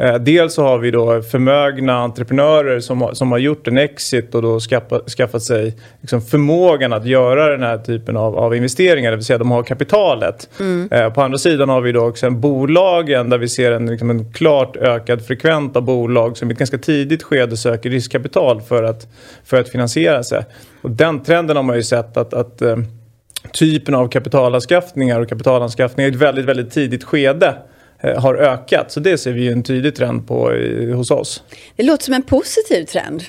Eh, 0.00 0.14
dels 0.14 0.54
så 0.54 0.62
har 0.62 0.78
vi 0.78 0.90
då 0.90 1.22
förmögna 1.22 1.94
entreprenörer 1.94 2.80
som 2.80 3.02
har, 3.02 3.14
som 3.14 3.32
har 3.32 3.38
gjort 3.38 3.68
en 3.68 3.78
exit 3.78 4.34
och 4.34 4.42
då 4.42 4.60
skaffa, 4.60 5.00
skaffat 5.00 5.42
sig 5.42 5.76
liksom 6.00 6.22
förmågan 6.22 6.92
att 6.92 7.06
göra 7.06 7.48
den 7.48 7.62
här 7.62 7.78
typen 7.78 8.16
av, 8.16 8.36
av 8.36 8.56
investeringar, 8.56 9.10
det 9.10 9.16
vill 9.16 9.24
säga 9.24 9.38
de 9.38 9.50
har 9.50 9.62
kapitalet. 9.62 10.48
Mm. 10.60 10.88
Eh, 10.92 11.12
på 11.12 11.22
andra 11.22 11.38
sidan 11.38 11.68
har 11.68 11.80
vi 11.80 11.92
då 11.92 12.08
också 12.08 12.26
en 12.26 12.40
bolagen 12.40 13.30
där 13.30 13.38
vi 13.38 13.48
ser 13.48 13.72
en, 13.72 13.86
liksom 13.86 14.10
en 14.10 14.32
klart 14.32 14.76
ökad 14.76 15.26
frekvent 15.26 15.76
av 15.76 15.82
bolag 15.82 16.36
som 16.36 16.50
i 16.50 16.52
ett 16.52 16.58
ganska 16.58 16.78
tidigt 16.78 17.22
skede 17.22 17.56
söker 17.56 17.90
riskkapital 17.90 18.60
för 18.60 18.82
att, 18.82 19.08
för 19.44 19.60
att 19.60 19.68
finansiera 19.68 20.22
sig. 20.22 20.44
Och 20.82 20.90
den 20.90 21.22
trenden 21.22 21.56
har 21.56 21.62
man 21.62 21.76
ju 21.76 21.82
sett 21.82 22.16
att, 22.16 22.34
att 22.34 22.62
eh, 22.62 22.76
typen 23.52 23.94
av 23.94 24.08
kapitalanskaffningar 24.08 25.20
och 25.20 25.28
kapitalanskaffningar 25.28 26.10
i 26.10 26.14
ett 26.14 26.18
väldigt, 26.18 26.44
väldigt 26.44 26.70
tidigt 26.70 27.04
skede 27.04 27.54
har 28.02 28.34
ökat. 28.34 28.92
Så 28.92 29.00
det 29.00 29.18
ser 29.18 29.32
vi 29.32 29.48
en 29.48 29.62
tydlig 29.62 29.94
trend 29.94 30.28
på 30.28 30.54
i, 30.54 30.92
hos 30.92 31.10
oss. 31.10 31.42
Det 31.76 31.82
låter 31.82 32.04
som 32.04 32.14
en 32.14 32.22
positiv 32.22 32.84
trend. 32.84 33.22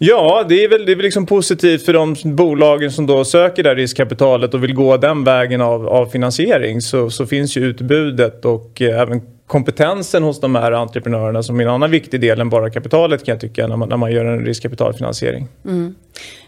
Ja, 0.00 0.44
det 0.48 0.64
är 0.64 0.68
väl, 0.68 0.86
det 0.86 0.92
är 0.92 0.96
väl 0.96 1.04
liksom 1.04 1.26
positivt 1.26 1.84
för 1.84 1.92
de 1.92 2.16
bolagen 2.24 2.92
som 2.92 3.06
då 3.06 3.24
söker 3.24 3.62
det 3.62 3.68
här 3.68 3.76
riskkapitalet 3.76 4.54
och 4.54 4.64
vill 4.64 4.74
gå 4.74 4.96
den 4.96 5.24
vägen 5.24 5.60
av, 5.60 5.88
av 5.88 6.06
finansiering. 6.06 6.80
Så, 6.80 7.10
så 7.10 7.26
finns 7.26 7.56
ju 7.56 7.64
utbudet 7.64 8.44
och 8.44 8.82
eh, 8.82 9.00
även 9.00 9.22
kompetensen 9.46 10.22
hos 10.22 10.40
de 10.40 10.54
här 10.54 10.72
entreprenörerna 10.72 11.42
som 11.42 11.60
är 11.60 11.64
en 11.64 11.70
annan 11.70 11.90
viktig 11.90 12.20
del 12.20 12.40
än 12.40 12.50
bara 12.50 12.70
kapitalet 12.70 13.24
kan 13.24 13.32
jag 13.32 13.40
tycka 13.40 13.66
när 13.66 13.76
man, 13.76 13.88
när 13.88 13.96
man 13.96 14.12
gör 14.12 14.24
en 14.24 14.44
riskkapitalfinansiering. 14.44 15.48
Mm. 15.64 15.94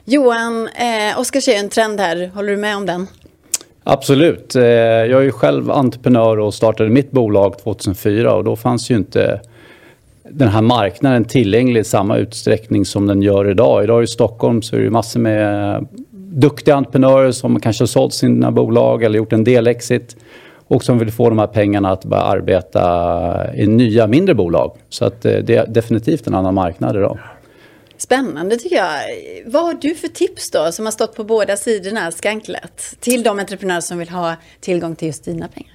Johan, 0.05 0.69
eh, 0.69 1.21
Oskar 1.21 1.41
säger 1.41 1.59
en 1.59 1.69
trend 1.69 2.01
här, 2.01 2.31
håller 2.35 2.51
du 2.51 2.57
med 2.57 2.77
om 2.77 2.87
den? 2.87 3.07
Absolut. 3.92 4.57
Eh, 4.57 4.62
jag 4.62 5.20
är 5.20 5.22
ju 5.22 5.33
själv 5.33 5.70
entreprenör 5.70 6.38
och 6.38 6.55
startade 6.55 6.90
mitt 6.90 7.11
bolag 7.11 7.59
2004 7.59 8.35
och 8.35 8.44
då 8.44 8.57
fanns 8.57 8.90
ju 8.90 8.96
inte 8.96 9.40
den 10.31 10.48
här 10.48 10.62
marknaden 10.62 11.24
tillgänglig 11.24 11.81
i 11.81 11.85
samma 11.85 12.16
utsträckning 12.16 12.85
som 12.85 13.07
den 13.07 13.22
gör 13.22 13.50
idag. 13.50 13.85
Idag 13.85 14.03
i 14.03 14.07
Stockholm 14.07 14.62
så 14.62 14.76
är 14.76 14.81
det 14.81 14.90
massor 14.90 15.20
med 15.20 15.87
duktiga 16.12 16.74
entreprenörer 16.74 17.33
som 17.33 17.61
kanske 17.61 17.83
har 17.83 17.87
sålt 17.87 18.14
sina 18.14 18.50
bolag 18.50 19.03
eller 19.03 19.18
gjort 19.18 19.33
en 19.33 19.44
delexit 19.44 20.16
och 20.68 20.85
som 20.85 20.98
vill 20.98 21.11
få 21.11 21.29
de 21.29 21.38
här 21.38 21.46
pengarna 21.46 21.90
att 21.90 22.05
börja 22.05 22.22
arbeta 22.22 23.55
i 23.55 23.66
nya 23.66 24.07
mindre 24.07 24.35
bolag. 24.35 24.76
Så 24.88 25.05
att 25.05 25.24
eh, 25.24 25.33
det 25.33 25.57
är 25.57 25.66
definitivt 25.66 26.26
en 26.26 26.35
annan 26.35 26.55
marknad 26.55 26.96
idag. 26.96 27.18
Spännande 28.01 28.57
tycker 28.57 28.77
jag. 28.77 29.01
Vad 29.47 29.63
har 29.63 29.75
du 29.81 29.95
för 29.95 30.09
tips 30.09 30.51
då 30.51 30.73
som 30.73 30.85
har 30.85 30.93
stått 30.93 31.17
på 31.17 31.25
båda 31.25 31.57
sidorna 31.57 32.11
skanklet 32.11 32.97
till 33.01 33.23
de 33.23 33.39
entreprenörer 33.39 33.81
som 33.81 33.99
vill 33.99 34.09
ha 34.09 34.35
tillgång 34.61 34.97
till 34.97 35.09
just 35.09 35.25
dina 35.25 35.49
pengar? 35.49 35.73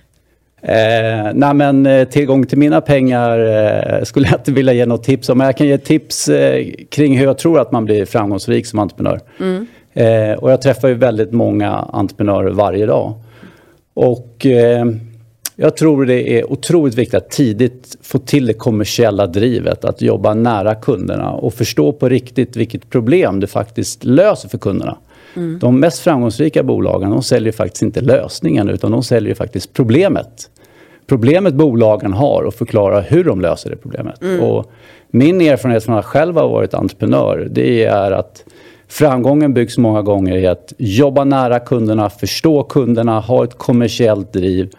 Eh, 0.61 1.31
nej 1.33 1.53
men 1.53 1.85
eh, 1.85 2.07
tillgång 2.07 2.45
till 2.45 2.57
mina 2.57 2.81
pengar 2.81 3.39
eh, 3.39 4.03
skulle 4.03 4.27
jag 4.27 4.39
inte 4.39 4.51
vilja 4.51 4.73
ge 4.73 4.85
något 4.85 5.03
tips 5.03 5.29
om. 5.29 5.37
Men 5.37 5.45
jag 5.45 5.57
kan 5.57 5.67
ge 5.67 5.77
tips 5.77 6.27
eh, 6.27 6.65
kring 6.89 7.17
hur 7.17 7.25
jag 7.25 7.37
tror 7.37 7.59
att 7.59 7.71
man 7.71 7.85
blir 7.85 8.05
framgångsrik 8.05 8.65
som 8.65 8.79
entreprenör. 8.79 9.19
Mm. 9.39 9.67
Eh, 9.93 10.37
och 10.37 10.51
jag 10.51 10.61
träffar 10.61 10.87
ju 10.87 10.93
väldigt 10.93 11.31
många 11.31 11.71
entreprenörer 11.71 12.51
varje 12.51 12.85
dag. 12.85 13.13
Och 13.93 14.45
eh, 14.45 14.85
jag 15.55 15.77
tror 15.77 16.05
det 16.05 16.39
är 16.39 16.51
otroligt 16.51 16.95
viktigt 16.95 17.13
att 17.13 17.29
tidigt 17.29 17.97
få 18.01 18.19
till 18.19 18.45
det 18.45 18.53
kommersiella 18.53 19.27
drivet. 19.27 19.85
Att 19.85 20.01
jobba 20.01 20.33
nära 20.33 20.75
kunderna 20.75 21.31
och 21.31 21.53
förstå 21.53 21.91
på 21.91 22.09
riktigt 22.09 22.55
vilket 22.55 22.89
problem 22.89 23.39
det 23.39 23.47
faktiskt 23.47 24.03
löser 24.03 24.49
för 24.49 24.57
kunderna. 24.57 24.97
Mm. 25.35 25.59
De 25.59 25.79
mest 25.79 25.99
framgångsrika 25.99 26.63
bolagen 26.63 27.09
de 27.09 27.23
säljer 27.23 27.53
faktiskt 27.53 27.81
inte 27.81 28.01
lösningen 28.01 28.69
utan 28.69 28.91
de 28.91 29.03
säljer 29.03 29.35
faktiskt 29.35 29.73
problemet. 29.73 30.49
Problemet 31.07 31.53
bolagen 31.53 32.13
har 32.13 32.43
och 32.43 32.53
förklara 32.53 33.01
hur 33.01 33.23
de 33.23 33.41
löser 33.41 33.69
det 33.69 33.75
problemet. 33.75 34.21
Mm. 34.21 34.41
Och 34.41 34.71
min 35.09 35.41
erfarenhet 35.41 35.83
från 35.83 35.95
att 35.95 36.05
själv 36.05 36.35
ha 36.35 36.47
varit 36.47 36.73
entreprenör 36.73 37.47
det 37.51 37.83
är 37.83 38.11
att 38.11 38.43
Framgången 38.87 39.53
byggs 39.53 39.77
många 39.77 40.01
gånger 40.01 40.37
i 40.37 40.47
att 40.47 40.73
jobba 40.77 41.23
nära 41.23 41.59
kunderna, 41.59 42.09
förstå 42.09 42.63
kunderna, 42.63 43.19
ha 43.19 43.43
ett 43.43 43.57
kommersiellt 43.57 44.33
driv 44.33 44.69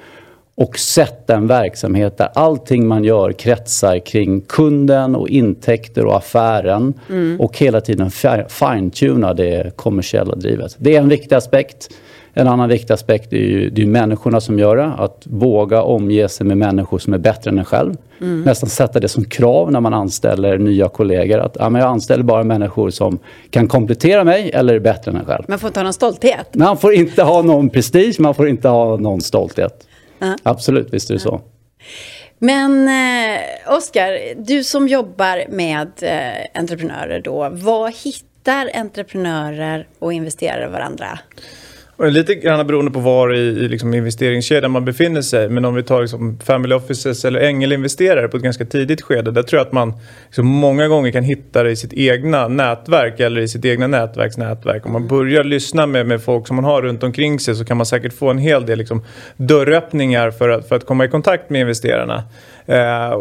och 0.57 0.79
sätta 0.79 1.35
en 1.35 1.47
verksamhet 1.47 2.19
där 2.19 2.29
allting 2.35 2.87
man 2.87 3.05
gör 3.05 3.33
kretsar 3.33 3.99
kring 3.99 4.41
kunden 4.41 5.17
och 5.17 5.29
intäkter 5.29 6.05
och 6.05 6.17
affären 6.17 6.95
mm. 7.09 7.41
och 7.41 7.59
hela 7.59 7.81
tiden 7.81 8.11
fine-tuna 8.49 9.35
det 9.35 9.77
kommersiella 9.77 10.35
drivet. 10.35 10.77
Det 10.79 10.97
är 10.97 11.01
en 11.01 11.09
viktig 11.09 11.35
aspekt. 11.35 11.89
En 12.39 12.49
annan 12.49 12.69
viktig 12.69 12.95
aspekt 12.95 13.33
är 13.33 13.37
ju, 13.37 13.71
det 13.71 13.83
är 13.83 13.87
människorna 13.87 14.41
som 14.41 14.59
gör 14.59 14.77
det. 14.77 14.85
Att 14.99 15.23
våga 15.25 15.83
omge 15.83 16.29
sig 16.29 16.47
med 16.47 16.59
människor 16.59 16.99
som 16.99 17.15
är 17.15 17.19
bättre 17.19 17.51
än 17.51 17.59
en 17.59 17.65
själv. 17.65 17.95
Mm. 18.21 18.43
Nästan 18.43 18.69
sätta 18.69 19.01
det 19.01 19.09
som 19.09 19.25
krav 19.25 19.73
när 19.73 19.81
man 19.81 19.95
anställer 19.95 20.59
nya 20.59 20.89
kollegor. 20.89 21.39
Att 21.39 21.57
ja, 21.59 21.71
men 21.71 21.81
jag 21.83 21.91
anställer 21.91 22.23
bara 22.23 22.45
människor 22.45 22.91
som 22.91 23.19
kan 23.51 23.69
komplettera 23.69 24.25
mig 24.25 24.51
eller 24.55 24.75
är 24.75 24.81
bättre 24.81 25.11
än 25.11 25.17
en 25.17 25.25
själv. 25.25 25.45
Man 25.49 25.59
får 25.59 25.69
inte 25.69 25.81
ha 25.81 25.85
någon 25.85 25.93
stolthet? 25.93 26.55
Man 26.55 26.77
får 26.77 26.95
inte 26.95 27.23
ha 27.23 27.43
någon 27.43 27.71
prestige, 27.71 28.15
man 28.19 28.35
får 28.35 28.49
inte 28.49 28.69
ha 28.69 28.97
någon 28.97 29.21
stolthet. 29.21 29.87
Uh. 30.23 30.35
Absolut, 30.43 30.95
visst 30.95 31.11
är 31.11 31.15
det 31.15 31.21
så. 31.21 31.41
Men 32.39 32.89
eh, 32.89 33.75
Oskar, 33.77 34.35
du 34.37 34.65
som 34.65 34.89
jobbar 34.89 35.45
med 35.49 35.91
eh, 36.03 36.61
entreprenörer 36.61 37.21
då, 37.21 37.49
vad 37.53 37.95
hittar 37.95 38.71
entreprenörer 38.75 39.89
och 39.99 40.13
investerare 40.13 40.69
varandra? 40.69 41.19
Lite 41.99 42.35
grann 42.35 42.67
beroende 42.67 42.91
på 42.91 43.01
var 43.01 43.35
i, 43.35 43.39
i 43.39 43.69
liksom 43.69 43.95
investeringskedjan 43.95 44.71
man 44.71 44.85
befinner 44.85 45.23
sig. 45.23 45.49
Men 45.49 45.65
om 45.65 45.75
vi 45.75 45.83
tar 45.83 46.01
liksom 46.01 46.39
family 46.45 46.75
offices 46.75 47.25
eller 47.25 47.41
ängelinvesterare 47.41 48.29
på 48.29 48.37
ett 48.37 48.43
ganska 48.43 48.65
tidigt 48.65 49.03
skede. 49.03 49.31
Där 49.31 49.43
tror 49.43 49.59
jag 49.59 49.67
att 49.67 49.73
man 49.73 49.93
liksom 50.27 50.47
många 50.47 50.89
gånger 50.89 51.11
kan 51.11 51.25
hitta 51.25 51.63
det 51.63 51.71
i 51.71 51.77
sitt 51.77 51.93
egna 51.93 52.49
nätverk 52.49 53.21
eller 53.21 53.41
i 53.41 53.49
sitt 53.49 53.65
egna 53.65 53.87
nätverksnätverk. 53.87 54.87
Om 54.87 54.93
man 54.93 55.07
börjar 55.07 55.45
lyssna 55.45 55.87
med, 55.87 56.07
med 56.07 56.23
folk 56.23 56.47
som 56.47 56.57
man 56.57 56.65
har 56.65 56.83
runt 56.83 57.03
omkring 57.03 57.41
sig 57.41 57.55
så 57.55 57.65
kan 57.65 57.77
man 57.77 57.87
säkert 57.87 58.13
få 58.13 58.31
en 58.31 58.39
hel 58.39 58.67
del 58.67 58.79
liksom 58.79 59.05
dörröppningar 59.37 60.31
för 60.31 60.49
att, 60.49 60.69
för 60.69 60.77
att 60.77 60.87
komma 60.87 61.05
i 61.05 61.09
kontakt 61.09 61.51
med 61.51 61.61
investerarna. 61.61 62.23
Eh, 62.67 63.19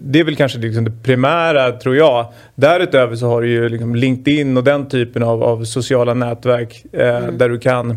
det 0.00 0.20
är 0.20 0.24
väl 0.24 0.36
kanske 0.36 0.58
liksom 0.58 0.84
det 0.84 0.92
primära 1.02 1.72
tror 1.72 1.96
jag. 1.96 2.26
Därutöver 2.54 3.16
så 3.16 3.26
har 3.26 3.42
du 3.42 3.48
ju 3.48 3.68
liksom 3.68 3.94
LinkedIn 3.94 4.56
och 4.56 4.64
den 4.64 4.88
typen 4.88 5.22
av, 5.22 5.42
av 5.42 5.64
sociala 5.64 6.14
nätverk 6.14 6.84
eh, 6.92 7.16
mm. 7.16 7.38
där 7.38 7.48
du 7.48 7.58
kan 7.58 7.90
eh, 7.90 7.96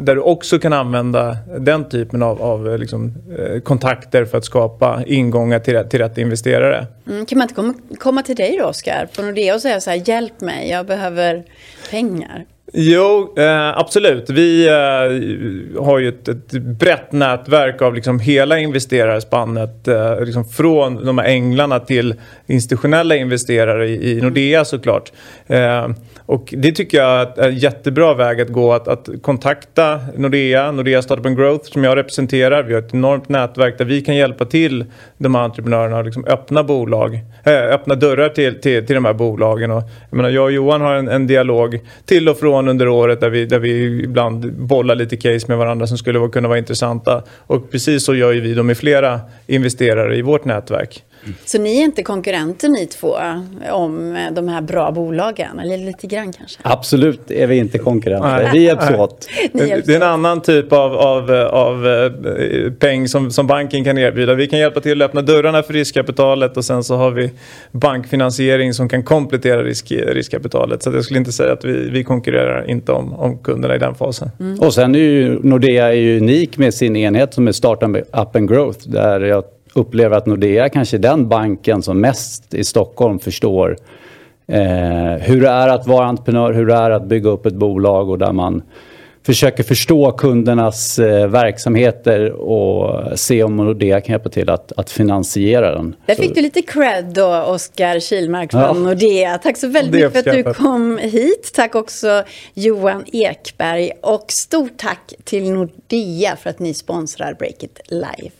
där 0.00 0.14
du 0.14 0.20
också 0.20 0.58
kan 0.58 0.72
använda 0.72 1.36
den 1.58 1.88
typen 1.88 2.22
av, 2.22 2.42
av 2.42 2.78
liksom, 2.78 3.14
eh, 3.38 3.60
kontakter 3.60 4.24
för 4.24 4.38
att 4.38 4.44
skapa 4.44 5.02
ingångar 5.06 5.58
till, 5.58 5.84
till 5.90 6.00
rätt 6.00 6.18
investerare. 6.18 6.86
Mm, 7.06 7.26
kan 7.26 7.38
man 7.38 7.44
inte 7.44 7.54
komma, 7.54 7.74
komma 7.98 8.22
till 8.22 8.36
dig 8.36 8.56
då, 8.60 8.64
Oskar, 8.64 9.08
på 9.16 9.22
Nordea 9.22 9.54
och 9.54 9.60
säga 9.60 9.80
så 9.80 9.90
här, 9.90 10.08
hjälp 10.08 10.40
mig, 10.40 10.70
jag 10.70 10.86
behöver 10.86 11.44
pengar? 11.90 12.44
Jo, 12.76 13.34
eh, 13.36 13.78
absolut. 13.78 14.30
Vi 14.30 14.66
eh, 14.66 15.82
har 15.84 15.98
ju 15.98 16.08
ett, 16.08 16.28
ett 16.28 16.52
brett 16.52 17.12
nätverk 17.12 17.82
av 17.82 17.94
liksom 17.94 18.20
hela 18.20 18.58
investerarspannet. 18.58 19.88
Eh, 19.88 20.24
liksom 20.24 20.44
från 20.44 21.04
de 21.06 21.18
här 21.18 21.26
änglarna 21.26 21.80
till 21.80 22.14
institutionella 22.46 23.16
investerare 23.16 23.88
i, 23.88 24.10
i 24.10 24.20
Nordea 24.20 24.64
såklart. 24.64 25.12
Eh, 25.46 25.88
och 26.26 26.54
det 26.56 26.72
tycker 26.72 26.98
jag 26.98 27.38
är 27.38 27.48
en 27.48 27.56
jättebra 27.56 28.14
väg 28.14 28.40
att 28.40 28.48
gå. 28.48 28.72
Att, 28.72 28.88
att 28.88 29.08
kontakta 29.22 30.00
Nordea, 30.16 30.72
Nordea 30.72 31.02
Startup 31.02 31.26
and 31.26 31.36
Growth 31.36 31.72
som 31.72 31.84
jag 31.84 31.96
representerar. 31.96 32.62
Vi 32.62 32.74
har 32.74 32.82
ett 32.82 32.94
enormt 32.94 33.28
nätverk 33.28 33.78
där 33.78 33.84
vi 33.84 34.00
kan 34.00 34.16
hjälpa 34.16 34.44
till 34.44 34.84
de 35.18 35.34
här 35.34 35.42
entreprenörerna 35.42 35.98
att 35.98 36.04
liksom 36.04 36.24
öppna 36.24 36.64
bolag. 36.64 37.20
Äh, 37.44 37.52
öppna 37.52 37.94
dörrar 37.94 38.28
till, 38.28 38.60
till, 38.60 38.86
till 38.86 38.94
de 38.94 39.04
här 39.04 39.12
bolagen. 39.12 39.70
Och, 39.70 39.82
jag, 40.10 40.16
menar, 40.16 40.30
jag 40.30 40.44
och 40.44 40.52
Johan 40.52 40.80
har 40.80 40.94
en, 40.94 41.08
en 41.08 41.26
dialog 41.26 41.80
till 42.04 42.28
och 42.28 42.38
från 42.38 42.68
under 42.68 42.88
året 42.88 43.20
där 43.20 43.30
vi, 43.30 43.46
där 43.46 43.58
vi 43.58 44.02
ibland 44.02 44.52
bollar 44.52 44.94
lite 44.94 45.16
case 45.16 45.44
med 45.48 45.58
varandra 45.58 45.86
som 45.86 45.98
skulle 45.98 46.28
kunna 46.28 46.48
vara 46.48 46.58
intressanta. 46.58 47.22
Och 47.38 47.70
precis 47.70 48.04
så 48.04 48.14
gör 48.14 48.32
ju 48.32 48.40
vi 48.40 48.54
då 48.54 48.62
med 48.62 48.76
flera 48.78 49.20
investerare 49.46 50.16
i 50.16 50.22
vårt 50.22 50.44
nätverk. 50.44 51.04
Så 51.44 51.58
ni 51.58 51.80
är 51.80 51.84
inte 51.84 52.02
konkurrenter 52.02 52.68
ni 52.68 52.86
två 52.86 53.16
om 53.70 54.18
de 54.32 54.48
här 54.48 54.62
bra 54.62 54.90
bolagen? 54.90 55.58
Eller 55.58 55.78
lite 55.78 56.06
grann 56.06 56.32
kanske? 56.32 56.60
Absolut 56.62 57.30
är 57.30 57.46
vi 57.46 57.56
inte 57.56 57.78
konkurrenter. 57.78 58.42
Nej. 58.42 58.50
Vi 58.52 58.64
hjälps 58.64 58.90
åt. 58.90 59.28
Det 59.52 59.88
är 59.88 59.90
en 59.90 60.02
annan 60.02 60.40
typ 60.42 60.72
av, 60.72 60.94
av, 60.94 61.30
av 61.30 61.86
eh, 61.86 62.72
peng 62.72 63.08
som, 63.08 63.30
som 63.30 63.46
banken 63.46 63.84
kan 63.84 63.98
erbjuda. 63.98 64.34
Vi 64.34 64.46
kan 64.46 64.58
hjälpa 64.58 64.80
till 64.80 65.02
att 65.02 65.08
öppna 65.08 65.22
dörrarna 65.22 65.62
för 65.62 65.72
riskkapitalet 65.72 66.56
och 66.56 66.64
sen 66.64 66.84
så 66.84 66.96
har 66.96 67.10
vi 67.10 67.30
bankfinansiering 67.72 68.74
som 68.74 68.88
kan 68.88 69.02
komplettera 69.02 69.62
risk, 69.62 69.92
riskkapitalet. 69.92 70.82
Så 70.82 70.90
jag 70.90 71.04
skulle 71.04 71.18
inte 71.18 71.32
säga 71.32 71.52
att 71.52 71.64
vi, 71.64 71.90
vi 71.90 72.04
konkurrerar 72.04 72.70
inte 72.70 72.92
om, 72.92 73.14
om 73.14 73.38
kunderna 73.38 73.74
i 73.74 73.78
den 73.78 73.94
fasen. 73.94 74.30
Mm. 74.40 74.60
Och 74.60 74.74
sen 74.74 74.94
är 74.94 74.98
ju 74.98 75.38
Nordea 75.42 75.94
är 75.94 76.16
unik 76.16 76.58
med 76.58 76.74
sin 76.74 76.96
enhet 76.96 77.34
som 77.34 77.48
är 77.48 77.52
Startup 77.52 78.36
and 78.36 78.48
Growth 78.48 78.88
där 78.88 79.20
jag 79.20 79.44
upplever 79.74 80.16
att 80.16 80.26
Nordea 80.26 80.68
kanske 80.68 80.96
är 80.96 80.98
den 80.98 81.28
banken 81.28 81.82
som 81.82 82.00
mest 82.00 82.54
i 82.54 82.64
Stockholm 82.64 83.18
förstår 83.18 83.76
eh, 84.46 84.62
hur 85.20 85.40
det 85.40 85.48
är 85.48 85.68
att 85.68 85.86
vara 85.86 86.06
entreprenör, 86.06 86.52
hur 86.52 86.66
det 86.66 86.74
är 86.74 86.90
att 86.90 87.08
bygga 87.08 87.30
upp 87.30 87.46
ett 87.46 87.54
bolag 87.54 88.10
och 88.10 88.18
där 88.18 88.32
man 88.32 88.62
försöker 89.26 89.62
förstå 89.62 90.12
kundernas 90.12 90.98
eh, 90.98 91.28
verksamheter 91.28 92.32
och 92.32 93.18
se 93.18 93.42
om 93.42 93.56
Nordea 93.56 94.00
kan 94.00 94.12
hjälpa 94.12 94.28
till 94.28 94.50
att, 94.50 94.72
att 94.76 94.90
finansiera 94.90 95.74
den. 95.74 95.96
Där 96.06 96.14
fick 96.14 96.28
så. 96.28 96.34
du 96.34 96.40
lite 96.40 96.62
cred 96.62 97.04
då, 97.04 97.42
Oskar 97.42 98.00
Kilmark 98.00 98.50
från 98.50 98.60
ja. 98.60 98.72
Nordea. 98.72 99.38
Tack 99.38 99.56
så 99.56 99.68
väldigt 99.68 99.94
mycket 99.94 100.12
för 100.12 100.30
att 100.30 100.44
du 100.44 100.54
kom 100.54 100.98
hit. 100.98 101.52
Tack 101.54 101.74
också 101.74 102.22
Johan 102.54 103.04
Ekberg 103.12 103.90
och 104.00 104.24
stort 104.28 104.76
tack 104.76 105.14
till 105.24 105.52
Nordea 105.52 106.36
för 106.36 106.50
att 106.50 106.58
ni 106.58 106.74
sponsrar 106.74 107.34
Break 107.34 107.62
It 107.62 107.80
Live. 107.88 108.34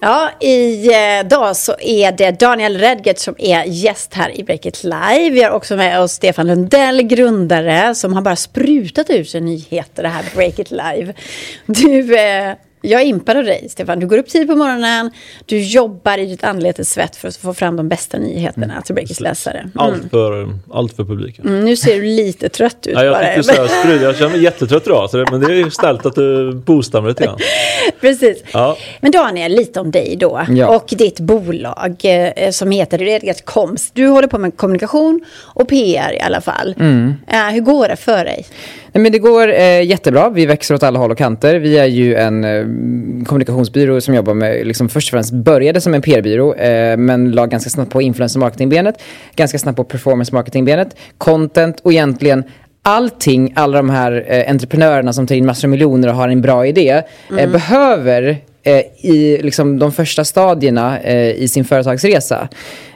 Ja, 0.00 0.30
idag 0.40 1.48
eh, 1.48 1.52
så 1.52 1.74
är 1.80 2.12
det 2.12 2.40
Daniel 2.40 2.78
Redgert 2.78 3.18
som 3.18 3.34
är 3.38 3.64
gäst 3.64 4.14
här 4.14 4.40
i 4.40 4.44
Breakit 4.44 4.84
Live. 4.84 5.30
Vi 5.30 5.42
har 5.42 5.50
också 5.50 5.76
med 5.76 6.00
oss 6.00 6.12
Stefan 6.12 6.46
Lundell, 6.46 7.02
grundare, 7.02 7.94
som 7.94 8.12
har 8.12 8.22
bara 8.22 8.36
sprutat 8.36 9.10
ut 9.10 9.30
sig 9.30 9.40
nyheter 9.40 10.02
det 10.02 10.08
här 10.08 10.24
Breakit 10.34 10.70
Live. 10.70 11.14
Du, 11.66 12.18
eh, 12.18 12.54
jag 12.80 13.00
är 13.02 13.06
impad 13.06 13.36
av 13.36 13.44
dig, 13.44 13.68
Stefan. 13.68 14.00
Du 14.00 14.06
går 14.06 14.18
upp 14.18 14.28
tid 14.28 14.48
på 14.48 14.56
morgonen, 14.56 15.10
du 15.46 15.62
jobbar 15.62 16.18
i 16.18 16.26
ditt 16.26 16.44
anletes 16.44 16.90
svett 16.90 17.16
för 17.16 17.28
att 17.28 17.36
få 17.36 17.54
fram 17.54 17.76
de 17.76 17.88
bästa 17.88 18.18
nyheterna 18.18 18.72
mm. 18.72 18.82
till 18.82 18.94
Breakits 18.94 19.20
läsare. 19.20 19.58
Mm. 19.58 19.72
Allt, 19.74 20.10
för, 20.10 20.48
allt 20.72 20.96
för 20.96 21.04
publiken. 21.04 21.46
Mm, 21.48 21.64
nu 21.64 21.76
ser 21.76 21.96
du 21.96 22.02
lite 22.02 22.48
trött 22.48 22.86
ut 22.86 22.94
ja, 22.94 23.04
jag, 23.04 23.14
bara. 23.14 23.42
Så 23.42 23.52
här, 23.52 24.02
jag 24.02 24.16
känner 24.16 24.30
mig 24.30 24.42
jättetrött 24.42 24.86
idag, 24.86 25.10
så 25.10 25.16
det, 25.16 25.30
men 25.30 25.40
det 25.40 25.46
är 25.46 25.56
ju 25.56 25.70
snällt 25.70 26.06
att 26.06 26.14
du 26.14 26.52
boostar 26.52 27.00
mig 27.00 27.08
lite 27.08 27.24
grann. 27.24 27.38
Precis. 28.00 28.42
Ja. 28.52 28.76
Men 29.00 29.10
Daniel, 29.10 29.52
lite 29.52 29.80
om 29.80 29.90
dig 29.90 30.16
då. 30.16 30.46
Ja. 30.48 30.76
Och 30.76 30.86
ditt 30.88 31.20
bolag 31.20 31.96
eh, 32.02 32.50
som 32.50 32.70
heter 32.70 32.98
Redgat 32.98 33.44
Koms. 33.44 33.90
Du 33.90 34.06
håller 34.06 34.28
på 34.28 34.38
med 34.38 34.56
kommunikation 34.56 35.20
och 35.40 35.68
PR 35.68 36.12
i 36.12 36.20
alla 36.20 36.40
fall. 36.40 36.74
Mm. 36.78 37.14
Eh, 37.26 37.48
hur 37.48 37.60
går 37.60 37.88
det 37.88 37.96
för 37.96 38.24
dig? 38.24 38.46
Nej, 38.98 39.02
men 39.02 39.12
det 39.12 39.18
går 39.18 39.48
eh, 39.48 39.82
jättebra. 39.82 40.30
Vi 40.30 40.46
växer 40.46 40.74
åt 40.74 40.82
alla 40.82 40.98
håll 40.98 41.10
och 41.10 41.18
kanter. 41.18 41.54
Vi 41.54 41.78
är 41.78 41.86
ju 41.86 42.14
en 42.14 42.44
eh, 42.44 42.64
kommunikationsbyrå 43.24 44.00
som 44.00 44.14
jobbar 44.14 44.34
med, 44.34 44.66
liksom 44.66 44.88
först 44.88 45.08
och 45.08 45.10
främst 45.10 45.32
började 45.32 45.80
som 45.80 45.94
en 45.94 46.02
PR-byrå 46.02 46.54
eh, 46.54 46.96
men 46.96 47.30
la 47.30 47.46
ganska 47.46 47.70
snabbt 47.70 47.92
på 47.92 48.02
influencer 48.02 48.40
marketing-benet, 48.40 49.02
ganska 49.36 49.58
snabbt 49.58 49.76
på 49.76 49.84
performance 49.84 50.34
marketing-benet, 50.34 50.96
content 51.18 51.80
och 51.80 51.92
egentligen 51.92 52.44
allting, 52.82 53.52
alla 53.56 53.76
de 53.76 53.90
här 53.90 54.24
eh, 54.28 54.50
entreprenörerna 54.50 55.12
som 55.12 55.26
tar 55.26 55.34
in 55.34 55.46
massor 55.46 55.68
av 55.68 55.70
miljoner 55.70 56.08
och 56.08 56.14
har 56.14 56.28
en 56.28 56.40
bra 56.42 56.66
idé, 56.66 56.90
eh, 56.90 57.02
mm. 57.30 57.52
behöver 57.52 58.38
eh, 58.62 58.80
i 59.10 59.38
liksom, 59.42 59.78
de 59.78 59.92
första 59.92 60.24
stadierna 60.24 61.00
eh, 61.00 61.42
i 61.42 61.48
sin 61.48 61.64
företagsresa. 61.64 62.48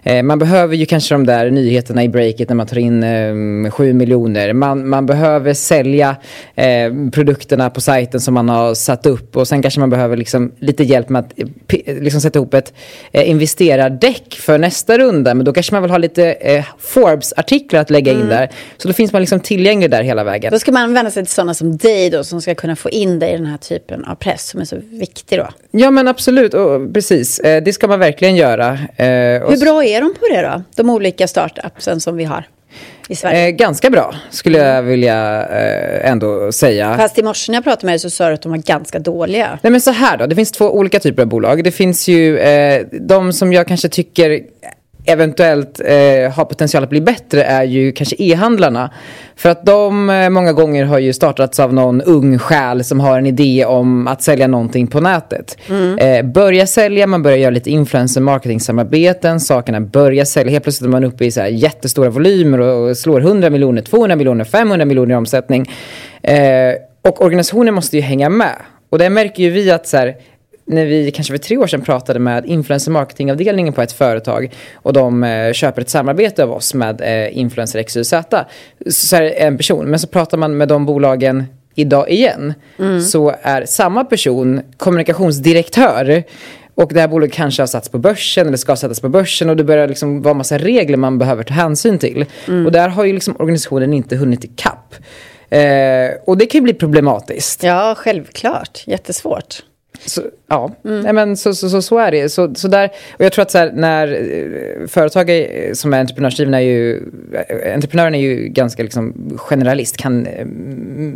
Eh, 0.05 0.23
man 0.23 0.38
behöver 0.38 0.77
ju 0.77 0.87
kanske 0.87 1.15
de 1.15 1.27
där 1.27 1.51
nyheterna 1.51 2.05
i 2.05 2.09
breaket 2.09 2.49
när 2.49 2.57
man 2.57 2.67
tar 2.67 2.79
in 2.79 3.03
eh, 3.03 3.71
7 3.71 3.93
miljoner. 3.93 4.53
Man, 4.53 4.88
man 4.88 5.07
behöver 5.07 5.55
sälja 5.55 6.17
eh, 6.55 6.93
produkterna 7.12 7.71
på 7.71 7.81
sajten 7.81 8.21
som 8.21 8.35
man 8.35 8.49
har 8.49 8.75
satt 8.75 9.07
upp 9.07 9.37
och 9.37 9.49
sen 9.49 9.62
kanske 9.62 9.81
man 9.81 9.91
behöver 9.91 10.17
liksom 10.17 10.53
lite 10.59 10.85
hjälp 10.85 11.09
med 11.09 11.21
att 11.21 11.38
eh, 11.38 12.03
liksom 12.03 12.21
sätta 12.21 12.38
ihop 12.38 12.55
ett 12.55 12.73
eh, 13.12 13.31
investerardäck 13.31 14.35
för 14.35 14.59
nästa 14.59 14.99
runda. 14.99 15.35
Men 15.35 15.45
då 15.45 15.53
kanske 15.53 15.75
man 15.75 15.83
vill 15.83 15.91
ha 15.91 15.99
lite 15.99 16.33
eh, 16.33 16.65
Forbes-artiklar 16.79 17.81
att 17.81 17.91
lägga 17.91 18.12
mm. 18.12 18.23
in 18.23 18.29
där. 18.29 18.51
Så 18.77 18.88
då 18.88 18.95
finns 18.95 19.12
man 19.12 19.23
liksom 19.23 19.41
tillgänglig 19.41 19.91
där 19.91 20.03
hela 20.03 20.25
vägen. 20.25 20.53
Då 20.53 20.59
ska 20.59 20.73
man 20.73 20.95
vända 20.95 21.11
sig 21.11 21.25
till 21.25 21.35
sådana 21.35 21.55
som 21.55 21.77
dig 21.77 22.11
då 22.11 22.25
som 22.25 22.43
ska 22.43 22.55
kunna 22.55 22.77
få 22.77 22.91
in 22.91 23.19
dig 23.19 23.35
i 23.35 23.37
den 23.37 23.47
här 23.47 23.59
typen 23.59 24.05
av 24.05 24.15
press 24.15 24.49
som 24.49 24.61
är 24.61 24.65
så 24.65 24.77
viktig 24.91 25.38
då. 25.38 25.49
Ja 25.71 25.91
men 25.91 26.09
absolut, 26.09 26.55
och, 26.55 26.95
precis. 26.95 27.41
Eh, 27.41 27.62
det 27.62 27.73
ska 27.73 27.88
man 27.88 27.99
verkligen 27.99 28.37
göra. 28.37 28.79
Hur 28.97 29.61
bra 29.61 29.85
är 29.85 29.91
är 29.92 30.00
de 30.00 30.14
på 30.14 30.26
det 30.31 30.42
då? 30.42 30.62
De 30.76 30.90
olika 30.90 31.28
startupsen 31.28 32.00
som 32.00 32.16
vi 32.16 32.24
har 32.24 32.44
i 33.09 33.16
Sverige? 33.16 33.46
Eh, 33.46 33.50
ganska 33.50 33.90
bra 33.90 34.14
skulle 34.31 34.59
jag 34.59 34.83
vilja 34.83 35.46
eh, 35.48 36.11
ändå 36.11 36.52
säga. 36.52 36.96
Fast 36.96 37.18
i 37.18 37.22
morse 37.22 37.52
när 37.52 37.57
jag 37.57 37.64
pratade 37.64 37.87
med 37.87 37.92
dig 37.92 37.98
så 37.98 38.11
sa 38.11 38.28
du 38.28 38.35
att 38.35 38.42
de 38.42 38.52
var 38.52 38.59
ganska 38.59 38.98
dåliga. 38.98 39.59
Nej 39.62 39.70
men 39.70 39.81
så 39.81 39.90
här 39.90 40.16
då, 40.16 40.26
det 40.26 40.35
finns 40.35 40.52
två 40.52 40.70
olika 40.74 41.00
typer 41.00 41.22
av 41.22 41.28
bolag. 41.28 41.64
Det 41.64 41.70
finns 41.70 42.09
ju 42.09 42.38
eh, 42.38 42.87
de 42.90 43.33
som 43.33 43.52
jag 43.52 43.68
kanske 43.68 43.88
tycker 43.88 44.40
eventuellt 45.05 45.81
eh, 45.81 46.33
har 46.33 46.45
potential 46.45 46.85
att 46.85 46.91
bli 46.91 47.01
bättre 47.01 47.45
är 47.45 47.65
ju 47.65 47.93
kanske 47.93 48.17
e-handlarna. 48.19 48.91
För 49.37 49.49
att 49.49 49.67
de 49.67 50.11
eh, 50.11 50.31
många 50.31 50.53
gånger 50.53 50.85
har 50.85 50.99
ju 50.99 51.12
startats 51.12 51.61
av 51.61 51.75
någon 51.75 52.03
ung 52.03 52.38
själ 52.38 52.85
som 52.85 53.01
har 53.01 53.19
en 53.19 53.27
idé 53.27 53.65
om 53.65 54.07
att 54.07 54.23
sälja 54.23 54.47
någonting 54.47 54.87
på 54.87 55.01
nätet. 55.01 55.59
Mm. 55.69 55.98
Eh, 55.98 56.33
börja 56.33 56.67
sälja, 56.67 57.07
man 57.07 57.23
börjar 57.23 57.38
göra 57.38 57.50
lite 57.50 57.71
influencer 57.71 58.21
marketing-samarbeten, 58.21 59.40
sakerna 59.40 59.81
börjar 59.81 60.25
sälja. 60.25 60.50
Helt 60.50 60.65
plötsligt 60.65 60.87
är 60.87 60.90
man 60.90 61.05
uppe 61.05 61.25
i 61.25 61.31
så 61.31 61.40
här 61.40 61.48
jättestora 61.48 62.11
volymer 62.11 62.61
och, 62.61 62.88
och 62.88 62.96
slår 62.96 63.21
100 63.21 63.50
miljoner, 63.50 63.83
200 63.83 64.17
miljoner, 64.17 64.44
500 64.44 64.85
miljoner 64.85 65.15
i 65.15 65.17
omsättning. 65.17 65.71
Eh, 66.23 66.75
och 67.03 67.23
organisationen 67.25 67.75
måste 67.75 67.96
ju 67.96 68.03
hänga 68.03 68.29
med. 68.29 68.57
Och 68.92 68.98
där 68.98 69.11
märker 69.11 69.42
ju 69.42 69.50
vi 69.50 69.71
att 69.71 69.87
så 69.87 69.96
här, 69.96 70.17
när 70.65 70.87
vi 70.87 71.10
kanske 71.10 71.33
för 71.33 71.38
tre 71.38 71.56
år 71.56 71.67
sedan 71.67 71.83
pratade 71.83 72.19
med 72.19 72.46
influencer 72.46 72.90
marketingavdelningen 72.90 73.73
på 73.73 73.83
ett 73.83 73.92
företag 73.92 74.52
och 74.75 74.92
de 74.92 75.25
eh, 75.25 75.52
köper 75.52 75.83
ett 75.83 75.90
samarbete 75.90 76.44
av 76.44 76.52
oss 76.52 76.75
med 76.75 77.00
eh, 77.00 77.38
influencer 77.38 77.83
XYZ. 77.83 78.15
Så 78.90 79.17
är 79.17 79.23
det 79.23 79.31
en 79.31 79.56
person, 79.56 79.87
men 79.87 79.98
så 79.98 80.06
pratar 80.06 80.38
man 80.38 80.56
med 80.56 80.69
de 80.69 80.87
bolagen 80.87 81.44
idag 81.75 82.10
igen 82.10 82.54
mm. 82.79 83.00
så 83.00 83.35
är 83.42 83.65
samma 83.65 84.04
person 84.04 84.60
kommunikationsdirektör 84.77 86.25
och 86.75 86.92
det 86.94 87.00
här 87.00 87.08
bolaget 87.08 87.35
kanske 87.35 87.63
har 87.63 87.67
satts 87.67 87.88
på 87.88 87.98
börsen 87.98 88.46
eller 88.46 88.56
ska 88.56 88.77
sättas 88.77 89.00
på 89.00 89.08
börsen 89.08 89.50
och 89.50 89.56
det 89.56 89.65
börjar 89.65 89.88
liksom 89.88 90.23
vara 90.23 90.35
massa 90.35 90.58
regler 90.58 90.96
man 90.96 91.19
behöver 91.19 91.42
ta 91.42 91.54
hänsyn 91.54 91.98
till. 91.98 92.25
Mm. 92.48 92.67
Och 92.67 92.73
där 92.73 92.88
har 92.88 93.04
ju 93.04 93.13
liksom 93.13 93.37
organisationen 93.38 93.92
inte 93.92 94.17
hunnit 94.17 94.44
ikapp. 94.44 94.94
Eh, 95.50 96.10
och 96.25 96.38
det 96.38 96.46
kan 96.46 96.58
ju 96.58 96.63
bli 96.63 96.75
problematiskt. 96.75 97.63
Ja, 97.63 97.94
självklart. 97.98 98.83
Jättesvårt. 98.87 99.63
Så, 100.07 100.23
ja, 100.48 100.71
mm. 100.85 101.17
Men 101.17 101.37
så, 101.37 101.55
så, 101.55 101.69
så, 101.69 101.83
så, 101.83 101.98
är 101.98 102.11
det. 102.11 102.29
Så, 102.29 102.55
så 102.55 102.69
där, 102.69 102.90
och 103.19 103.25
jag 103.25 103.33
tror 103.33 103.42
att 103.42 103.50
så 103.50 103.59
här, 103.59 103.73
när 103.75 104.09
eh, 104.09 104.87
företag 104.87 105.31
är, 105.31 105.75
som 105.75 105.94
är 105.94 106.00
entreprenörsdrivna 106.00 106.57
är 106.57 106.65
ju... 106.65 107.03
Eh, 107.48 107.75
entreprenören 107.75 108.15
är 108.15 108.21
ju 108.21 108.48
ganska 108.48 108.83
liksom, 108.83 109.15
generalist, 109.37 109.96
kan 109.96 110.27
eh, 110.27 110.46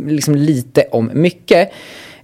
liksom 0.07 0.35
lite 0.35 0.83
om 0.91 1.11
mycket. 1.13 1.71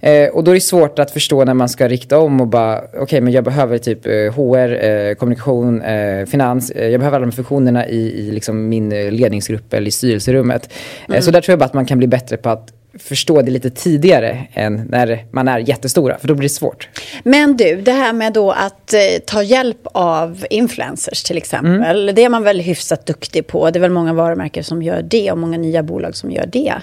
Eh, 0.04 0.28
och 0.28 0.44
då 0.44 0.50
är 0.50 0.54
det 0.54 0.60
svårt 0.60 0.98
att 0.98 1.10
förstå 1.10 1.44
när 1.44 1.54
man 1.54 1.68
ska 1.68 1.88
rikta 1.88 2.18
om 2.18 2.40
och 2.40 2.46
bara, 2.46 2.78
okej 2.78 3.00
okay, 3.00 3.20
men 3.20 3.32
jag 3.32 3.44
behöver 3.44 3.78
typ 3.78 4.06
eh, 4.06 4.12
HR, 4.12 4.84
eh, 4.84 5.14
kommunikation, 5.14 5.82
finans, 6.26 6.72
jag 6.74 7.00
behöver 7.00 7.16
alla 7.16 7.26
de 7.26 7.32
funktionerna 7.32 7.88
i, 7.88 8.28
i 8.28 8.30
liksom 8.30 8.68
min 8.68 8.90
ledningsgrupp 8.90 9.74
eller 9.74 9.88
i 9.88 9.90
styrelserummet. 9.90 10.72
Mm. 11.08 11.22
så 11.22 11.30
där 11.30 11.40
tror 11.40 11.52
jag 11.52 11.58
bara 11.58 11.64
att 11.64 11.74
man 11.74 11.86
kan 11.86 11.98
bli 11.98 12.06
bättre 12.06 12.36
på 12.36 12.48
att 12.48 12.72
förstå 12.98 13.42
det 13.42 13.50
lite 13.50 13.70
tidigare 13.70 14.46
än 14.52 14.74
när 14.74 15.24
man 15.30 15.48
är 15.48 15.58
jättestora, 15.58 16.18
för 16.18 16.28
då 16.28 16.34
blir 16.34 16.48
det 16.48 16.54
svårt. 16.54 16.88
Men 17.22 17.56
du, 17.56 17.76
det 17.76 17.92
här 17.92 18.12
med 18.12 18.32
då 18.32 18.50
att 18.52 18.94
eh, 18.94 19.00
ta 19.26 19.42
hjälp 19.42 19.80
av 19.84 20.46
influencers 20.50 21.22
till 21.22 21.36
exempel, 21.36 22.02
mm. 22.02 22.14
det 22.14 22.24
är 22.24 22.28
man 22.28 22.42
väl 22.42 22.60
hyfsat 22.60 23.06
duktig 23.06 23.46
på. 23.46 23.70
Det 23.70 23.78
är 23.78 23.80
väl 23.80 23.90
många 23.90 24.12
varumärken 24.12 24.64
som 24.64 24.82
gör 24.82 25.02
det 25.02 25.32
och 25.32 25.38
många 25.38 25.58
nya 25.58 25.82
bolag 25.82 26.16
som 26.16 26.30
gör 26.30 26.46
det. 26.46 26.74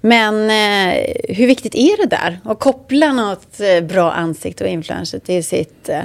Men 0.00 0.34
eh, 0.34 0.96
hur 1.28 1.46
viktigt 1.46 1.74
är 1.74 2.02
det 2.02 2.16
där? 2.16 2.38
Att 2.44 2.58
koppla 2.58 3.12
något 3.12 3.60
eh, 3.60 3.84
bra 3.84 4.12
ansikte 4.12 4.64
och 4.64 4.70
influencer 4.70 5.18
till 5.18 5.44
sitt, 5.44 5.88
eh, 5.88 6.02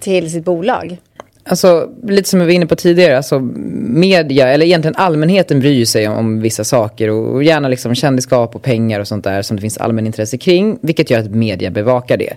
till 0.00 0.32
sitt 0.32 0.44
bolag? 0.44 0.98
Alltså, 1.46 1.90
lite 2.02 2.28
som 2.28 2.40
jag 2.40 2.46
var 2.46 2.52
inne 2.52 2.66
på 2.66 2.76
tidigare, 2.76 3.16
alltså 3.16 3.40
media, 3.40 4.48
eller 4.48 4.66
egentligen 4.66 4.96
allmänheten 4.96 5.60
bryr 5.60 5.84
sig 5.84 6.08
om, 6.08 6.16
om 6.16 6.40
vissa 6.40 6.64
saker 6.64 7.10
och, 7.10 7.34
och, 7.34 7.44
gärna 7.44 7.68
liksom 7.68 7.94
kändisskap 7.94 8.54
och 8.54 8.62
pengar 8.62 9.00
och 9.00 9.08
sånt 9.08 9.24
där 9.24 9.42
som 9.42 9.56
det 9.56 9.60
finns 9.60 9.78
allmänintresse 9.78 10.38
kring, 10.38 10.78
vilket 10.80 11.10
gör 11.10 11.20
att 11.20 11.30
media 11.30 11.70
bevakar 11.70 12.16
det. 12.16 12.30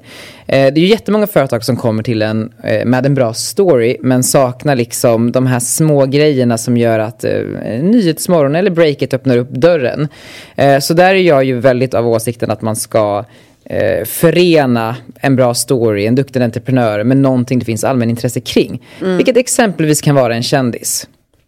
Eh, 0.48 0.74
det 0.74 0.80
är 0.80 0.80
ju 0.80 0.86
jättemånga 0.86 1.28
företag 1.28 1.64
som 1.64 1.76
kommer 1.76 2.04
till 2.04 2.22
en 2.22 2.54
eh, 2.64 2.86
med 2.86 3.06
en 3.06 3.16
bra 3.16 3.34
story, 3.34 3.98
men 4.02 4.24
saknar 4.24 4.76
liksom 4.76 5.32
de 5.32 5.48
här 5.48 5.60
små 5.60 6.06
grejerna 6.06 6.58
som 6.58 6.78
gör 6.78 7.00
att 7.00 7.24
eh, 7.24 7.42
Nyhetsmorgon 7.82 8.56
eller 8.56 8.72
Breakit 8.72 9.14
öppnar 9.14 9.38
upp 9.38 9.50
dörren. 9.50 10.08
Eh, 10.56 10.80
så 10.80 10.94
där 10.94 11.16
är 11.16 11.22
jag 11.22 11.44
ju 11.44 11.60
väldigt 11.60 11.94
av 11.94 12.08
åsikten 12.08 12.52
att 12.52 12.62
man 12.62 12.76
ska 12.76 13.26
eh, 13.70 14.06
förena 14.06 14.96
en 15.20 15.36
bra 15.36 15.54
story, 15.54 16.06
en 16.06 16.16
duktig 16.16 16.42
entreprenör 16.42 17.04
med 17.04 17.18
någonting 17.18 17.60
det 17.60 17.66
finns 17.66 17.84
allmänintresse 17.84 18.42
kring. 18.42 18.84
Mm. 19.02 19.18
Vilket 19.18 19.38
exempelvis 19.38 20.02
kan 20.02 20.16
vara 20.16 20.36
en 20.36 20.44
kändis. 20.44 21.08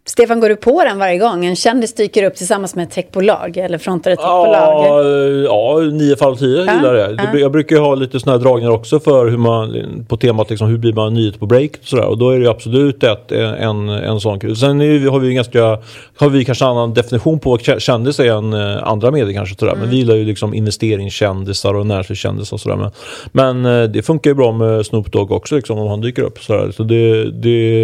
Stefan, 0.10 0.40
går 0.40 0.50
du 0.50 0.56
på 0.56 0.84
den 0.84 1.00
varje 1.00 1.18
gång 1.18 1.46
en 1.46 1.56
kändis 1.56 1.94
dyker 1.94 2.24
upp 2.24 2.36
tillsammans 2.36 2.76
med 2.76 2.84
ett 2.84 2.92
techbolag 2.92 3.58
eller 3.58 3.78
frontar 3.78 4.12
ett 4.12 4.20
techbolag? 4.20 4.86
Ja, 4.86 5.04
ja 5.44 5.80
nio 5.80 6.16
fall 6.16 6.32
av 6.32 6.36
tio 6.36 6.66
ja, 6.66 6.76
gillar 6.76 6.94
det. 6.94 7.30
Ja. 7.34 7.40
Jag 7.40 7.52
brukar 7.52 7.78
ha 7.78 7.96
lite 7.96 8.20
sådana 8.20 8.38
här 8.38 8.46
dragningar 8.46 8.72
också 8.72 9.00
för 9.00 9.28
hur 9.28 9.38
man, 9.38 10.06
på 10.08 10.18
temat 10.18 10.50
liksom, 10.50 10.68
hur 10.68 10.78
blir 10.78 10.94
man 10.94 11.14
nyhet 11.14 11.40
på 11.40 11.46
break 11.46 11.72
och 11.82 11.88
sådär. 11.88 12.06
Och 12.06 12.18
då 12.18 12.30
är 12.30 12.40
det 12.40 12.50
absolut 12.50 13.04
ett, 13.04 13.32
en, 13.32 13.90
en 13.90 14.20
sån 14.20 14.40
kul. 14.40 14.56
Sen 14.56 14.82
är, 14.82 15.10
har 15.10 15.20
vi 15.20 15.34
ganska, 15.34 15.80
har 16.18 16.30
vi 16.30 16.46
kanske 16.46 16.66
en 16.66 16.72
annan 16.72 16.94
definition 16.94 17.40
på 17.40 17.50
vad 17.50 17.82
kändis 17.82 18.20
är 18.20 18.32
än 18.32 18.54
eh, 18.54 18.88
andra 18.88 19.12
medier 19.12 19.34
kanske. 19.34 19.56
Sådär. 19.56 19.72
Mm. 19.72 19.82
Men 19.82 19.90
vi 19.90 19.98
gillar 19.98 20.16
ju 20.16 20.26
liksom 20.26 20.54
investeringskändisar 20.54 21.74
och 21.74 21.88
näringslivskändisar 21.88 22.56
och 22.56 22.62
sådär. 22.62 22.76
Men, 22.76 22.92
men 23.32 23.82
eh, 23.82 23.90
det 23.90 24.02
funkar 24.02 24.30
ju 24.30 24.36
bra 24.36 24.52
med 24.52 24.86
Snoop 24.86 25.12
Dogg 25.12 25.32
också 25.32 25.56
liksom, 25.56 25.80
om 25.80 25.88
han 25.88 26.02
dyker 26.02 26.22
upp. 26.22 26.40
Sådär. 26.40 26.72
Så 26.72 26.84
det, 26.84 27.32
det, 27.32 27.80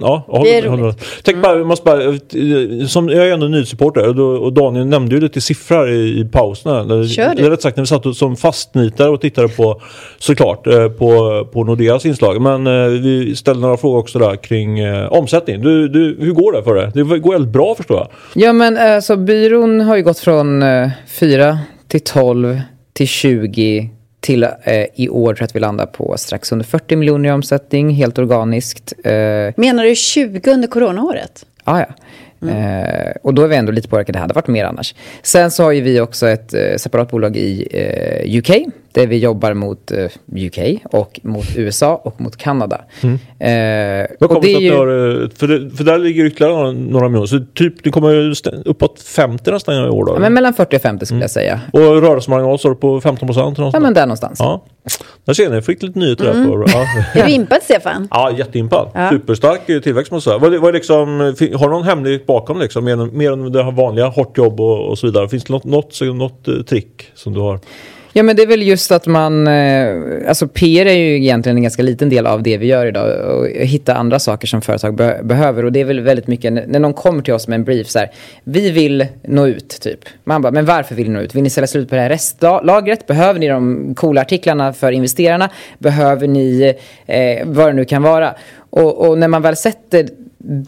ja, 0.00 0.42
det 0.44 0.58
är 0.58 0.62
roligt. 0.62 1.04
Tänk 1.22 1.34
mm. 1.34 1.42
bara 1.42 1.61
jag 1.62 1.68
måste 1.68 1.84
bara, 1.84 2.88
som, 2.88 3.08
jag 3.08 3.28
är 3.28 3.32
ändå 3.32 3.46
nyhetssupporter 3.46 4.20
och, 4.20 4.42
och 4.42 4.52
Daniel 4.52 4.86
nämnde 4.86 5.14
ju 5.14 5.20
lite 5.20 5.40
siffror 5.40 5.90
i, 5.90 6.20
i 6.20 6.24
pauserna. 6.24 7.06
Kör 7.06 7.34
du? 7.34 7.50
Rätt 7.50 7.62
sagt 7.62 7.76
när 7.76 7.82
vi 7.82 7.86
satt 7.86 8.16
som 8.16 8.36
fastnitare 8.36 9.08
och 9.08 9.20
tittade 9.20 9.48
på 9.48 9.80
såklart 10.18 10.66
eh, 10.66 10.88
på, 10.88 11.44
på 11.52 11.64
Nordeas 11.64 12.06
inslag. 12.06 12.40
Men 12.40 12.66
eh, 12.66 12.86
vi 12.86 13.36
ställde 13.36 13.60
några 13.60 13.76
frågor 13.76 13.98
också 13.98 14.18
där 14.18 14.36
kring 14.36 14.78
eh, 14.78 15.12
omsättning. 15.12 15.60
Du, 15.60 15.88
du, 15.88 16.16
hur 16.20 16.32
går 16.32 16.52
det 16.52 16.62
för 16.62 16.74
dig? 16.74 16.90
Det 16.94 17.18
går 17.18 17.32
väldigt 17.32 17.52
bra 17.52 17.74
förstår 17.74 17.96
jag. 17.96 18.08
Ja 18.44 18.52
men 18.52 18.78
alltså 18.78 19.16
byrån 19.16 19.80
har 19.80 19.96
ju 19.96 20.02
gått 20.02 20.18
från 20.18 20.62
eh, 20.62 20.90
4 21.08 21.58
till 21.88 22.00
12 22.00 22.60
till 22.92 23.08
20 23.08 23.90
till 24.22 24.42
eh, 24.42 24.50
i 24.94 25.08
år 25.08 25.34
tror 25.34 25.40
jag 25.40 25.44
att 25.44 25.56
vi 25.56 25.60
landar 25.60 25.86
på 25.86 26.14
strax 26.18 26.52
under 26.52 26.64
40 26.64 26.96
miljoner 26.96 27.28
i 27.28 27.32
omsättning, 27.32 27.90
helt 27.90 28.18
organiskt. 28.18 28.92
Eh, 29.04 29.12
Menar 29.56 29.84
du 29.84 29.94
20 29.94 30.50
under 30.50 30.68
coronaåret? 30.68 31.44
Ah, 31.64 31.78
ja. 31.78 31.86
Mm. 32.42 32.56
Eh, 32.56 33.12
och 33.22 33.34
då 33.34 33.42
är 33.42 33.48
vi 33.48 33.56
ändå 33.56 33.72
lite 33.72 33.88
påverkade. 33.88 34.18
Det 34.18 34.20
hade 34.20 34.34
varit 34.34 34.46
mer 34.46 34.64
annars. 34.64 34.94
Sen 35.22 35.50
så 35.50 35.62
har 35.62 35.72
ju 35.72 35.80
vi 35.80 36.00
också 36.00 36.28
ett 36.28 36.54
eh, 36.54 36.76
separat 36.76 37.10
bolag 37.10 37.36
i 37.36 37.68
eh, 37.70 38.38
UK. 38.38 38.50
Där 38.92 39.06
vi 39.06 39.18
jobbar 39.18 39.54
mot 39.54 39.90
eh, 39.90 40.04
UK 40.36 40.82
och 40.84 41.20
mot 41.22 41.56
USA 41.56 42.00
och 42.04 42.20
mot 42.20 42.36
Kanada. 42.36 42.80
Mm. 43.00 43.14
Eh, 43.14 44.06
Vad 44.20 44.30
kommer 44.30 44.40
det, 44.40 44.48
ju... 44.48 44.72
har, 44.72 44.86
för, 45.36 45.48
det, 45.48 45.76
för 45.76 45.84
där 45.84 45.98
ligger 45.98 46.24
ytterligare 46.24 46.54
några, 46.54 46.72
några 46.72 47.08
miljoner. 47.08 47.26
Så 47.26 47.40
typ, 47.54 47.84
det 47.84 47.90
kommer 47.90 48.34
uppåt 48.64 49.00
50 49.00 49.50
nästan 49.50 49.74
i 49.74 49.88
år 49.88 50.04
då? 50.04 50.12
Ja, 50.14 50.18
men 50.18 50.34
mellan 50.34 50.54
40 50.54 50.76
och 50.76 50.82
50 50.82 51.06
skulle 51.06 51.16
mm. 51.16 51.22
jag 51.22 51.30
säga. 51.30 51.60
Och 51.72 51.80
rörelsemarginal 51.80 52.58
står 52.58 52.74
på 52.74 53.00
15 53.00 53.28
procent? 53.28 53.58
Ja, 53.58 53.80
men 53.80 53.94
där 53.94 54.06
någonstans. 54.06 54.38
Ja. 54.40 54.64
Där 55.24 55.34
ser 55.34 55.50
ni, 55.50 55.62
fick 55.62 55.82
lite 55.82 55.98
nyheter 55.98 56.30
mm. 56.30 56.50
där. 56.50 56.56
På, 56.56 56.64
ja. 56.66 56.86
är 57.20 57.26
du 57.26 57.32
impad 57.32 57.62
Stefan? 57.62 58.08
Ja, 58.10 58.30
jätteimpad. 58.30 58.88
Ja. 58.94 59.10
Superstark 59.10 59.66
tillväxt 59.66 60.12
måste 60.12 60.30
jag 60.30 60.40
säga. 60.40 60.50
Vad, 60.50 60.60
vad 60.60 60.74
liksom, 60.74 61.18
har 61.58 61.68
du 61.68 61.74
någon 61.74 61.82
hemlighet 61.82 62.26
bakom 62.26 62.58
liksom? 62.60 62.84
Mer, 62.84 62.96
mer 62.96 63.32
än 63.32 63.52
det 63.52 63.64
här 63.64 63.72
vanliga, 63.72 64.06
hårt 64.06 64.38
jobb 64.38 64.60
och, 64.60 64.88
och 64.88 64.98
så 64.98 65.06
vidare? 65.06 65.28
Finns 65.28 65.44
det 65.44 65.52
något, 65.52 65.64
något, 65.64 66.00
något, 66.00 66.46
något 66.46 66.66
trick 66.66 67.10
som 67.14 67.32
du 67.32 67.40
har? 67.40 67.58
Ja 68.14 68.22
men 68.22 68.36
det 68.36 68.42
är 68.42 68.46
väl 68.46 68.62
just 68.62 68.92
att 68.92 69.06
man, 69.06 69.46
eh, 69.46 69.96
alltså 70.28 70.48
PR 70.48 70.86
är 70.86 70.92
ju 70.92 71.16
egentligen 71.16 71.56
en 71.56 71.62
ganska 71.62 71.82
liten 71.82 72.08
del 72.08 72.26
av 72.26 72.42
det 72.42 72.56
vi 72.56 72.66
gör 72.66 72.86
idag 72.86 73.36
och 73.36 73.46
hitta 73.46 73.94
andra 73.94 74.18
saker 74.18 74.46
som 74.46 74.62
företag 74.62 74.94
be 74.94 75.20
behöver 75.22 75.64
och 75.64 75.72
det 75.72 75.80
är 75.80 75.84
väl 75.84 76.00
väldigt 76.00 76.26
mycket 76.26 76.52
när 76.52 76.78
någon 76.78 76.94
kommer 76.94 77.22
till 77.22 77.34
oss 77.34 77.48
med 77.48 77.56
en 77.56 77.64
brief 77.64 77.88
så 77.88 77.98
här, 77.98 78.10
vi 78.44 78.70
vill 78.70 79.06
nå 79.22 79.46
ut 79.46 79.68
typ. 79.80 79.98
Man 80.24 80.42
bara, 80.42 80.52
men 80.52 80.64
varför 80.64 80.94
vill 80.94 81.08
ni 81.08 81.14
nå 81.14 81.20
ut? 81.20 81.34
Vill 81.34 81.42
ni 81.42 81.50
sälja 81.50 81.66
slut 81.66 81.88
på 81.88 81.94
det 81.94 82.00
här 82.00 82.08
restlagret? 82.08 83.06
Behöver 83.06 83.40
ni 83.40 83.48
de 83.48 83.94
coola 83.94 84.20
artiklarna 84.20 84.72
för 84.72 84.92
investerarna? 84.92 85.50
Behöver 85.78 86.28
ni 86.28 86.74
eh, 87.06 87.46
vad 87.46 87.66
det 87.66 87.72
nu 87.72 87.84
kan 87.84 88.02
vara? 88.02 88.34
Och, 88.70 89.08
och 89.08 89.18
när 89.18 89.28
man 89.28 89.42
väl 89.42 89.56
sätter 89.56 90.08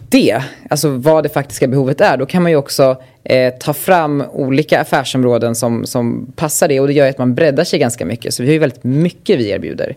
det, 0.09 0.41
alltså 0.69 0.89
vad 0.89 1.23
det 1.23 1.29
faktiska 1.29 1.67
behovet 1.67 2.01
är, 2.01 2.17
då 2.17 2.25
kan 2.25 2.43
man 2.43 2.51
ju 2.51 2.57
också 2.57 3.01
eh, 3.23 3.53
ta 3.53 3.73
fram 3.73 4.23
olika 4.31 4.81
affärsområden 4.81 5.55
som, 5.55 5.85
som 5.85 6.31
passar 6.35 6.67
det 6.67 6.79
och 6.79 6.87
det 6.87 6.93
gör 6.93 7.09
att 7.09 7.17
man 7.17 7.35
breddar 7.35 7.63
sig 7.63 7.79
ganska 7.79 8.05
mycket. 8.05 8.33
Så 8.33 8.43
vi 8.43 8.49
har 8.49 8.53
ju 8.53 8.59
väldigt 8.59 8.83
mycket 8.83 9.39
vi 9.39 9.49
erbjuder. 9.49 9.95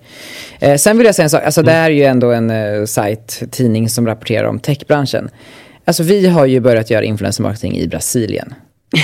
Eh, 0.60 0.76
sen 0.76 0.98
vill 0.98 1.06
jag 1.06 1.14
säga 1.14 1.24
en 1.24 1.30
sak, 1.30 1.42
alltså 1.42 1.62
det 1.62 1.72
här 1.72 1.90
är 1.90 1.94
ju 1.94 2.04
ändå 2.04 2.32
en 2.32 2.50
eh, 2.50 2.84
sajt, 2.84 3.42
tidning 3.50 3.88
som 3.88 4.06
rapporterar 4.06 4.44
om 4.44 4.60
techbranschen. 4.60 5.30
Alltså 5.84 6.02
vi 6.02 6.26
har 6.26 6.46
ju 6.46 6.60
börjat 6.60 6.90
göra 6.90 7.04
influencer 7.04 7.42
marketing 7.42 7.78
i 7.78 7.88
Brasilien. 7.88 8.54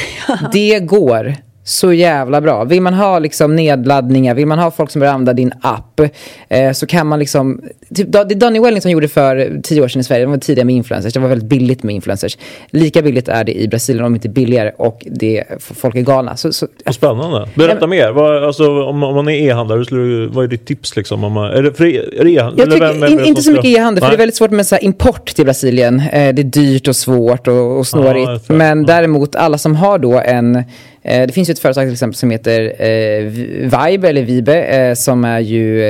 det 0.53 0.81
går 0.81 1.35
så 1.65 1.93
jävla 1.93 2.41
bra. 2.41 2.65
Vill 2.65 2.83
man 2.83 2.95
ha 2.95 3.19
liksom 3.19 3.57
nedladdningar, 3.57 4.35
vill 4.35 4.47
man 4.47 4.59
ha 4.59 4.71
folk 4.71 4.91
som 4.91 5.01
börjar 5.01 5.13
använda 5.13 5.33
din 5.33 5.53
app 5.61 6.01
eh, 6.49 6.73
så 6.73 6.87
kan 6.87 7.07
man 7.07 7.19
liksom... 7.19 7.61
Typ, 7.95 8.13
det 8.13 8.35
Donny 8.35 8.61
Wellington 8.61 8.93
gjorde 8.93 9.09
för 9.09 9.61
tio 9.63 9.83
år 9.83 9.89
sedan 9.89 10.01
i 10.01 10.05
Sverige, 10.05 10.25
det 10.25 10.31
var 10.31 10.37
tidigare 10.37 10.67
med 10.67 10.75
influencers, 10.75 11.13
det 11.13 11.21
var 11.21 11.29
väldigt 11.29 11.49
billigt 11.49 11.83
med 11.83 11.95
influencers. 11.95 12.39
Lika 12.71 13.03
billigt 13.03 13.29
är 13.29 13.45
det 13.45 13.61
i 13.61 13.69
Brasilien, 13.69 14.05
om 14.05 14.15
inte 14.15 14.29
billigare, 14.29 14.73
och 14.77 15.07
det, 15.11 15.45
folk 15.59 15.95
är 15.95 16.01
galna. 16.01 16.37
Så, 16.37 16.53
så, 16.53 16.67
Spännande. 16.91 17.49
Berätta 17.55 17.79
ja, 17.81 17.87
mer. 17.87 18.11
Vad, 18.11 18.45
alltså, 18.45 18.83
om, 18.83 19.03
om 19.03 19.15
man 19.15 19.29
är 19.29 19.33
e-handlare, 19.33 20.29
vad 20.29 20.45
är 20.45 20.49
ditt 20.49 20.67
tips? 20.67 20.97
Liksom, 20.97 21.25
om 21.25 21.33
man, 21.33 21.51
är 21.51 21.63
det 21.63 21.81
är 21.81 22.25
det 22.25 22.31
e-handel? 22.31 22.59
Jag 22.59 22.71
tycker, 22.71 23.13
in, 23.13 23.25
inte 23.25 23.43
så 23.43 23.51
mycket 23.51 23.79
e-handel, 23.79 24.03
för 24.03 24.11
det 24.11 24.17
är 24.17 24.19
väldigt 24.19 24.37
svårt 24.37 24.51
med 24.51 24.67
så 24.67 24.77
import 24.77 25.27
till 25.35 25.45
Brasilien. 25.45 26.01
Eh, 26.01 26.35
det 26.35 26.43
är 26.43 26.45
dyrt 26.45 26.89
och 26.89 26.97
svårt 26.97 27.49
och, 27.49 27.79
och 27.79 27.87
snårigt. 27.87 28.51
Ah, 28.51 28.53
Men 28.53 28.87
däremot 28.87 29.37
alla 29.37 29.59
som 29.59 29.77
har 29.77 29.99
då 29.99 30.21
en 30.21 30.65
det 31.05 31.35
finns 31.35 31.49
ju 31.49 31.53
ett 31.53 31.59
företag 31.59 31.85
till 31.85 31.93
exempel 31.93 32.15
som 32.15 32.31
heter 32.31 32.83
eh, 32.83 33.25
Vibe 33.63 34.09
eller 34.09 34.23
Vibe 34.23 34.63
eh, 34.63 34.95
som 34.95 35.25
är 35.25 35.41
ju 35.41 35.85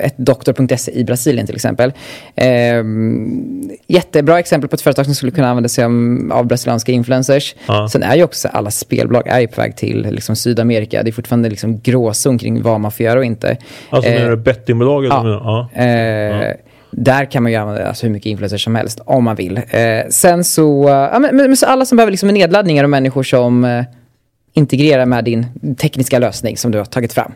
ett 0.00 0.14
doktor.se 0.16 0.92
i 0.92 1.04
Brasilien 1.04 1.46
till 1.46 1.54
exempel. 1.54 1.92
Jättebra 3.86 4.38
exempel 4.38 4.68
på 4.68 4.74
ett 4.74 4.80
företag 4.80 5.04
som 5.04 5.14
skulle 5.14 5.32
kunna 5.32 5.48
använda 5.48 5.68
sig 5.68 5.84
av 6.30 6.46
brasilianska 6.46 6.92
influencers. 6.92 7.54
Ja. 7.66 7.88
Sen 7.88 8.02
är 8.02 8.16
ju 8.16 8.24
också 8.24 8.48
alla 8.48 8.70
spelbolag 8.70 9.28
är 9.28 9.40
ju 9.40 9.46
på 9.46 9.60
väg 9.60 9.76
till 9.76 10.06
liksom 10.10 10.36
Sydamerika. 10.36 11.02
Det 11.02 11.10
är 11.10 11.12
fortfarande 11.12 11.48
liksom 11.48 11.80
gråzon 11.80 12.38
kring 12.38 12.62
vad 12.62 12.80
man 12.80 12.92
får 12.92 13.06
göra 13.06 13.18
och 13.18 13.24
inte. 13.24 13.56
Alltså 13.90 14.10
menar 14.10 14.30
du 14.30 14.36
bettingbolaget? 14.36 15.10
Ja. 15.10 15.68
ja. 15.74 15.84
ja. 15.84 16.54
Där 16.96 17.24
kan 17.24 17.42
man 17.42 17.52
ju 17.52 17.58
använda 17.58 17.88
alltså, 17.88 18.06
hur 18.06 18.12
mycket 18.12 18.26
influencers 18.26 18.64
som 18.64 18.74
helst 18.74 19.00
om 19.04 19.24
man 19.24 19.36
vill. 19.36 19.56
Eh, 19.56 20.08
sen 20.10 20.44
så, 20.44 20.84
ja, 21.12 21.18
men, 21.18 21.36
men, 21.36 21.56
så 21.56 21.66
alla 21.66 21.84
som 21.84 21.96
behöver 21.96 22.10
liksom 22.10 22.28
nedladdningar 22.28 22.84
och 22.84 22.90
människor 22.90 23.22
som 23.22 23.64
eh, 23.64 23.84
integrera 24.54 25.06
med 25.06 25.24
din 25.24 25.46
tekniska 25.76 26.18
lösning 26.18 26.56
som 26.56 26.70
du 26.70 26.78
har 26.78 26.84
tagit 26.84 27.12
fram. 27.12 27.32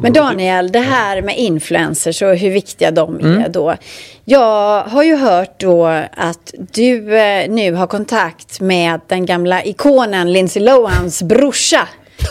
Men 0.00 0.12
Daniel, 0.12 0.72
det 0.72 0.80
här 0.80 1.22
med 1.22 1.38
influencers 1.38 2.22
och 2.22 2.36
hur 2.36 2.50
viktiga 2.50 2.90
de 2.90 3.16
är 3.16 3.20
mm. 3.20 3.52
då. 3.52 3.76
Jag 4.24 4.82
har 4.82 5.02
ju 5.02 5.16
hört 5.16 5.60
då 5.60 5.86
att 6.16 6.54
du 6.72 7.18
eh, 7.18 7.50
nu 7.50 7.72
har 7.72 7.86
kontakt 7.86 8.60
med 8.60 9.00
den 9.06 9.26
gamla 9.26 9.64
ikonen 9.64 10.32
Lindsay 10.32 10.62
Lohans 10.62 11.22
brorsa. 11.22 11.88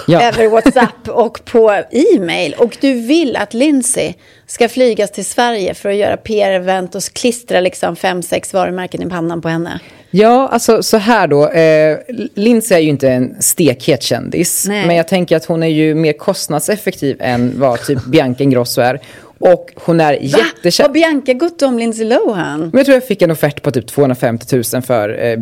Ja. 0.08 0.22
över 0.28 0.48
WhatsApp 0.48 1.08
och 1.08 1.46
på 1.46 1.84
e-mail. 1.92 2.56
Och 2.58 2.78
du 2.82 2.94
vill 2.94 3.36
att 3.36 3.54
Lindsay 3.54 4.14
ska 4.48 4.70
flygas 4.70 5.12
till 5.12 5.26
Sverige 5.26 5.74
för 5.74 5.90
att 5.90 5.96
göra 5.96 6.18
PR-event 6.18 6.96
och 6.96 7.04
klistra 7.14 7.60
liksom 7.60 7.96
fem, 7.96 8.22
sex 8.22 8.54
varumärken 8.54 9.02
i 9.02 9.10
pannan 9.10 9.42
på 9.42 9.50
henne. 9.50 9.80
Ja, 10.12 10.48
alltså 10.48 10.84
så 10.84 10.98
här 10.98 11.28
då. 11.28 11.50
Eh, 11.50 11.98
Lindsay 12.34 12.78
är 12.78 12.82
ju 12.82 12.90
inte 12.90 13.10
en 13.10 13.42
stekhet 13.42 14.04
kändis. 14.04 14.66
Nej. 14.68 14.88
Men 14.88 14.96
jag 14.96 15.08
tänker 15.08 15.38
att 15.38 15.46
hon 15.46 15.64
är 15.64 15.68
ju 15.68 15.96
mer 15.96 16.14
kostnadseffektiv 16.14 17.18
än 17.20 17.54
vad 17.60 17.82
typ 17.82 18.06
Bianca 18.06 18.44
Ingrosso 18.44 18.82
är. 18.82 19.00
Och 19.40 19.74
hon 19.76 20.00
är 20.00 20.14
jättekänd. 20.14 20.88
Har 20.88 20.94
Bianca 20.94 21.34
gått 21.34 21.62
om 21.62 21.80
Lindsay 21.80 22.06
Lohan? 22.06 22.60
Men 22.60 22.72
jag 22.74 22.86
tror 22.86 22.96
jag 22.96 23.08
fick 23.08 23.22
en 23.22 23.32
offert 23.32 23.62
på 23.62 23.72
typ 23.72 23.88
250 23.88 24.64
000 24.74 24.82
för 24.82 25.26
eh, 25.26 25.40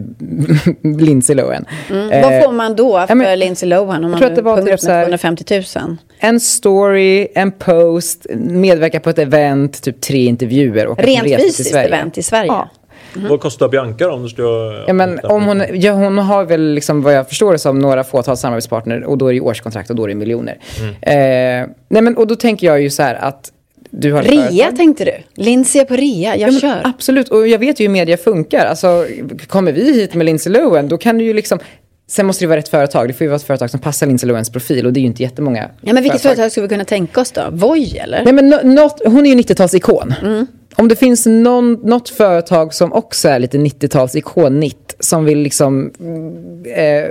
Lindsay 0.99 1.35
Lohan. 1.35 1.65
Mm. 1.89 2.11
Eh, 2.11 2.29
Vad 2.29 2.43
får 2.43 2.51
man 2.51 2.75
då 2.75 3.07
för 3.07 3.15
men, 3.15 3.39
Lindsay 3.39 3.69
Lohan 3.69 4.03
om 4.03 4.11
man 4.11 4.19
tror 4.19 4.29
att 4.29 4.35
det 4.35 4.41
var 4.41 4.61
typ 4.61 4.79
så 4.79 4.91
här, 4.91 5.03
250 5.03 5.63
000? 5.85 5.97
En 6.19 6.39
story, 6.39 7.27
en 7.35 7.51
post, 7.51 8.25
medverka 8.35 8.99
på 8.99 9.09
ett 9.09 9.19
event, 9.19 9.83
typ 9.83 10.01
tre 10.01 10.25
intervjuer. 10.25 10.87
Och 10.87 10.99
Rent 10.99 11.41
fysiskt 11.41 11.75
event 11.75 12.17
i 12.17 12.23
Sverige? 12.23 12.47
Ja. 12.47 12.69
Mm. 13.15 13.29
Vad 13.29 13.39
kostar 13.39 13.69
Bianca 13.69 14.07
då? 14.07 14.13
Om, 14.13 14.23
du 14.23 14.29
ska 14.29 14.43
ja, 14.87 14.93
men 14.93 15.19
om 15.23 15.45
hon, 15.45 15.63
ja, 15.73 15.91
hon 15.91 16.17
har 16.17 16.45
väl, 16.45 16.73
liksom, 16.73 17.01
vad 17.01 17.13
jag 17.13 17.29
förstår 17.29 17.51
det 17.51 17.59
som, 17.59 17.79
några 17.79 18.03
fåtal 18.03 18.37
samarbetspartner 18.37 19.03
och 19.03 19.17
då 19.17 19.27
är 19.27 19.33
det 19.33 19.41
årskontrakt 19.41 19.89
och 19.89 19.95
då 19.95 20.03
är 20.03 20.07
det 20.07 20.15
miljoner. 20.15 20.57
Mm. 20.79 20.93
Eh, 20.93 21.69
nej, 21.89 22.01
men, 22.01 22.17
och 22.17 22.27
då 22.27 22.35
tänker 22.35 22.67
jag 22.67 22.81
ju 22.81 22.89
så 22.89 23.03
här 23.03 23.15
att 23.15 23.51
du 23.99 24.13
har 24.13 24.23
rea 24.23 24.47
företag. 24.47 24.75
tänkte 24.75 25.05
du? 25.05 25.43
Lindsay 25.43 25.81
är 25.81 25.85
på 25.85 25.95
rea, 25.95 26.37
jag 26.37 26.53
ja, 26.53 26.59
kör. 26.59 26.81
Absolut, 26.83 27.29
och 27.29 27.47
jag 27.47 27.59
vet 27.59 27.79
ju 27.79 27.83
hur 27.83 27.93
media 27.93 28.17
funkar. 28.17 28.65
Alltså, 28.65 29.05
kommer 29.47 29.71
vi 29.71 29.93
hit 29.93 30.13
med 30.13 30.25
Lindsay 30.25 30.53
Lohan, 30.53 30.87
då 30.87 30.97
kan 30.97 31.17
du 31.17 31.23
ju 31.23 31.33
liksom 31.33 31.59
Sen 32.09 32.25
måste 32.25 32.43
det 32.45 32.49
vara 32.49 32.57
rätt 32.57 32.69
företag. 32.69 33.07
Det 33.07 33.13
får 33.13 33.25
ju 33.25 33.27
vara 33.27 33.35
ett 33.35 33.43
företag 33.43 33.69
som 33.69 33.79
passar 33.79 34.07
Lindsay 34.07 34.27
Lohans 34.27 34.49
profil 34.49 34.85
och 34.85 34.93
det 34.93 34.99
är 34.99 35.01
ju 35.01 35.07
inte 35.07 35.23
jättemånga. 35.23 35.69
Ja, 35.81 35.93
men 35.93 36.03
vilket 36.03 36.21
företag, 36.21 36.35
företag 36.35 36.51
skulle 36.51 36.67
vi 36.67 36.69
kunna 36.69 36.85
tänka 36.85 37.21
oss 37.21 37.31
då? 37.31 37.41
Voi 37.51 37.97
eller? 37.97 38.23
Nej, 38.23 38.33
men 38.33 38.49
no, 38.49 38.55
not, 38.63 39.01
hon 39.05 39.25
är 39.25 39.29
ju 39.29 39.35
90-talsikon. 39.35 40.13
Mm. 40.21 40.47
Om 40.75 40.87
det 40.87 40.95
finns 40.95 41.25
någon, 41.25 41.73
något 41.73 42.09
företag 42.09 42.73
som 42.73 42.93
också 42.93 43.29
är 43.29 43.39
lite 43.39 43.57
90-tals 43.57 44.15
ikonnitt 44.15 44.86
som 44.99 45.25
vill 45.25 45.39
liksom 45.39 45.91
eh, 46.75 47.09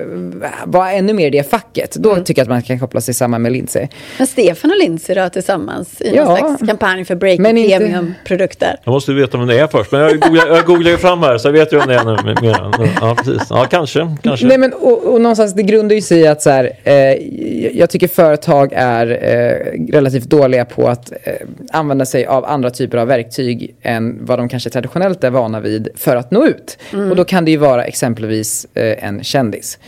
vara 0.64 0.92
ännu 0.92 1.12
mer 1.12 1.26
i 1.26 1.30
det 1.30 1.50
facket, 1.50 1.94
då 1.94 2.12
mm. 2.12 2.24
tycker 2.24 2.40
jag 2.40 2.44
att 2.44 2.48
man 2.48 2.62
kan 2.62 2.78
koppla 2.78 3.00
sig 3.00 3.14
samman 3.14 3.42
med 3.42 3.52
Lindsay. 3.52 3.88
Men 4.18 4.26
Stefan 4.26 4.70
och 4.70 4.76
Lindsay 4.76 5.14
då 5.14 5.28
tillsammans 5.28 6.02
i 6.02 6.16
ja, 6.16 6.24
någon 6.24 6.36
slags 6.36 6.66
kampanj 6.68 7.04
för 7.04 7.14
break 7.14 7.38
inte... 7.38 7.50
premiumprodukter? 7.50 8.76
Jag 8.84 8.92
måste 8.92 9.12
veta 9.12 9.38
vem 9.38 9.46
det 9.46 9.58
är 9.58 9.66
först, 9.66 9.92
men 9.92 10.00
jag 10.00 10.20
googlar, 10.20 10.46
jag 10.46 10.64
googlar 10.64 10.90
ju 10.90 10.96
fram 10.96 11.22
här 11.22 11.38
så 11.38 11.48
jag 11.48 11.52
vet 11.52 11.72
ju 11.72 11.78
vem 11.78 11.88
det 11.88 11.94
är 11.94 12.78
nu. 12.78 12.90
Ja, 13.00 13.14
precis. 13.18 13.46
Ja, 13.50 13.66
kanske. 13.70 14.16
kanske. 14.22 14.46
Nej, 14.46 14.58
men, 14.58 14.72
och, 14.72 15.04
och 15.04 15.20
någonstans, 15.20 15.54
det 15.54 15.62
grundar 15.62 15.94
ju 15.94 16.02
sig 16.02 16.18
i 16.18 16.26
att 16.26 16.42
så 16.42 16.50
här, 16.50 16.72
eh, 16.84 16.94
jag 17.78 17.90
tycker 17.90 18.08
företag 18.08 18.72
är 18.76 19.06
eh, 19.06 19.92
relativt 19.92 20.24
dåliga 20.24 20.64
på 20.64 20.88
att 20.88 21.12
eh, 21.24 21.32
använda 21.70 22.06
sig 22.06 22.26
av 22.26 22.44
andra 22.44 22.70
typer 22.70 22.98
av 22.98 23.08
verktyg 23.08 23.76
än 23.82 24.26
vad 24.26 24.38
de 24.38 24.48
kanske 24.48 24.70
traditionellt 24.70 25.24
är 25.24 25.30
vana 25.30 25.60
vid 25.60 25.88
för 25.94 26.16
att 26.16 26.30
nå 26.30 26.46
ut. 26.46 26.78
Mm. 26.92 27.10
Och 27.10 27.16
då 27.16 27.24
kan 27.24 27.44
det 27.44 27.50
ju 27.50 27.56
vara 27.56 27.75
exempelvis 27.84 28.66
eh, 28.74 29.04
en 29.04 29.24
kändis. 29.24 29.78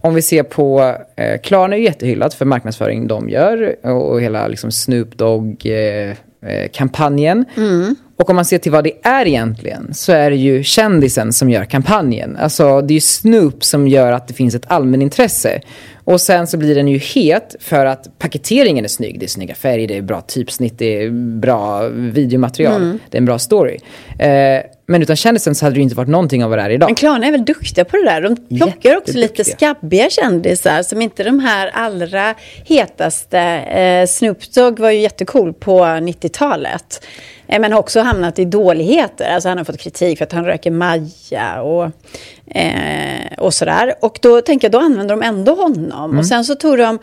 Om 0.00 0.14
vi 0.14 0.22
ser 0.22 0.42
på 0.42 0.96
eh, 1.16 1.40
Klarna 1.40 1.74
är 1.74 1.78
ju 1.78 1.84
jättehyllat 1.84 2.34
för 2.34 2.44
marknadsföring 2.44 3.06
de 3.06 3.28
gör 3.28 3.86
och, 3.86 4.20
hela 4.20 4.48
liksom 4.48 4.72
Snoop 4.72 5.18
Dogg 5.18 5.66
eh, 5.66 6.10
eh. 6.46 6.70
Mm. 7.56 7.96
Och 8.16 8.30
om 8.30 8.36
man 8.36 8.44
ser 8.44 8.58
till 8.58 8.72
vad 8.72 8.84
det 8.84 8.92
är 9.02 9.26
egentligen 9.26 9.94
så 9.94 10.12
är 10.12 10.30
det 10.30 10.36
ju 10.36 10.62
kändisen 10.62 11.32
som 11.32 11.50
gör 11.50 11.64
kampanjen. 11.64 12.36
Alltså 12.36 12.80
det 12.80 12.92
är 12.92 12.94
ju 12.94 13.00
Snoop 13.00 13.64
som 13.64 13.88
gör 13.88 14.12
att 14.12 14.28
det 14.28 14.34
finns 14.34 14.54
ett 14.54 14.64
allmänintresse. 14.66 15.60
Och 16.04 16.20
sen 16.20 16.46
så 16.46 16.56
blir 16.56 16.74
den 16.74 16.88
ju 16.88 16.98
het 16.98 17.56
för 17.60 17.86
att 17.86 18.18
paketeringen 18.18 18.84
är 18.84 18.88
snygg. 18.88 19.20
Det 19.20 19.26
är 19.26 19.28
snygga 19.28 19.54
färger, 19.54 19.88
det 19.88 19.96
är 19.96 20.02
bra 20.02 20.20
typsnitt, 20.20 20.78
det 20.78 21.02
är 21.02 21.10
bra 21.40 21.88
videomaterial, 21.88 22.82
mm. 22.82 22.98
det 23.10 23.16
är 23.16 23.20
en 23.20 23.24
bra 23.24 23.38
story. 23.38 23.78
Eh, 24.18 24.60
men 24.92 25.02
utan 25.02 25.16
kändisen 25.16 25.54
så 25.54 25.66
hade 25.66 25.76
det 25.76 25.82
inte 25.82 25.94
varit 25.94 26.08
någonting 26.08 26.44
av 26.44 26.50
vad 26.50 26.58
det 26.58 26.62
är 26.62 26.70
idag. 26.70 26.88
Men 26.88 26.94
Klarna 26.94 27.26
är 27.26 27.30
väl 27.30 27.44
duktiga 27.44 27.84
på 27.84 27.96
det 27.96 28.04
där. 28.04 28.20
De 28.20 28.58
plockar 28.58 28.96
också 28.96 29.18
lite 29.18 29.44
skabbiga 29.44 30.10
kändisar 30.10 30.82
som 30.82 31.02
inte 31.02 31.24
de 31.24 31.38
här 31.38 31.70
allra 31.74 32.34
hetaste. 32.64 33.38
Eh, 33.38 34.06
Snoop 34.06 34.52
Dogg 34.54 34.78
var 34.78 34.90
ju 34.90 35.00
jättecool 35.00 35.52
på 35.52 35.80
90-talet. 35.80 37.06
Eh, 37.46 37.60
men 37.60 37.72
har 37.72 37.78
också 37.78 38.00
hamnat 38.00 38.38
i 38.38 38.44
dåligheter. 38.44 39.34
Alltså 39.34 39.48
han 39.48 39.58
har 39.58 39.64
fått 39.64 39.78
kritik 39.80 40.18
för 40.18 40.24
att 40.24 40.32
han 40.32 40.44
röker 40.44 40.70
maja 40.70 41.62
och, 41.62 41.90
eh, 42.56 43.38
och 43.38 43.54
sådär. 43.54 43.94
Och 44.00 44.18
då 44.22 44.40
tänker 44.40 44.64
jag, 44.64 44.72
då 44.72 44.78
använder 44.78 45.16
de 45.16 45.22
ändå 45.22 45.54
honom. 45.54 46.10
Mm. 46.10 46.18
Och 46.18 46.26
sen 46.26 46.44
så 46.44 46.54
tog 46.54 46.78
de 46.78 46.98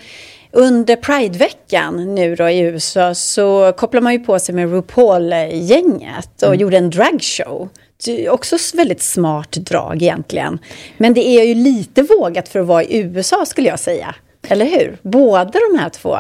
under 0.52 0.96
Pride-veckan 0.96 2.16
nu 2.16 2.36
då 2.36 2.50
i 2.50 2.60
USA 2.60 3.16
så 3.16 3.74
kopplar 3.78 4.02
man 4.02 4.14
ju 4.14 4.20
på 4.20 4.40
sig 4.40 4.56
med 4.56 4.72
RuPaul-gänget 4.72 6.42
och 6.42 6.48
mm. 6.48 6.60
gjorde 6.60 6.78
en 6.78 6.90
dragshow. 6.90 7.70
Också 8.30 8.58
väldigt 8.74 9.02
smart 9.02 9.52
drag 9.52 10.02
egentligen. 10.02 10.60
Men 10.98 11.14
det 11.14 11.28
är 11.28 11.44
ju 11.44 11.56
lite 11.56 12.02
vågat 12.02 12.48
för 12.48 12.60
att 12.60 12.68
vara 12.68 12.84
i 12.84 13.00
USA 13.00 13.46
skulle 13.46 13.68
jag 13.68 13.80
säga. 13.80 14.16
Eller 14.48 14.66
hur? 14.66 14.98
Båda 15.02 15.52
de 15.72 15.80
här 15.80 15.90
två 15.90 16.18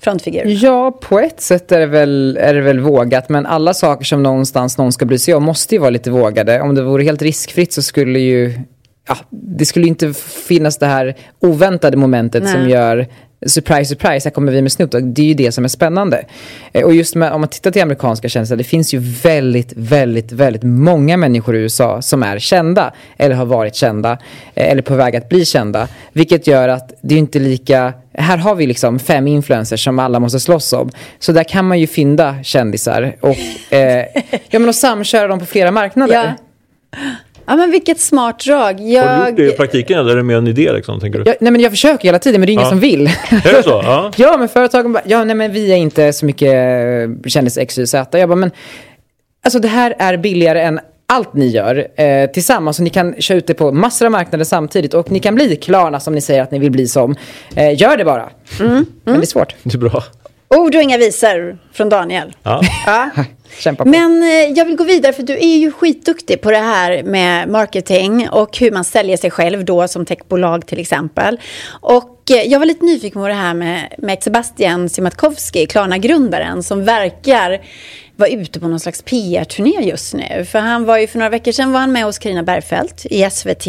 frontfigurerna. 0.00 0.50
Ja, 0.50 0.90
på 0.90 1.18
ett 1.18 1.40
sätt 1.40 1.72
är 1.72 1.80
det, 1.80 1.86
väl, 1.86 2.38
är 2.40 2.54
det 2.54 2.60
väl 2.60 2.80
vågat. 2.80 3.28
Men 3.28 3.46
alla 3.46 3.74
saker 3.74 4.04
som 4.04 4.22
någonstans 4.22 4.78
någon 4.78 4.92
ska 4.92 5.04
bry 5.04 5.18
sig 5.18 5.34
om 5.34 5.42
måste 5.42 5.74
ju 5.74 5.78
vara 5.78 5.90
lite 5.90 6.10
vågade. 6.10 6.60
Om 6.60 6.74
det 6.74 6.82
vore 6.82 7.02
helt 7.02 7.22
riskfritt 7.22 7.72
så 7.72 7.82
skulle 7.82 8.18
ju 8.18 8.60
ja, 9.08 9.16
det 9.30 9.64
skulle 9.64 9.86
inte 9.86 10.14
finnas 10.48 10.78
det 10.78 10.86
här 10.86 11.16
oväntade 11.40 11.96
momentet 11.96 12.42
Nej. 12.42 12.52
som 12.52 12.68
gör 12.68 13.06
surprise, 13.46 13.84
surprise, 13.84 14.28
här 14.28 14.30
kommer 14.30 14.52
vi 14.52 14.62
med 14.62 14.72
Snoop 14.72 14.90
Dogg. 14.90 15.04
Det 15.04 15.22
är 15.22 15.26
ju 15.26 15.34
det 15.34 15.52
som 15.52 15.64
är 15.64 15.68
spännande. 15.68 16.24
Eh, 16.72 16.84
och 16.84 16.94
just 16.94 17.14
med, 17.14 17.32
om 17.32 17.40
man 17.40 17.48
tittar 17.48 17.70
till 17.70 17.82
amerikanska 17.82 18.28
kändisar, 18.28 18.56
det 18.56 18.64
finns 18.64 18.94
ju 18.94 18.98
väldigt, 18.98 19.72
väldigt, 19.76 20.32
väldigt 20.32 20.62
många 20.62 21.16
människor 21.16 21.56
i 21.56 21.58
USA 21.58 22.02
som 22.02 22.22
är 22.22 22.38
kända, 22.38 22.92
eller 23.16 23.34
har 23.34 23.44
varit 23.44 23.74
kända, 23.74 24.12
eh, 24.54 24.70
eller 24.70 24.82
på 24.82 24.94
väg 24.94 25.16
att 25.16 25.28
bli 25.28 25.44
kända. 25.44 25.88
Vilket 26.12 26.46
gör 26.46 26.68
att 26.68 26.92
det 27.00 27.14
är 27.14 27.18
inte 27.18 27.38
lika, 27.38 27.92
här 28.12 28.36
har 28.36 28.54
vi 28.54 28.66
liksom 28.66 28.98
fem 28.98 29.26
influencers 29.26 29.84
som 29.84 29.98
alla 29.98 30.20
måste 30.20 30.40
slåss 30.40 30.72
om. 30.72 30.90
Så 31.18 31.32
där 31.32 31.44
kan 31.44 31.68
man 31.68 31.80
ju 31.80 31.86
fynda 31.86 32.42
kändisar 32.42 33.16
och, 33.20 33.36
eh, 33.74 34.04
ja, 34.50 34.58
men 34.58 34.68
och 34.68 34.74
samköra 34.74 35.28
dem 35.28 35.38
på 35.38 35.46
flera 35.46 35.70
marknader. 35.70 36.14
Ja. 36.14 36.34
Ja, 37.50 37.56
men 37.56 37.70
vilket 37.70 38.00
smart 38.00 38.38
drag. 38.38 38.80
Jag... 38.80 39.04
Har 39.04 39.22
du 39.22 39.28
gjort 39.28 39.36
det 39.36 39.46
i 39.46 39.56
praktiken 39.56 39.98
eller 39.98 40.12
är 40.12 40.16
det 40.16 40.22
mer 40.22 40.36
en 40.36 40.46
idé? 40.46 40.72
Liksom, 40.72 41.00
tänker 41.00 41.18
du? 41.18 41.24
Jag, 41.30 41.36
nej, 41.40 41.52
men 41.52 41.60
jag 41.60 41.72
försöker 41.72 42.04
hela 42.04 42.18
tiden, 42.18 42.40
men 42.40 42.46
det 42.46 42.50
är 42.50 42.54
ingen 42.54 42.64
ja. 42.64 42.70
som 42.70 42.80
vill. 42.80 43.06
Är 43.30 43.52
det 43.52 43.62
så? 43.62 43.82
Ja, 43.84 44.12
ja 44.16 44.36
men 44.38 44.48
företagen 44.48 44.92
bara, 44.92 45.02
ja, 45.06 45.24
nej, 45.24 45.36
men 45.36 45.52
vi 45.52 45.72
är 45.72 45.76
inte 45.76 46.12
så 46.12 46.26
mycket 46.26 46.52
kändis 47.26 47.58
X, 47.58 47.78
Y, 47.78 47.86
Z. 47.86 48.18
Jag 48.18 48.28
bara, 48.28 48.36
men 48.36 48.50
alltså 49.44 49.58
det 49.58 49.68
här 49.68 49.94
är 49.98 50.16
billigare 50.16 50.62
än 50.62 50.80
allt 51.08 51.34
ni 51.34 51.46
gör 51.46 52.00
eh, 52.00 52.30
tillsammans 52.30 52.78
och 52.78 52.84
ni 52.84 52.90
kan 52.90 53.14
köra 53.20 53.38
ut 53.38 53.46
det 53.46 53.54
på 53.54 53.72
massor 53.72 54.06
av 54.06 54.12
marknader 54.12 54.44
samtidigt 54.44 54.94
och 54.94 55.10
ni 55.10 55.20
kan 55.20 55.34
bli 55.34 55.56
Klarna 55.56 56.00
som 56.00 56.14
ni 56.14 56.20
säger 56.20 56.42
att 56.42 56.50
ni 56.50 56.58
vill 56.58 56.70
bli 56.70 56.86
som. 56.86 57.16
Eh, 57.56 57.80
gör 57.80 57.96
det 57.96 58.04
bara. 58.04 58.30
Mm. 58.60 58.72
Mm. 58.72 58.86
Men 59.04 59.14
det 59.14 59.24
är 59.24 59.26
svårt. 59.26 59.54
Det 59.62 59.74
är 59.74 59.78
bra. 59.78 60.02
Ord 60.48 60.74
och 60.74 60.82
inga 60.82 60.98
visor 60.98 61.58
från 61.72 61.88
Daniel. 61.88 62.36
Ja. 62.42 62.60
ja. 62.86 63.10
Kämpa 63.58 63.84
på. 63.84 63.90
Men 63.90 64.22
eh, 64.22 64.28
jag 64.28 64.64
vill 64.64 64.76
gå 64.76 64.84
vidare 64.84 65.12
för 65.12 65.22
du 65.22 65.32
är 65.32 65.56
ju 65.56 65.72
skitduktig 65.72 66.40
på 66.40 66.50
det 66.50 66.58
här 66.58 67.02
med 67.02 67.48
marketing 67.48 68.28
och 68.28 68.58
hur 68.58 68.70
man 68.70 68.84
säljer 68.84 69.16
sig 69.16 69.30
själv 69.30 69.64
då 69.64 69.88
som 69.88 70.06
techbolag 70.06 70.66
till 70.66 70.80
exempel. 70.80 71.40
Och 71.70 72.30
eh, 72.30 72.42
jag 72.42 72.58
var 72.58 72.66
lite 72.66 72.84
nyfiken 72.84 73.22
på 73.22 73.28
det 73.28 73.34
här 73.34 73.54
med, 73.54 73.94
med 73.98 74.22
Sebastian 74.22 74.88
Siemiatkowski, 74.88 75.66
Klarna-grundaren 75.66 76.62
som 76.62 76.84
verkar 76.84 77.60
vara 78.16 78.30
ute 78.30 78.60
på 78.60 78.68
någon 78.68 78.80
slags 78.80 79.02
PR-turné 79.02 79.80
just 79.82 80.14
nu. 80.14 80.44
För 80.44 80.58
han 80.58 80.84
var 80.84 80.98
ju 80.98 81.06
för 81.06 81.18
några 81.18 81.30
veckor 81.30 81.52
sedan 81.52 81.72
var 81.72 81.80
han 81.80 81.92
med 81.92 82.04
hos 82.04 82.18
Karina 82.18 82.42
Bergfeldt 82.42 83.06
i 83.10 83.30
SVT. 83.30 83.66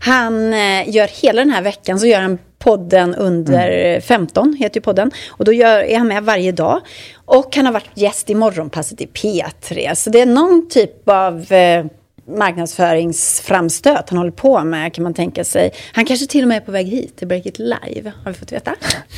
Han 0.00 0.52
eh, 0.52 0.88
gör 0.90 1.22
hela 1.22 1.40
den 1.40 1.50
här 1.50 1.62
veckan 1.62 2.00
så 2.00 2.06
gör 2.06 2.20
han 2.20 2.38
podden 2.58 3.14
under 3.14 3.70
mm. 3.70 4.02
15, 4.02 4.56
heter 4.58 4.76
ju 4.76 4.82
podden. 4.82 5.10
Och 5.28 5.44
då 5.44 5.52
gör, 5.52 5.78
är 5.78 5.98
han 5.98 6.08
med 6.08 6.22
varje 6.22 6.52
dag. 6.52 6.80
Och 7.24 7.56
han 7.56 7.66
har 7.66 7.72
varit 7.72 7.90
gäst 7.94 8.30
i 8.30 8.34
Morgonpasset 8.34 9.00
i 9.00 9.06
P3. 9.06 9.94
Så 9.94 10.10
det 10.10 10.20
är 10.20 10.26
någon 10.26 10.68
typ 10.68 11.08
av 11.08 11.52
eh, 11.52 11.84
marknadsföringsframstöt 12.28 14.10
han 14.10 14.18
håller 14.18 14.30
på 14.30 14.64
med 14.64 14.92
kan 14.92 15.02
man 15.02 15.14
tänka 15.14 15.44
sig. 15.44 15.72
Han 15.92 16.04
kanske 16.04 16.26
till 16.26 16.42
och 16.42 16.48
med 16.48 16.56
är 16.56 16.60
på 16.60 16.72
väg 16.72 16.86
hit 16.86 17.16
till 17.16 17.26
Break 17.28 17.46
It 17.46 17.58
Live. 17.58 18.12
Har 18.24 18.32
vi 18.32 18.38
fått 18.38 18.52
veta. 18.52 18.74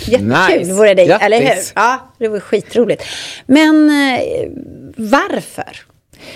Jättekul 0.07 0.59
nice. 0.59 0.73
vore 0.73 0.95
det, 0.95 1.07
Grattis. 1.07 1.27
eller 1.27 1.41
hur? 1.41 1.63
Ja, 1.75 2.13
det 2.19 2.29
vore 2.29 2.41
skitroligt. 2.41 3.05
Men 3.47 3.91
eh, 3.91 4.49
varför? 4.97 5.85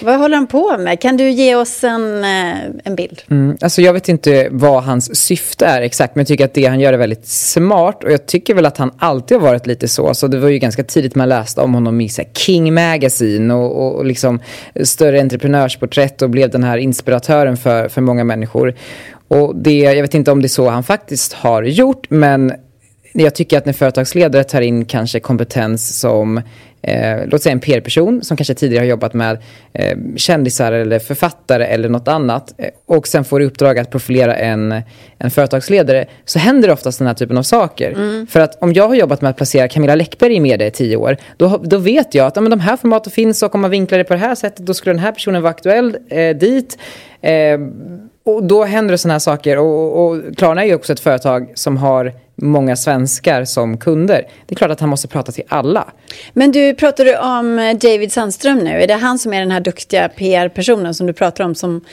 Vad 0.02 0.18
håller 0.18 0.36
han 0.36 0.46
på 0.46 0.78
med? 0.78 1.00
Kan 1.00 1.16
du 1.16 1.30
ge 1.30 1.54
oss 1.54 1.84
en, 1.84 2.24
eh, 2.24 2.56
en 2.84 2.94
bild? 2.96 3.22
Mm, 3.30 3.56
alltså 3.60 3.82
jag 3.82 3.92
vet 3.92 4.08
inte 4.08 4.48
vad 4.50 4.84
hans 4.84 5.16
syfte 5.16 5.66
är 5.66 5.82
exakt, 5.82 6.14
men 6.14 6.20
jag 6.20 6.28
tycker 6.28 6.44
att 6.44 6.54
det 6.54 6.64
han 6.64 6.80
gör 6.80 6.92
är 6.92 6.98
väldigt 6.98 7.26
smart. 7.26 8.04
Och 8.04 8.12
jag 8.12 8.26
tycker 8.26 8.54
väl 8.54 8.66
att 8.66 8.78
han 8.78 8.90
alltid 8.98 9.36
har 9.36 9.48
varit 9.48 9.66
lite 9.66 9.88
så. 9.88 10.14
Så 10.14 10.26
det 10.26 10.38
var 10.38 10.48
ju 10.48 10.58
ganska 10.58 10.84
tidigt 10.84 11.14
man 11.14 11.28
läste 11.28 11.60
om 11.60 11.74
honom 11.74 12.00
i 12.00 12.08
King 12.34 12.74
Magazine 12.74 13.54
och, 13.54 13.86
och, 13.86 13.94
och 13.94 14.04
liksom 14.04 14.40
större 14.82 15.20
entreprenörsporträtt 15.20 16.22
och 16.22 16.30
blev 16.30 16.50
den 16.50 16.64
här 16.64 16.78
inspiratören 16.78 17.56
för, 17.56 17.88
för 17.88 18.00
många 18.00 18.24
människor. 18.24 18.74
Och 19.28 19.56
det, 19.56 19.78
jag 19.78 20.02
vet 20.02 20.14
inte 20.14 20.32
om 20.32 20.42
det 20.42 20.46
är 20.46 20.48
så 20.48 20.68
han 20.68 20.84
faktiskt 20.84 21.32
har 21.32 21.62
gjort, 21.62 22.06
men 22.10 22.52
jag 23.12 23.34
tycker 23.34 23.58
att 23.58 23.66
när 23.66 23.72
företagsledare 23.72 24.44
tar 24.44 24.60
in 24.60 24.84
kanske 24.84 25.20
kompetens 25.20 26.00
som 26.00 26.40
eh, 26.82 27.26
låt 27.26 27.42
säga 27.42 27.52
en 27.52 27.60
PR-person 27.60 28.22
som 28.22 28.36
kanske 28.36 28.54
tidigare 28.54 28.82
har 28.82 28.88
jobbat 28.88 29.14
med 29.14 29.38
eh, 29.72 29.98
kändisar 30.16 30.72
eller 30.72 30.98
författare 30.98 31.64
eller 31.64 31.88
något 31.88 32.08
annat 32.08 32.54
eh, 32.58 32.68
och 32.86 33.08
sen 33.08 33.24
får 33.24 33.42
i 33.42 33.44
uppdrag 33.44 33.78
att 33.78 33.90
profilera 33.90 34.36
en, 34.36 34.82
en 35.18 35.30
företagsledare 35.30 36.06
så 36.24 36.38
händer 36.38 36.68
det 36.68 36.74
oftast 36.74 36.98
den 36.98 37.06
här 37.06 37.14
typen 37.14 37.38
av 37.38 37.42
saker. 37.42 37.90
Mm. 37.92 38.26
För 38.26 38.40
att 38.40 38.62
om 38.62 38.72
jag 38.72 38.88
har 38.88 38.94
jobbat 38.94 39.22
med 39.22 39.30
att 39.30 39.36
placera 39.36 39.68
Camilla 39.68 39.94
Läckberg 39.94 40.34
i 40.34 40.40
media 40.40 40.66
i 40.66 40.70
tio 40.70 40.96
år 40.96 41.16
då, 41.36 41.60
då 41.64 41.78
vet 41.78 42.14
jag 42.14 42.26
att 42.26 42.36
ja, 42.36 42.42
men 42.42 42.50
de 42.50 42.60
här 42.60 42.76
formaten 42.76 43.12
finns 43.12 43.42
och 43.42 43.54
om 43.54 43.60
man 43.60 43.70
vinklar 43.70 43.98
det 43.98 44.04
på 44.04 44.14
det 44.14 44.20
här 44.20 44.34
sättet 44.34 44.66
då 44.66 44.74
skulle 44.74 44.92
den 44.92 45.02
här 45.02 45.12
personen 45.12 45.42
vara 45.42 45.50
aktuell 45.50 45.96
eh, 46.08 46.36
dit. 46.36 46.78
Eh, 47.20 47.58
och 48.24 48.44
då 48.44 48.64
händer 48.64 48.92
det 48.92 48.98
sådana 48.98 49.14
här 49.14 49.18
saker. 49.18 49.58
Och, 49.58 50.06
och 50.06 50.36
Klarna 50.36 50.62
är 50.62 50.66
ju 50.66 50.74
också 50.74 50.92
ett 50.92 51.00
företag 51.00 51.52
som 51.54 51.76
har 51.76 52.12
många 52.36 52.76
svenskar 52.76 53.44
som 53.44 53.78
kunder. 53.78 54.26
Det 54.46 54.54
är 54.54 54.56
klart 54.56 54.70
att 54.70 54.80
han 54.80 54.88
måste 54.88 55.08
prata 55.08 55.32
till 55.32 55.44
alla. 55.48 55.92
Men 56.32 56.52
du, 56.52 56.74
pratar 56.74 57.04
du 57.04 57.16
om 57.16 57.78
David 57.80 58.12
Sandström 58.12 58.58
nu? 58.58 58.82
Är 58.82 58.86
det 58.86 58.94
han 58.94 59.18
som 59.18 59.32
är 59.32 59.40
den 59.40 59.50
här 59.50 59.60
duktiga 59.60 60.08
PR-personen 60.08 60.94
som 60.94 61.06
du 61.06 61.12
pratar 61.12 61.44
om 61.44 61.54
som, 61.54 61.84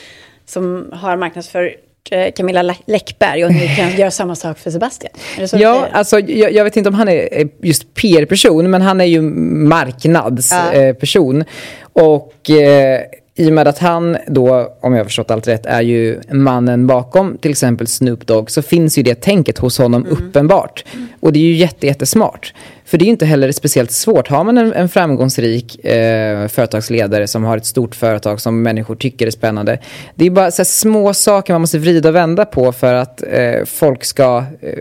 som 0.46 0.90
har 0.92 1.16
marknadsfört 1.16 1.72
eh, 2.10 2.32
Camilla 2.32 2.74
Läckberg 2.86 3.44
och 3.44 3.52
nu 3.52 3.68
kan 3.76 3.90
göra 3.96 4.10
samma 4.10 4.34
sak 4.34 4.58
för 4.58 4.70
Sebastian? 4.70 5.12
ja, 5.52 5.86
alltså, 5.92 6.20
jag, 6.20 6.52
jag, 6.52 6.64
vet 6.64 6.76
inte 6.76 6.88
om 6.88 6.94
han 6.94 7.08
är 7.08 7.48
just 7.62 7.94
PR-person, 7.94 8.70
men 8.70 8.82
han 8.82 9.00
är 9.00 9.04
ju 9.04 9.22
marknadsperson. 9.22 11.38
Ja. 11.38 11.44
och 11.92 12.50
eh, 12.50 13.00
i 13.40 13.48
och 13.48 13.52
med 13.52 13.68
att 13.68 13.78
han 13.78 14.16
då, 14.26 14.72
om 14.80 14.92
jag 14.92 15.00
har 15.00 15.04
förstått 15.04 15.30
allt 15.30 15.48
rätt, 15.48 15.66
är 15.66 15.80
ju 15.82 16.20
mannen 16.30 16.86
bakom 16.86 17.38
till 17.38 17.50
exempel 17.50 17.86
Snoop 17.86 18.26
Dogg 18.26 18.50
så 18.50 18.62
finns 18.62 18.98
ju 18.98 19.02
det 19.02 19.14
tänket 19.14 19.58
hos 19.58 19.78
honom 19.78 20.06
mm. 20.06 20.12
uppenbart. 20.12 20.84
Och 21.20 21.32
det 21.32 21.38
är 21.38 21.44
ju 21.44 21.54
jätte, 21.54 21.86
jättesmart. 21.86 22.54
För 22.90 22.98
det 22.98 23.04
är 23.04 23.06
inte 23.06 23.26
heller 23.26 23.52
speciellt 23.52 23.90
svårt. 23.90 24.28
Har 24.28 24.44
man 24.44 24.58
en, 24.58 24.72
en 24.72 24.88
framgångsrik 24.88 25.84
eh, 25.84 26.48
företagsledare 26.48 27.26
som 27.26 27.44
har 27.44 27.56
ett 27.56 27.66
stort 27.66 27.94
företag 27.94 28.40
som 28.40 28.62
människor 28.62 28.96
tycker 28.96 29.26
är 29.26 29.30
spännande. 29.30 29.78
Det 30.14 30.26
är 30.26 30.30
bara 30.30 30.50
så 30.50 30.64
små 30.64 31.14
saker 31.14 31.54
man 31.54 31.60
måste 31.60 31.78
vrida 31.78 32.08
och 32.08 32.14
vända 32.14 32.44
på 32.44 32.72
för 32.72 32.94
att 32.94 33.22
eh, 33.22 33.64
folk 33.64 34.04
ska 34.04 34.44
eh, 34.60 34.72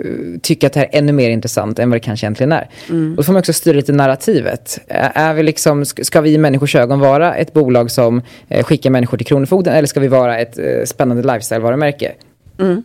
tycka 0.42 0.68
att 0.68 0.74
det 0.74 0.80
här 0.80 0.90
är 0.92 0.98
ännu 0.98 1.12
mer 1.12 1.30
intressant 1.30 1.80
än 1.80 1.90
vad 1.90 1.96
det 1.96 2.04
kanske 2.04 2.26
egentligen 2.26 2.52
är. 2.52 2.70
Mm. 2.90 3.12
Och 3.12 3.18
då 3.18 3.24
får 3.24 3.34
man 3.34 3.40
också 3.40 3.54
styra 3.54 3.76
lite 3.76 3.92
narrativet. 3.92 4.80
Är 4.88 5.34
vi 5.34 5.44
liksom, 5.44 5.86
ska 5.86 6.22
vi 6.22 6.34
i 6.34 6.38
människors 6.38 6.76
ögon 6.76 7.00
vara 7.00 7.36
ett 7.36 7.54
bolag 7.54 7.92
som 7.92 8.22
eh, 8.48 8.64
skickar 8.64 8.90
människor 8.90 9.18
till 9.18 9.28
Kronofogden 9.28 9.74
eller 9.74 9.88
ska 9.88 10.00
vi 10.00 10.08
vara 10.08 10.40
ett 10.40 10.58
eh, 10.58 10.66
spännande 10.86 11.24
lifestyle-varumärke? 11.24 12.12
Mm. 12.60 12.84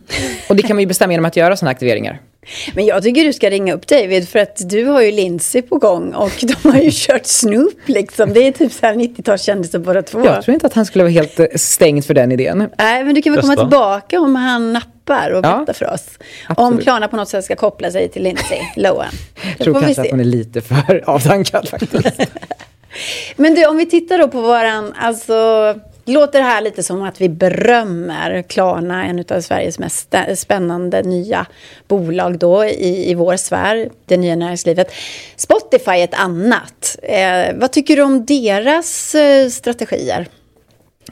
och 0.49 0.55
det 0.55 0.61
kan 0.61 0.75
man 0.75 0.81
ju 0.81 0.87
bestämma 0.87 1.13
genom 1.13 1.25
att 1.25 1.35
göra 1.35 1.57
sådana 1.57 1.71
aktiveringar. 1.71 2.21
Men 2.75 2.85
jag 2.85 3.03
tycker 3.03 3.23
du 3.23 3.33
ska 3.33 3.49
ringa 3.49 3.73
upp 3.73 3.87
David 3.87 4.29
för 4.29 4.39
att 4.39 4.69
du 4.69 4.85
har 4.85 5.01
ju 5.01 5.11
Lindsay 5.11 5.61
på 5.61 5.77
gång 5.77 6.13
och 6.13 6.31
de 6.41 6.69
har 6.69 6.79
ju 6.79 6.89
kört 6.93 7.25
Snoop 7.25 7.79
liksom. 7.85 8.33
Det 8.33 8.47
är 8.47 8.51
typ 8.51 8.71
så 8.71 8.85
här 8.85 8.95
90-talskändisar 8.95 9.77
båda 9.77 10.01
två. 10.01 10.25
Jag 10.25 10.43
tror 10.43 10.53
inte 10.53 10.67
att 10.67 10.73
han 10.73 10.85
skulle 10.85 11.03
vara 11.03 11.11
helt 11.11 11.39
eh, 11.39 11.45
stängd 11.55 12.05
för 12.05 12.13
den 12.13 12.31
idén. 12.31 12.69
Nej, 12.77 13.03
men 13.03 13.15
du 13.15 13.21
kan 13.21 13.33
väl 13.33 13.41
komma 13.41 13.55
tillbaka 13.55 14.19
om 14.19 14.35
han 14.35 14.73
nappar 14.73 15.31
och 15.31 15.41
berätta 15.41 15.63
ja, 15.67 15.73
för 15.73 15.93
oss. 15.93 16.09
Absolut. 16.47 16.57
Om 16.57 16.77
Klarna 16.77 17.07
på 17.07 17.15
något 17.15 17.29
sätt 17.29 17.45
ska 17.45 17.55
koppla 17.55 17.91
sig 17.91 18.09
till 18.09 18.23
Lindsay 18.23 18.59
Lohan. 18.75 19.05
Jag 19.57 19.65
tror 19.65 19.81
kanske 19.81 20.01
att 20.01 20.11
hon 20.11 20.19
är 20.19 20.23
lite 20.23 20.61
för 20.61 21.03
avdankad 21.05 21.69
faktiskt. 21.69 22.21
men 23.35 23.55
du, 23.55 23.65
om 23.65 23.77
vi 23.77 23.85
tittar 23.85 24.17
då 24.17 24.27
på 24.27 24.41
våran, 24.41 24.93
alltså 24.97 25.33
Låter 26.07 26.39
det 26.39 26.45
här 26.45 26.61
lite 26.61 26.83
som 26.83 27.01
att 27.01 27.21
vi 27.21 27.29
berömmer 27.29 28.41
Klarna, 28.41 29.05
en 29.05 29.25
av 29.29 29.41
Sveriges 29.41 29.79
mest 29.79 30.15
spännande 30.35 31.01
nya 31.01 31.45
bolag 31.87 32.37
då 32.37 32.65
i, 32.65 33.11
i 33.11 33.13
vår 33.13 33.37
sfär, 33.37 33.89
det 34.05 34.17
nya 34.17 34.35
näringslivet. 34.35 34.91
Spotify 35.35 35.91
är 35.91 36.03
ett 36.03 36.13
annat. 36.13 36.97
Eh, 37.03 37.55
vad 37.55 37.71
tycker 37.71 37.95
du 37.95 38.01
om 38.01 38.25
deras 38.25 39.15
eh, 39.15 39.49
strategier? 39.49 40.27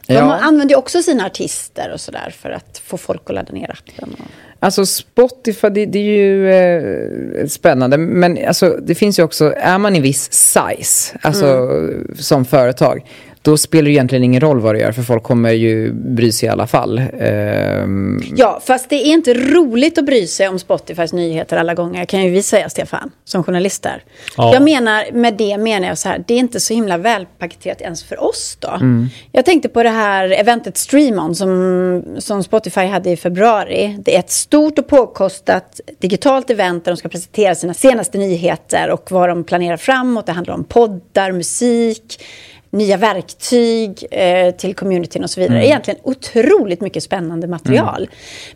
De 0.08 0.14
ja. 0.14 0.34
använder 0.34 0.76
ju 0.76 0.80
också 0.80 1.04
sina 1.04 1.26
artister 1.26 1.92
och 1.94 2.02
sådär 2.02 2.34
för 2.42 2.50
att 2.50 2.82
få 2.86 2.98
folk 2.98 3.22
att 3.26 3.36
ladda 3.36 3.54
ner 3.54 3.72
appen. 3.72 4.16
Och... 4.20 4.26
Alltså 4.60 4.86
Spotify, 4.86 5.70
det, 5.70 5.86
det 5.86 6.00
är 6.00 6.04
ju 6.04 6.52
eh, 6.52 7.48
spännande. 7.48 7.98
Men 7.98 8.48
alltså, 8.48 8.78
det 8.82 8.96
finns 8.96 9.20
ju 9.20 9.24
också, 9.24 9.54
är 9.58 9.78
man 9.78 9.96
i 9.96 10.00
viss 10.00 10.32
size, 10.32 11.18
alltså 11.22 11.46
mm. 11.46 12.16
som 12.20 12.46
företag, 12.46 13.06
då 13.44 13.58
spelar 13.58 13.84
det 13.84 13.92
egentligen 13.92 14.24
ingen 14.24 14.42
roll 14.42 14.60
vad 14.60 14.76
du 14.76 14.80
gör 14.80 14.92
för 14.92 15.02
folk 15.02 15.24
kommer 15.24 15.52
ju 15.52 15.94
bry 15.94 16.32
sig 16.32 16.48
i 16.48 16.50
alla 16.50 16.68
fall. 16.68 17.02
Um... 17.20 18.24
Ja, 18.36 18.62
fast 18.66 18.90
det 18.90 18.96
är 18.96 19.06
inte 19.06 19.34
roligt 19.34 19.98
att 19.98 20.06
bry 20.06 20.28
sig 20.28 20.48
om 20.48 20.60
Spotifys 20.60 21.14
nyheter 21.14 21.58
alla 21.58 21.74
gånger 21.74 22.06
kan 22.06 22.24
ju 22.24 22.30
vi 22.30 22.44
säga 22.44 22.70
Stefan, 22.70 23.12
som 23.26 23.44
journalister. 23.44 24.04
Ja. 24.38 24.54
Jag 24.54 24.64
menar, 24.64 25.06
med 25.14 25.34
det 25.34 25.58
menar 25.58 25.88
jag 25.88 25.98
så 25.98 26.10
här, 26.10 26.24
det 26.28 26.34
är 26.34 26.40
inte 26.40 26.60
så 26.60 26.74
himla 26.74 26.98
välpaketerat 26.98 27.82
ens 27.82 28.04
för 28.04 28.24
oss 28.24 28.58
då. 28.60 28.70
Mm. 28.70 29.10
Jag 29.32 29.46
tänkte 29.46 29.70
på 29.70 29.84
det 29.84 29.90
här 29.90 30.30
eventet 30.32 30.78
Streamon 30.78 31.36
som, 31.36 32.04
som 32.18 32.44
Spotify 32.44 32.86
hade 32.86 33.10
i 33.10 33.18
februari. 33.18 33.98
Det 34.00 34.16
är 34.16 34.20
ett 34.20 34.32
stort 34.32 34.80
och 34.80 34.88
påkostat 34.88 35.82
digitalt 36.00 36.50
event 36.50 36.86
där 36.86 36.92
de 36.92 36.98
ska 36.98 37.10
presentera 37.10 37.56
sina 37.56 37.74
senaste 37.74 38.18
nyheter 38.18 38.90
och 38.90 39.12
vad 39.12 39.30
de 39.30 39.44
planerar 39.44 39.78
framåt. 39.78 40.26
Det 40.26 40.32
handlar 40.32 40.54
om 40.54 40.64
poddar, 40.64 41.32
musik, 41.32 42.20
nya 42.74 42.98
verktyg 42.98 44.06
eh, 44.12 44.52
till 44.56 44.76
communityn 44.76 45.24
och 45.24 45.30
så 45.30 45.40
vidare. 45.40 45.58
Mm. 45.58 45.66
Egentligen 45.66 46.00
otroligt 46.04 46.82
mycket 46.82 47.04
spännande 47.04 47.48
material. 47.48 48.02
Mm. 48.02 48.10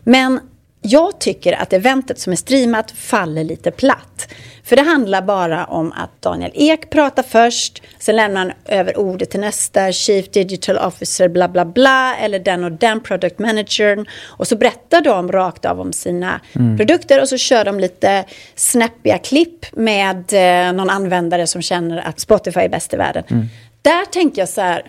Men 0.04 0.40
jag 0.82 1.20
tycker 1.20 1.52
att 1.52 1.72
eventet 1.72 2.18
som 2.18 2.32
är 2.32 2.36
streamat 2.36 2.90
faller 2.90 3.44
lite 3.44 3.70
platt. 3.70 4.28
För 4.64 4.76
det 4.76 4.82
handlar 4.82 5.22
bara 5.22 5.64
om 5.64 5.92
att 5.92 6.22
Daniel 6.22 6.50
Ek 6.54 6.90
pratar 6.90 7.22
först, 7.22 7.82
sen 7.98 8.16
lämnar 8.16 8.40
han 8.40 8.52
över 8.64 8.98
ordet 8.98 9.30
till 9.30 9.40
nästa 9.40 9.92
Chief 9.92 10.30
Digital 10.30 10.78
Officer 10.78 11.28
bla 11.28 11.48
bla 11.48 11.64
bla 11.64 12.16
eller 12.16 12.38
den 12.38 12.64
och 12.64 12.72
den 12.72 13.00
Product 13.00 13.38
Managern. 13.38 14.06
Och 14.24 14.48
så 14.48 14.56
berättar 14.56 15.00
de 15.00 15.32
rakt 15.32 15.64
av 15.64 15.80
om 15.80 15.92
sina 15.92 16.40
mm. 16.52 16.76
produkter 16.76 17.20
och 17.20 17.28
så 17.28 17.36
kör 17.36 17.64
de 17.64 17.80
lite 17.80 18.24
snäppiga 18.54 19.18
klipp 19.18 19.76
med 19.76 20.32
eh, 20.32 20.72
någon 20.72 20.90
användare 20.90 21.46
som 21.46 21.62
känner 21.62 21.98
att 22.08 22.20
Spotify 22.20 22.60
är 22.60 22.68
bäst 22.68 22.94
i 22.94 22.96
världen. 22.96 23.24
Mm 23.30 23.46
där 23.88 24.04
tänker 24.04 24.42
jag 24.42 24.48
så 24.48 24.60
här, 24.60 24.82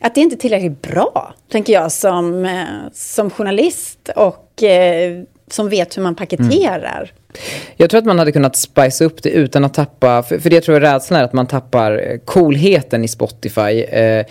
att 0.00 0.14
det 0.14 0.20
inte 0.20 0.36
är 0.36 0.38
tillräckligt 0.38 0.82
bra, 0.82 1.34
tänker 1.48 1.72
jag 1.72 1.92
som, 1.92 2.44
eh, 2.44 2.64
som 2.92 3.30
journalist 3.30 4.10
och 4.16 4.62
eh, 4.62 5.22
som 5.50 5.68
vet 5.68 5.96
hur 5.96 6.02
man 6.02 6.14
paketerar. 6.14 7.12
Mm. 7.12 7.40
Jag 7.76 7.90
tror 7.90 7.98
att 7.98 8.04
man 8.04 8.18
hade 8.18 8.32
kunnat 8.32 8.56
spice 8.56 9.04
upp 9.04 9.22
det 9.22 9.30
utan 9.30 9.64
att 9.64 9.74
tappa, 9.74 10.22
för, 10.22 10.38
för 10.38 10.50
det 10.50 10.56
jag 10.56 10.64
tror 10.64 10.80
jag 10.80 10.94
rädslan 10.94 11.20
är 11.20 11.24
att 11.24 11.32
man 11.32 11.46
tappar 11.46 11.92
eh, 11.92 12.18
coolheten 12.18 13.04
i 13.04 13.08
Spotify. 13.08 13.82
Eh, 13.82 14.26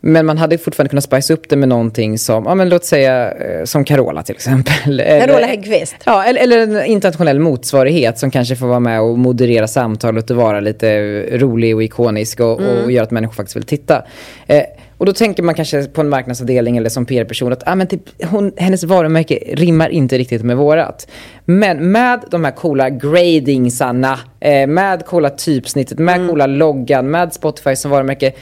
men 0.00 0.26
man 0.26 0.38
hade 0.38 0.58
fortfarande 0.58 0.88
kunnat 0.88 1.04
spice 1.04 1.32
upp 1.32 1.48
det 1.48 1.56
med 1.56 1.68
någonting 1.68 2.18
som, 2.18 2.44
ja 2.44 2.54
men 2.54 2.68
låt 2.68 2.84
säga 2.84 3.32
eh, 3.32 3.64
som 3.64 3.84
Carola 3.84 4.22
till 4.22 4.34
exempel. 4.34 4.74
Carola 5.06 5.46
Häggkvist? 5.46 5.96
Ja, 6.04 6.24
eller, 6.24 6.40
eller 6.40 6.58
en 6.58 6.84
internationell 6.84 7.40
motsvarighet 7.40 8.18
som 8.18 8.30
kanske 8.30 8.56
får 8.56 8.66
vara 8.66 8.80
med 8.80 9.00
och 9.00 9.18
moderera 9.18 9.68
samtalet 9.68 10.30
och 10.30 10.36
vara 10.36 10.60
lite 10.60 10.98
rolig 11.38 11.76
och 11.76 11.82
ikonisk 11.82 12.40
och, 12.40 12.60
mm. 12.60 12.84
och 12.84 12.92
göra 12.92 13.04
att 13.04 13.10
människor 13.10 13.34
faktiskt 13.34 13.56
vill 13.56 13.62
titta. 13.62 14.02
Eh, 14.46 14.62
och 15.00 15.06
då 15.06 15.12
tänker 15.12 15.42
man 15.42 15.54
kanske 15.54 15.84
på 15.84 16.00
en 16.00 16.08
marknadsavdelning 16.08 16.76
eller 16.76 16.88
som 16.88 17.06
PR-person 17.06 17.52
att 17.52 17.62
ah, 17.66 17.74
men 17.74 17.86
typ, 17.86 18.02
hon, 18.24 18.52
hennes 18.56 18.84
varumärke 18.84 19.38
rimmar 19.52 19.88
inte 19.88 20.18
riktigt 20.18 20.42
med 20.42 20.56
vårat. 20.56 21.10
Men 21.44 21.92
med 21.92 22.24
de 22.30 22.44
här 22.44 22.52
coola 22.52 22.90
gradingsarna, 22.90 24.18
eh, 24.40 24.66
med 24.66 25.06
coola 25.06 25.30
typsnittet, 25.30 25.98
med 25.98 26.16
mm. 26.16 26.28
coola 26.28 26.46
loggan, 26.46 27.10
med 27.10 27.32
Spotify 27.32 27.76
som 27.76 27.90
varumärke 27.90 28.32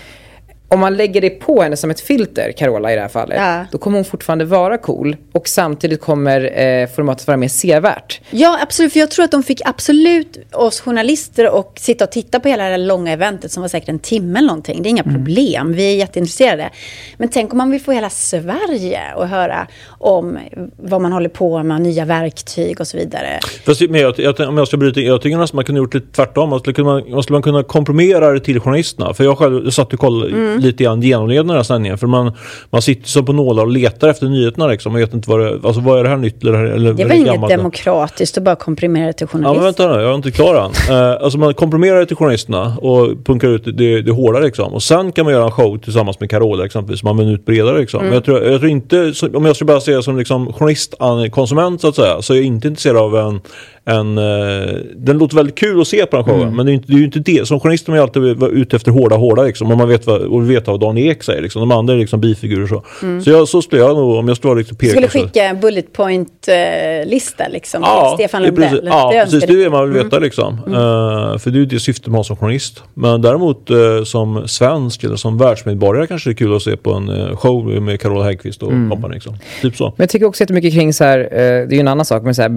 om 0.71 0.81
man 0.81 0.97
lägger 0.97 1.21
det 1.21 1.31
på 1.31 1.63
henne 1.63 1.77
som 1.77 1.91
ett 1.91 2.01
filter, 2.01 2.53
Carola 2.53 2.93
i 2.93 2.95
det 2.95 3.01
här 3.01 3.09
fallet, 3.09 3.37
ja. 3.37 3.65
då 3.73 3.79
kommer 3.79 3.99
hon 3.99 4.05
fortfarande 4.05 4.45
vara 4.45 4.79
cool 4.79 5.17
och 5.33 5.49
samtidigt 5.49 6.01
kommer 6.01 6.61
eh, 6.61 6.89
formatet 6.89 7.27
vara 7.27 7.37
mer 7.37 7.49
sevärt. 7.49 8.21
Ja, 8.31 8.59
absolut. 8.63 8.93
För 8.93 9.01
jag 9.01 9.11
tror 9.11 9.25
att 9.25 9.31
de 9.31 9.43
fick 9.43 9.61
absolut 9.65 10.39
oss 10.53 10.81
journalister 10.81 11.51
och 11.51 11.73
sitta 11.77 12.05
och 12.05 12.11
titta 12.11 12.41
på 12.41 12.49
hela 12.49 12.65
det 12.65 12.71
här 12.71 12.79
långa 12.79 13.13
eventet 13.13 13.53
som 13.53 13.61
var 13.61 13.69
säkert 13.69 13.89
en 13.89 13.99
timme 13.99 14.39
eller 14.39 14.49
någonting. 14.49 14.83
Det 14.83 14.89
är 14.89 14.91
inga 14.91 15.03
mm. 15.03 15.15
problem. 15.15 15.73
Vi 15.73 15.93
är 15.93 15.97
jätteintresserade. 15.97 16.71
Men 17.17 17.29
tänk 17.29 17.53
om 17.53 17.59
man 17.59 17.71
vill 17.71 17.81
få 17.81 17.93
hela 17.93 18.11
Sverige 18.11 19.01
att 19.17 19.29
höra 19.29 19.67
om 19.89 20.39
vad 20.77 21.01
man 21.01 21.13
håller 21.13 21.29
på 21.29 21.63
med, 21.63 21.81
nya 21.81 22.05
verktyg 22.05 22.81
och 22.81 22.87
så 22.87 22.97
vidare. 22.97 23.41
Fast, 23.67 23.81
men 23.81 24.01
jag, 24.01 24.19
jag, 24.19 24.41
om 24.41 24.59
jag 24.59 24.69
ska 24.69 24.77
bryta 24.77 25.01
jag 25.01 25.23
tycker 25.23 25.37
nästan 25.37 25.57
man 25.57 25.65
kunde 25.65 25.79
gjort 25.79 25.93
det 25.93 26.13
tvärtom. 26.13 26.51
Man 26.51 26.61
skulle, 26.61 26.75
kunna, 26.75 27.03
man 27.09 27.23
skulle 27.23 27.35
man 27.35 27.43
kunna 27.43 27.63
komprimera 27.63 28.33
det 28.33 28.41
till 28.41 28.61
journalisterna. 28.61 29.15
För 29.15 29.25
jag 29.25 29.39
själv 29.39 29.71
satt 29.71 29.93
och 29.93 29.99
kollade 29.99 30.33
mm 30.33 30.58
lite 30.61 30.85
grann 30.85 31.03
genomled 31.03 31.47
den 31.47 31.57
här 31.57 31.63
sändningen. 31.63 31.99
För 31.99 32.07
man, 32.07 32.33
man 32.71 32.83
sitter 32.83 33.09
som 33.09 33.25
på 33.25 33.33
nålar 33.33 33.63
och 33.63 33.71
letar 33.71 34.09
efter 34.09 34.27
nyheterna 34.27 34.67
liksom. 34.67 34.93
Man 34.93 35.01
vet 35.01 35.15
inte 35.15 35.31
vad 35.31 35.41
det, 35.41 35.61
alltså, 35.65 35.81
vad 35.81 35.99
är 35.99 36.03
det 36.05 36.09
här 36.11 36.17
nytt 36.17 36.43
eller, 36.43 36.65
eller 36.65 36.93
Det 36.93 37.05
var 37.05 37.15
inget 37.15 37.27
gammalt. 37.27 37.51
demokratiskt 37.51 38.39
att 38.39 38.45
bara 38.45 38.57
komprimera 38.57 39.07
det 39.07 39.13
till 39.13 39.27
journalister. 39.27 39.51
Ja 39.51 39.55
men 39.55 39.65
vänta 39.65 39.97
nu, 39.97 40.03
jag 40.03 40.11
är 40.11 40.15
inte 40.15 40.31
klar 40.31 40.55
än. 40.55 40.97
uh, 40.97 41.23
alltså 41.23 41.39
man 41.39 41.55
komprimerar 41.55 41.99
det 41.99 42.07
till 42.07 42.17
journalisterna 42.17 42.77
och 42.77 43.25
punkar 43.25 43.49
ut 43.49 43.65
det, 43.65 44.03
det 44.03 44.13
hårda 44.13 44.39
liksom. 44.41 44.75
Och 44.75 44.83
sen 44.83 45.13
kan 45.13 45.25
man 45.25 45.35
göra 45.35 45.45
en 45.45 45.51
show 45.51 45.79
tillsammans 45.79 46.21
med 46.21 46.31
Carola 46.31 46.65
exempelvis. 46.65 47.03
Man 47.03 47.17
vill 47.17 47.35
ut 47.35 47.47
bredare 47.47 47.79
liksom. 47.79 48.01
Mm. 48.01 48.09
Men 48.09 48.15
jag 48.15 48.25
tror, 48.25 48.43
jag 48.43 48.61
tror 48.61 48.71
inte, 48.71 49.13
om 49.35 49.45
jag 49.45 49.57
ska 49.57 49.65
bara 49.65 49.81
säga 49.81 50.03
som 50.03 50.19
liksom 50.19 50.53
journalistkonsument 50.53 51.81
så 51.81 51.89
att 51.89 51.97
säga. 51.97 52.23
Så 52.23 52.33
är 52.33 52.37
jag 52.37 52.47
inte 52.47 52.69
intresserad 52.69 52.97
av 52.97 53.17
en 53.17 53.41
en, 53.89 54.19
uh, 54.19 54.79
den 54.97 55.19
låter 55.19 55.37
väldigt 55.37 55.59
kul 55.59 55.81
att 55.81 55.89
se 55.89 56.07
på 56.07 56.17
den 56.17 56.25
showen. 56.25 56.43
Mm. 56.43 56.57
Men 56.57 56.67
det 56.67 56.73
är, 56.73 56.75
inte, 56.75 56.87
det 56.89 56.95
är 56.95 56.99
ju 56.99 57.05
inte 57.05 57.19
det. 57.19 57.49
Som 57.49 57.61
journalist 57.61 57.89
är 57.89 57.91
man 57.91 57.99
ju 57.99 58.03
alltid 58.03 58.23
ute 58.43 58.77
efter 58.77 58.91
hårda, 58.91 59.17
hårda 59.17 59.43
liksom. 59.43 59.73
Och 59.73 59.79
man 59.79 59.89
vet 59.89 60.07
vad, 60.07 60.21
och 60.21 60.51
vet 60.51 60.67
vad 60.67 60.81
Dan 60.81 60.99
Ek 60.99 61.23
säger 61.23 61.43
liksom. 61.43 61.61
De 61.61 61.73
andra 61.73 61.95
är 61.95 61.99
liksom 61.99 62.21
bifigurer 62.21 62.67
så. 62.67 62.85
Mm. 63.03 63.23
Så, 63.23 63.31
jag, 63.31 63.49
så 63.49 63.63
skulle 63.63 63.83
jag 63.83 63.97
nog, 63.97 64.17
om 64.17 64.29
jag 64.29 64.37
skulle 64.37 64.49
vara 64.49 64.59
liksom 64.59 64.77
peka. 64.77 64.91
Skulle 64.91 65.09
skicka 65.09 65.45
en 65.45 65.61
bullet 65.61 65.93
point-lista 65.93 67.47
uh, 67.47 67.53
liksom. 67.53 67.83
Ja, 67.83 68.13
Stefan 68.15 68.43
Lundell. 68.43 68.69
Precis, 68.69 68.81
ja, 68.87 69.11
det 69.13 69.25
precis. 69.25 69.45
Det 69.45 69.53
är 69.53 69.57
det 69.57 69.71
man 69.71 69.85
vill 69.85 70.03
veta 70.03 70.17
mm. 70.17 70.23
liksom. 70.23 70.61
Mm. 70.67 70.79
Uh, 70.79 71.39
för 71.39 71.51
det 71.51 71.57
är 71.57 71.61
ju 71.61 71.67
det 71.67 71.81
syftet 71.81 72.07
man 72.07 72.15
har 72.15 72.23
som 72.23 72.37
journalist. 72.37 72.83
Men 72.95 73.23
däremot 73.23 73.71
uh, 73.71 74.05
som 74.05 74.49
svensk 74.49 75.05
eller 75.05 75.17
som 75.17 75.39
världsmedborgare 75.39 76.07
kanske 76.07 76.31
det 76.31 76.33
är 76.33 76.37
kul 76.37 76.57
att 76.57 76.63
se 76.63 76.77
på 76.77 76.93
en 76.93 77.37
show 77.37 77.83
med 77.83 78.01
Carola 78.01 78.25
Häggkvist 78.25 78.63
och 78.63 78.73
mm. 78.73 78.91
kompani. 78.91 79.15
Liksom. 79.15 79.37
Typ 79.63 79.77
så. 79.77 79.85
Men 79.85 79.95
jag 79.97 80.09
tycker 80.09 80.27
också 80.27 80.43
jättemycket 80.43 80.75
kring 80.75 80.93
så 80.93 81.05
här, 81.05 81.19
det 81.19 81.37
är 81.37 81.73
ju 81.73 81.81
en 81.81 81.89
annan 81.89 82.05
sak, 82.05 82.23
men 82.23 82.35
så 82.35 82.43
här 82.43 82.49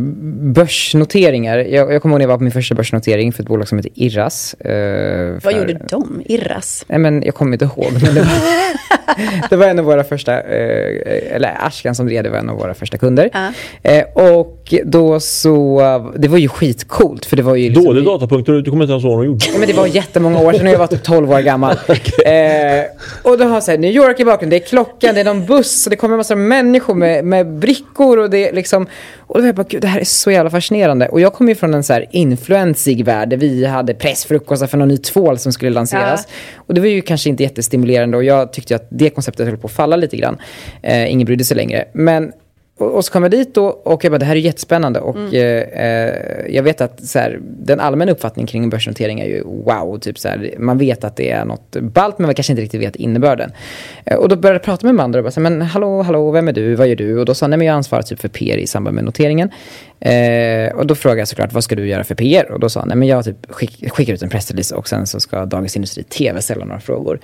börsnoteringar. 1.21 1.57
Jag, 1.57 1.93
jag 1.93 2.01
kommer 2.01 2.13
ihåg 2.13 2.19
när 2.19 2.23
jag 2.23 2.27
var 2.27 2.37
på 2.37 2.43
min 2.43 2.51
första 2.51 2.75
börsnotering 2.75 3.33
för 3.33 3.43
ett 3.43 3.49
bolag 3.49 3.67
som 3.67 3.77
heter 3.77 3.91
Irras. 3.95 4.55
För... 4.61 5.39
Vad 5.43 5.53
gjorde 5.53 5.79
de? 5.89 6.21
Irras? 6.25 6.85
Nej, 6.87 6.99
men 6.99 7.23
jag 7.23 7.35
kommer 7.35 7.53
inte 7.53 7.65
ihåg. 7.65 7.91
Men 7.91 8.15
det, 8.15 8.21
var, 8.21 9.49
det 9.49 9.55
var 9.55 9.67
en 9.67 9.79
av 9.79 9.85
våra 9.85 10.03
första, 10.03 10.41
eh, 10.41 11.35
eller 11.35 11.57
Ashkan 11.59 11.95
som 11.95 12.05
drev 12.05 12.23
det 12.23 12.29
var 12.29 12.37
en 12.37 12.49
av 12.49 12.57
våra 12.57 12.73
första 12.73 12.97
kunder. 12.97 13.29
Uh. 13.35 13.93
Eh, 13.93 14.03
och 14.13 14.73
då 14.85 15.19
så, 15.19 15.81
det 16.17 16.27
var 16.27 16.37
ju 16.37 16.47
skitcoolt 16.47 17.25
för 17.25 17.37
det 17.37 17.43
var 17.43 17.55
ju... 17.55 17.69
Liksom, 17.69 17.85
Dålig 17.85 18.05
datapunkt, 18.05 18.45
du 18.45 18.63
kommer 18.63 18.83
inte 18.83 18.91
ens 18.91 19.03
ihåg 19.03 19.13
vad 19.13 19.25
de 19.25 19.27
gjorde. 19.27 19.45
Men 19.59 19.67
det 19.67 19.73
var 19.73 19.87
jättemånga 19.87 20.39
år 20.39 20.53
sedan 20.53 20.67
och 20.67 20.73
jag 20.73 20.79
var 20.79 20.87
typ 20.87 21.03
12 21.03 21.31
år 21.31 21.39
gammal. 21.39 21.77
okay. 21.89 22.33
eh, 22.33 22.85
och 23.23 23.37
då 23.37 23.45
har 23.45 23.61
så 23.61 23.71
här, 23.71 23.77
New 23.77 23.91
York 23.91 24.19
i 24.19 24.25
bakgrunden, 24.25 24.59
det 24.59 24.65
är 24.65 24.67
klockan, 24.67 25.15
det 25.15 25.21
är 25.21 25.25
någon 25.25 25.45
buss 25.45 25.85
och 25.85 25.89
det 25.89 25.95
kommer 25.95 26.13
en 26.13 26.17
massa 26.17 26.35
människor 26.35 26.93
med, 26.93 27.25
med 27.25 27.47
brickor 27.47 28.17
och 28.17 28.29
det 28.29 28.49
är 28.49 28.53
liksom... 28.53 28.87
Och 29.31 29.37
då 29.37 29.41
var 29.41 29.47
jag 29.47 29.55
bara, 29.55 29.65
gud 29.69 29.81
det 29.81 29.87
här 29.87 29.99
är 29.99 30.05
så 30.05 30.31
jävla 30.31 30.49
fascinerande. 30.49 31.07
Och 31.11 31.21
jag 31.21 31.33
kom 31.33 31.49
ju 31.49 31.55
från 31.55 31.73
en 31.73 31.83
så 31.83 31.93
här 31.93 32.05
influensig 32.11 33.05
värld 33.05 33.29
där 33.29 33.37
vi 33.37 33.65
hade 33.65 33.93
pressfrukostar 33.93 34.67
för 34.67 34.77
någon 34.77 34.87
ny 34.87 34.97
tvål 34.97 35.37
som 35.37 35.53
skulle 35.53 35.71
lanseras. 35.71 36.27
Ja. 36.27 36.61
Och 36.67 36.73
det 36.73 36.81
var 36.81 36.87
ju 36.87 37.01
kanske 37.01 37.29
inte 37.29 37.43
jättestimulerande 37.43 38.17
och 38.17 38.23
jag 38.23 38.53
tyckte 38.53 38.75
att 38.75 38.87
det 38.89 39.09
konceptet 39.09 39.47
höll 39.47 39.57
på 39.57 39.67
att 39.67 39.73
falla 39.73 39.95
lite 39.95 40.17
grann. 40.17 40.37
Eh, 40.81 41.11
ingen 41.11 41.25
brydde 41.25 41.43
sig 41.43 41.57
längre. 41.57 41.85
Men 41.93 42.31
och, 42.81 43.05
så 43.05 43.11
kom 43.11 43.23
jag 43.23 43.31
dit 43.31 43.55
då 43.55 43.65
och 43.65 44.03
jag 44.03 44.11
bara, 44.11 44.17
det 44.17 44.25
här 44.25 44.35
är 44.35 44.39
jättespännande. 44.39 44.99
Och 44.99 45.15
mm. 45.15 45.33
eh, 45.33 45.85
eh, 45.85 46.15
jag 46.49 46.63
vet 46.63 46.81
att 46.81 47.05
så 47.05 47.19
här, 47.19 47.39
den 47.41 47.79
allmänna 47.79 48.11
uppfattningen 48.11 48.47
kring 48.47 48.69
börsnotering 48.69 49.19
är 49.19 49.25
ju 49.25 49.43
wow. 49.43 49.99
Typ 49.99 50.19
så 50.19 50.27
här, 50.27 50.53
man 50.57 50.77
vet 50.77 51.03
att 51.03 51.15
det 51.15 51.31
är 51.31 51.45
något 51.45 51.75
ballt 51.81 52.19
men 52.19 52.27
man 52.27 52.35
kanske 52.35 52.53
inte 52.53 52.63
riktigt 52.63 52.81
vet 52.81 52.95
innebörden. 52.95 53.51
Eh, 54.05 54.17
och 54.17 54.29
då 54.29 54.35
började 54.35 54.55
jag 54.55 54.63
prata 54.63 54.85
med 54.85 54.89
Amanda 54.89 55.19
och 55.19 55.23
bara, 55.23 55.31
så, 55.31 55.39
men 55.39 55.61
hallå, 55.61 56.01
hallå, 56.01 56.31
vem 56.31 56.47
är 56.47 56.53
du, 56.53 56.75
vad 56.75 56.87
gör 56.87 56.95
du? 56.95 57.19
Och 57.19 57.25
då 57.25 57.33
sa 57.33 57.43
han, 57.43 57.49
nej 57.49 57.57
men 57.57 57.67
jag 57.67 57.73
ansvarar 57.73 58.01
typ 58.01 58.19
för 58.19 58.27
PR 58.27 58.57
i 58.57 58.67
samband 58.67 58.95
med 58.95 59.03
noteringen. 59.03 59.49
Eh, 60.01 60.75
och 60.75 60.87
då 60.87 60.95
frågade 60.95 61.21
jag 61.21 61.27
såklart, 61.27 61.53
vad 61.53 61.63
ska 61.63 61.75
du 61.75 61.87
göra 61.87 62.03
för 62.03 62.15
PR? 62.15 62.51
Och 62.51 62.59
då 62.59 62.69
sa 62.69 62.79
han, 62.79 62.87
nej 62.87 62.97
men 62.97 63.07
jag 63.07 63.25
typ 63.25 63.51
skick, 63.51 63.91
skickar 63.91 64.13
ut 64.13 64.21
en 64.21 64.29
pressrelease 64.29 64.75
och 64.75 64.89
sen 64.89 65.07
så 65.07 65.19
ska 65.19 65.45
Dagens 65.45 65.75
Industri 65.75 66.03
TV 66.03 66.41
ställa 66.41 66.65
några 66.65 66.79
frågor. 66.79 67.19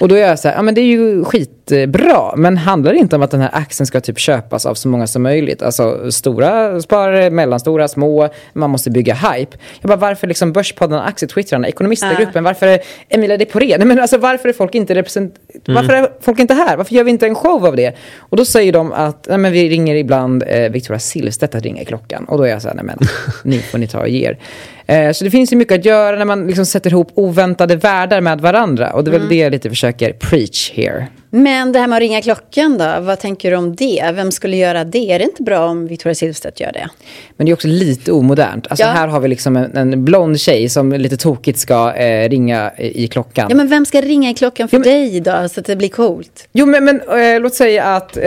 Och 0.00 0.08
då 0.08 0.14
är 0.14 0.28
jag 0.28 0.38
så 0.38 0.48
här, 0.48 0.54
ja 0.54 0.62
men 0.62 0.74
det 0.74 0.80
är 0.80 0.86
ju 0.86 1.24
skitbra, 1.24 2.36
men 2.36 2.56
handlar 2.56 2.92
det 2.92 2.98
inte 2.98 3.16
om 3.16 3.22
att 3.22 3.30
den 3.30 3.40
här 3.40 3.50
aktien 3.52 3.86
ska 3.86 4.00
typ 4.00 4.18
köpas 4.18 4.66
av 4.66 4.74
så 4.74 4.88
många 4.88 5.06
som 5.06 5.22
möjligt? 5.22 5.62
Alltså 5.62 6.12
stora 6.12 6.80
sparare, 6.80 7.30
mellanstora, 7.30 7.88
små, 7.88 8.28
man 8.52 8.70
måste 8.70 8.90
bygga 8.90 9.14
hype. 9.14 9.56
Jag 9.80 9.88
bara, 9.88 9.96
varför 9.96 10.26
liksom 10.26 10.52
Börspodden, 10.52 10.98
Aktietwittrarna, 10.98 11.68
Ekonomistagruppen, 11.68 12.36
uh. 12.36 12.44
varför 12.44 12.66
är 12.66 12.80
Emilia 13.08 13.36
de 13.36 13.44
Poré? 13.44 13.78
Nej 13.78 13.86
men 13.86 13.98
alltså 13.98 14.18
varför 14.18 14.48
är 14.48 14.52
folk 14.52 14.74
inte 14.74 14.94
represent... 14.94 15.34
Mm. 15.66 15.74
Varför 15.74 15.92
är 15.92 16.08
folk 16.20 16.38
inte 16.38 16.54
här? 16.54 16.76
Varför 16.76 16.94
gör 16.94 17.04
vi 17.04 17.10
inte 17.10 17.26
en 17.26 17.34
show 17.34 17.66
av 17.66 17.76
det? 17.76 17.96
Och 18.18 18.36
då 18.36 18.44
säger 18.44 18.72
de 18.72 18.92
att, 18.92 19.26
nej 19.28 19.38
men 19.38 19.52
vi 19.52 19.68
ringer 19.68 19.94
ibland 19.94 20.44
eh, 20.46 20.70
Victoria 20.70 20.98
Silvstedt 20.98 21.54
att 21.54 21.62
ringa 21.62 21.82
i 21.82 21.84
klockan. 21.84 22.21
Och 22.24 22.38
då 22.38 22.44
är 22.44 22.50
jag 22.50 22.62
så 22.62 22.68
här, 22.68 22.74
nej 22.74 22.84
men, 22.84 22.98
ni 23.44 23.58
får 23.58 23.78
ni 23.78 23.86
ta 23.86 24.00
och 24.00 24.08
ge 24.08 24.26
er. 24.26 24.38
Eh, 24.86 25.12
så 25.12 25.24
det 25.24 25.30
finns 25.30 25.52
ju 25.52 25.56
mycket 25.56 25.78
att 25.78 25.84
göra 25.84 26.16
när 26.16 26.24
man 26.24 26.46
liksom 26.46 26.66
sätter 26.66 26.90
ihop 26.90 27.10
oväntade 27.14 27.76
världar 27.76 28.20
med 28.20 28.40
varandra. 28.40 28.92
Och 28.92 29.04
det 29.04 29.08
är 29.08 29.12
väl 29.12 29.20
mm. 29.20 29.28
det 29.28 29.36
jag 29.36 29.52
lite 29.52 29.68
försöker 29.68 30.12
preach 30.12 30.72
here. 30.72 31.06
Men 31.34 31.72
det 31.72 31.78
här 31.78 31.86
med 31.86 31.96
att 31.96 32.00
ringa 32.00 32.22
klockan 32.22 32.78
då, 32.78 33.00
vad 33.00 33.18
tänker 33.18 33.50
du 33.50 33.56
om 33.56 33.76
det? 33.76 34.12
Vem 34.14 34.30
skulle 34.30 34.56
göra 34.56 34.84
det? 34.84 35.12
Är 35.12 35.18
det 35.18 35.24
inte 35.24 35.42
bra 35.42 35.66
om 35.66 35.86
Victoria 35.86 36.14
Silvstedt 36.14 36.60
gör 36.60 36.72
det? 36.72 36.88
Men 37.36 37.46
det 37.46 37.52
är 37.52 37.54
också 37.54 37.68
lite 37.68 38.12
omodernt. 38.12 38.66
Alltså 38.66 38.84
ja. 38.84 38.90
här 38.90 39.08
har 39.08 39.20
vi 39.20 39.28
liksom 39.28 39.56
en, 39.56 39.76
en 39.76 40.04
blond 40.04 40.40
tjej 40.40 40.68
som 40.68 40.92
lite 40.92 41.16
tokigt 41.16 41.58
ska 41.58 41.94
eh, 41.94 42.28
ringa 42.28 42.72
i, 42.78 43.08
klockan. 43.08 43.46
Ja 43.50 43.56
men 43.56 43.68
vem 43.68 43.86
ska 43.86 44.00
ringa 44.00 44.30
i 44.30 44.34
klockan 44.34 44.68
för 44.68 44.76
jo, 44.76 44.80
men, 44.80 44.92
dig 44.92 45.20
då, 45.20 45.48
så 45.48 45.60
att 45.60 45.66
det 45.66 45.76
blir 45.76 45.88
coolt? 45.88 46.48
Jo 46.52 46.66
men, 46.66 46.84
men 46.84 47.00
eh, 47.00 47.40
låt 47.40 47.54
säga 47.54 47.84
att, 47.84 48.16
eh, 48.16 48.22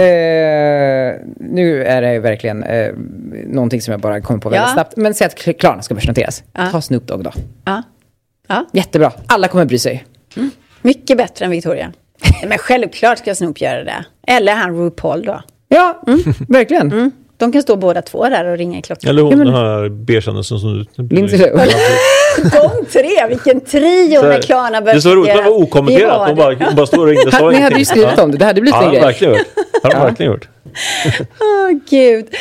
nu 1.40 1.84
är 1.88 2.02
det 2.02 2.20
verkligen 2.20 2.64
eh, 2.64 2.88
någonting 3.48 3.82
som 3.82 3.92
jag 3.92 4.02
bara 4.02 4.22
kommer 4.22 4.40
på 4.40 4.50
väldigt 4.50 4.70
ja. 4.70 4.74
snabbt. 4.74 4.98
Men 4.98 5.14
säg 5.14 5.28
att 5.28 5.60
Klarna 5.60 5.82
ska 5.82 5.94
börsnoteras. 5.94 6.44
Ja. 6.54 6.72
Ta 6.72 6.82
Snoop 6.82 7.08
Dogg 7.08 7.24
då. 7.24 7.32
Ja. 7.66 7.84
Ja. 8.48 8.66
Jättebra, 8.74 9.12
alla 9.28 9.48
kommer 9.48 9.66
bry 9.66 9.80
sig. 9.80 10.06
Mm. 10.36 10.52
Mycket 10.82 11.18
bättre 11.18 11.46
än 11.46 11.52
Victoria. 11.52 11.94
Men 12.48 12.58
självklart 12.58 13.18
ska 13.18 13.36
Snoop 13.36 13.62
göra 13.62 13.84
det. 13.84 14.06
Eller 14.28 14.56
han 14.56 14.78
RuPaul 14.78 15.26
då. 15.26 15.42
Ja, 15.68 16.02
mm. 16.08 16.20
verkligen. 16.48 16.92
Mm. 16.92 17.12
De 17.38 17.52
kan 17.52 17.62
stå 17.62 17.76
båda 17.76 18.02
två 18.02 18.30
där 18.30 18.46
och 18.46 18.58
ringa 18.58 18.80
i 18.80 18.82
klockan. 18.82 19.10
Eller 19.10 19.22
hon 19.22 19.32
ja, 19.32 19.38
men... 19.38 19.48
den 19.48 19.56
här 19.56 19.90
B-kändisen 19.90 20.60
som 20.60 20.86
du... 20.96 21.16
Lindsay. 21.16 21.40
De 22.52 22.86
tre, 22.92 23.28
vilken 23.30 23.62
trio 23.62 24.22
när 24.22 24.42
Klarna 24.42 24.82
började 24.82 24.98
Det 24.98 25.02
så 25.02 25.16
roligt, 25.16 25.34
det 25.36 25.42
var 25.42 25.62
okommenterat. 25.62 26.28
Hon 26.28 26.36
bara, 26.36 26.72
bara 26.76 26.86
stod 26.86 27.00
och 27.00 27.08
ringde. 27.08 27.52
Ni 27.52 27.60
hade 27.60 27.80
ju 27.80 27.86
skrivit 27.86 28.20
om 28.20 28.32
det, 28.32 28.38
det 28.38 28.46
hade 28.46 28.62
blivit 28.62 28.76
ja, 28.76 28.86
en 28.86 28.92
grej. 28.92 29.02
Verkligen 29.02 29.34
gjort. 29.34 29.48
Det 29.56 29.88
har 29.88 29.92
de 29.92 30.06
verkligen 30.06 30.32
gjort. 30.32 30.48
Oh, 31.40 31.80
gud. 31.90 32.36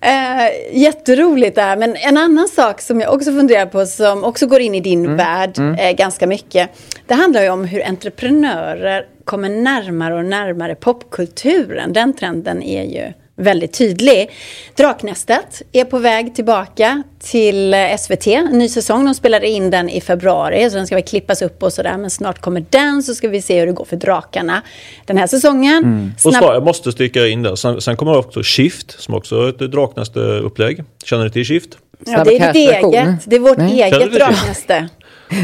Eh, 0.00 0.78
jätteroligt 0.80 1.54
det 1.54 1.62
här. 1.62 1.76
Men 1.76 1.96
en 1.96 2.16
annan 2.16 2.48
sak 2.48 2.80
som 2.80 3.00
jag 3.00 3.14
också 3.14 3.32
funderar 3.32 3.66
på, 3.66 3.86
som 3.86 4.24
också 4.24 4.46
går 4.46 4.60
in 4.60 4.74
i 4.74 4.80
din 4.80 5.04
mm. 5.04 5.16
värld 5.16 5.58
mm. 5.58 5.74
Eh, 5.74 5.92
ganska 5.92 6.26
mycket. 6.26 6.70
Det 7.06 7.14
handlar 7.14 7.42
ju 7.42 7.48
om 7.48 7.64
hur 7.64 7.88
entreprenörer 7.88 9.06
kommer 9.24 9.48
närmare 9.48 10.14
och 10.14 10.24
närmare 10.24 10.74
popkulturen. 10.74 11.92
Den 11.92 12.12
trenden 12.12 12.62
är 12.62 12.84
ju 12.84 13.12
väldigt 13.40 13.72
tydlig. 13.72 14.30
Draknästet 14.76 15.62
är 15.72 15.84
på 15.84 15.98
väg 15.98 16.34
tillbaka 16.34 17.02
till 17.18 17.74
SVT, 17.98 18.26
en 18.26 18.44
ny 18.44 18.68
säsong. 18.68 19.04
De 19.04 19.14
spelade 19.14 19.48
in 19.48 19.70
den 19.70 19.88
i 19.88 20.00
februari, 20.00 20.70
så 20.70 20.76
den 20.76 20.86
ska 20.86 20.96
väl 20.96 21.04
klippas 21.04 21.42
upp 21.42 21.62
och 21.62 21.72
sådär. 21.72 21.96
Men 21.96 22.10
snart 22.10 22.40
kommer 22.40 22.64
den, 22.70 23.02
så 23.02 23.14
ska 23.14 23.28
vi 23.28 23.42
se 23.42 23.60
hur 23.60 23.66
det 23.66 23.72
går 23.72 23.84
för 23.84 23.96
drakarna 23.96 24.62
den 25.06 25.16
här 25.16 25.26
säsongen. 25.26 25.84
Mm. 25.84 26.12
Och 26.24 26.34
jag 26.34 26.64
måste 26.64 26.92
sticka 26.92 27.26
in 27.26 27.42
där. 27.42 27.54
Sen, 27.56 27.80
sen 27.80 27.96
kommer 27.96 28.16
också 28.16 28.42
Shift, 28.42 29.00
som 29.00 29.14
också 29.14 29.42
är 29.42 29.48
ett 29.48 29.58
Draknäste-upplägg. 29.58 30.84
Känner 31.04 31.24
du 31.24 31.30
till 31.30 31.44
Shift? 31.44 31.78
Ja, 32.06 32.24
det 32.24 32.38
är 32.38 32.52
ditt 32.52 32.70
eget. 32.70 33.20
Det 33.24 33.36
är 33.36 33.40
vårt 33.40 33.58
Nej. 33.58 33.82
eget 33.82 34.12
Draknäste. 34.12 34.88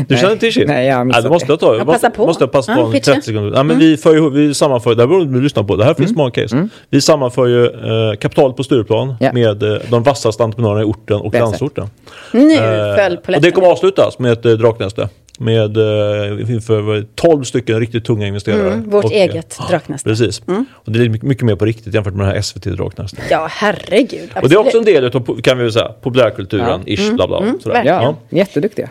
Du 0.09 0.16
känner 0.16 0.37
till 0.37 0.53
Kif? 0.53 0.68
Nej, 0.68 0.87
jag 0.87 1.07
missat 1.07 1.22
det 1.22 1.28
måste 1.30 1.53
jag 1.53 1.61
ta. 1.61 1.76
Ja, 1.76 1.84
passa 1.84 2.11
på. 2.11 2.26
Måste 2.26 2.43
jag 2.45 2.53
passa 2.53 2.74
på 2.74 2.80
Ja, 2.80 2.93
pitcha. 2.93 3.12
30 3.12 3.26
sekunder. 3.26 3.53
Ja, 3.57 3.62
men 3.62 3.78
vi, 3.78 3.97
för 3.97 4.30
vi 4.30 4.55
sammanför, 4.55 4.95
det 4.95 5.03
här 5.03 5.07
beror 5.09 5.24
du 5.24 5.41
lyssnar 5.43 5.62
på, 5.62 5.76
det 5.76 5.84
här 5.84 5.95
finns 5.95 6.16
många 6.16 6.30
case. 6.30 6.68
Vi 6.91 7.01
sammanför 7.01 7.47
ju 7.47 7.64
eh, 7.66 8.16
kapital 8.20 8.53
på 8.53 8.64
Stureplan 8.64 9.14
Ja. 9.20 9.32
med 9.32 9.62
eh, 9.62 9.78
de 9.91 10.03
vassaste 10.03 10.45
entreprenörerna 10.45 10.80
i 10.80 10.84
orten 10.84 11.16
och 11.16 11.34
landsorten. 11.34 11.87
Nu 12.32 12.53
Eh, 12.55 12.97
föll 12.97 13.16
och 13.16 13.22
polletten. 13.22 13.43
det 13.43 13.51
kommer 13.51 13.68
avslutas 13.68 14.18
med 14.18 14.32
ett 14.32 14.45
eh, 14.45 14.53
draknäste. 14.53 15.09
Med 15.39 15.76
eh, 15.76 16.51
inför 16.51 17.07
12 17.14 17.43
stycken 17.45 17.80
riktigt 17.80 18.05
tunga 18.05 18.26
investerare. 18.26 18.72
Mm, 18.72 18.91
vårt 18.91 19.05
Och, 19.05 19.12
eget 19.12 19.59
draknäste. 19.70 20.09
Precis. 20.09 20.43
Och 20.70 20.93
det 20.93 20.99
är 20.99 21.09
mycket, 21.09 21.43
mer 21.45 21.55
på 21.57 21.64
riktigt 21.64 21.95
jämfört 21.95 22.14
med 22.14 22.26
det 22.26 22.32
här 22.32 22.41
SVT-draknästet. 22.41 23.20
Ja, 23.30 23.47
herregud. 23.51 24.30
Och 24.43 24.49
det 24.49 24.55
är 24.55 24.59
också 24.59 24.76
en 24.78 24.82
absolut. 24.82 25.22
del 25.24 25.34
av 25.37 25.41
kan 25.41 25.57
vi 25.59 25.62
väl 25.64 25.72
säga, 25.72 25.89
populärkulturen, 26.03 26.80
ish, 26.87 27.12
bla 27.14 27.26
bla. 27.26 27.39
sådär. 27.39 27.74
verkligen. 27.74 28.03
Ja, 28.03 28.14
jätteduktiga. 28.30 28.89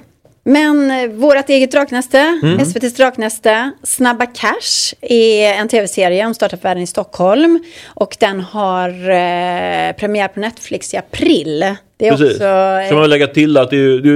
Men 0.47 0.91
eh, 0.91 1.07
vårt 1.07 1.49
eget 1.49 1.71
draknäste, 1.71 2.39
Mm. 2.43 2.59
SVTs 2.59 2.93
draknäste, 2.93 3.71
Snabba 3.83 4.25
Cash 4.25 4.93
är 5.01 5.53
en 5.53 5.67
tv-serie 5.67 6.25
om 6.25 6.33
startup-världen 6.33 6.83
i 6.83 6.87
Stockholm. 6.87 7.63
Och 7.85 8.17
den 8.19 8.41
har 8.41 8.89
eh, 8.89 9.91
premiär 9.95 10.27
på 10.27 10.39
Netflix 10.39 10.93
i 10.93 10.97
april. 10.97 11.75
Det 11.97 12.07
är 12.07 12.11
Precis. 12.11 12.27
också... 12.27 12.85
Ska 12.85 12.95
man 12.95 13.09
lägga 13.09 13.27
till 13.27 13.57
att 13.57 13.69
det 13.69 13.77
är, 13.77 14.01
det 14.01 14.09
är 14.09 14.13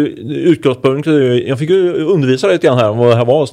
ju- 1.12 1.48
jag 1.48 1.60
fick 1.60 1.70
ju 1.70 1.94
undervisa 1.94 2.48
lite 2.48 2.68
grann 2.68 2.78
här 2.78 2.90
om 2.90 2.98
vad 2.98 3.10
det 3.10 3.16
här 3.16 3.26
var. 3.26 3.50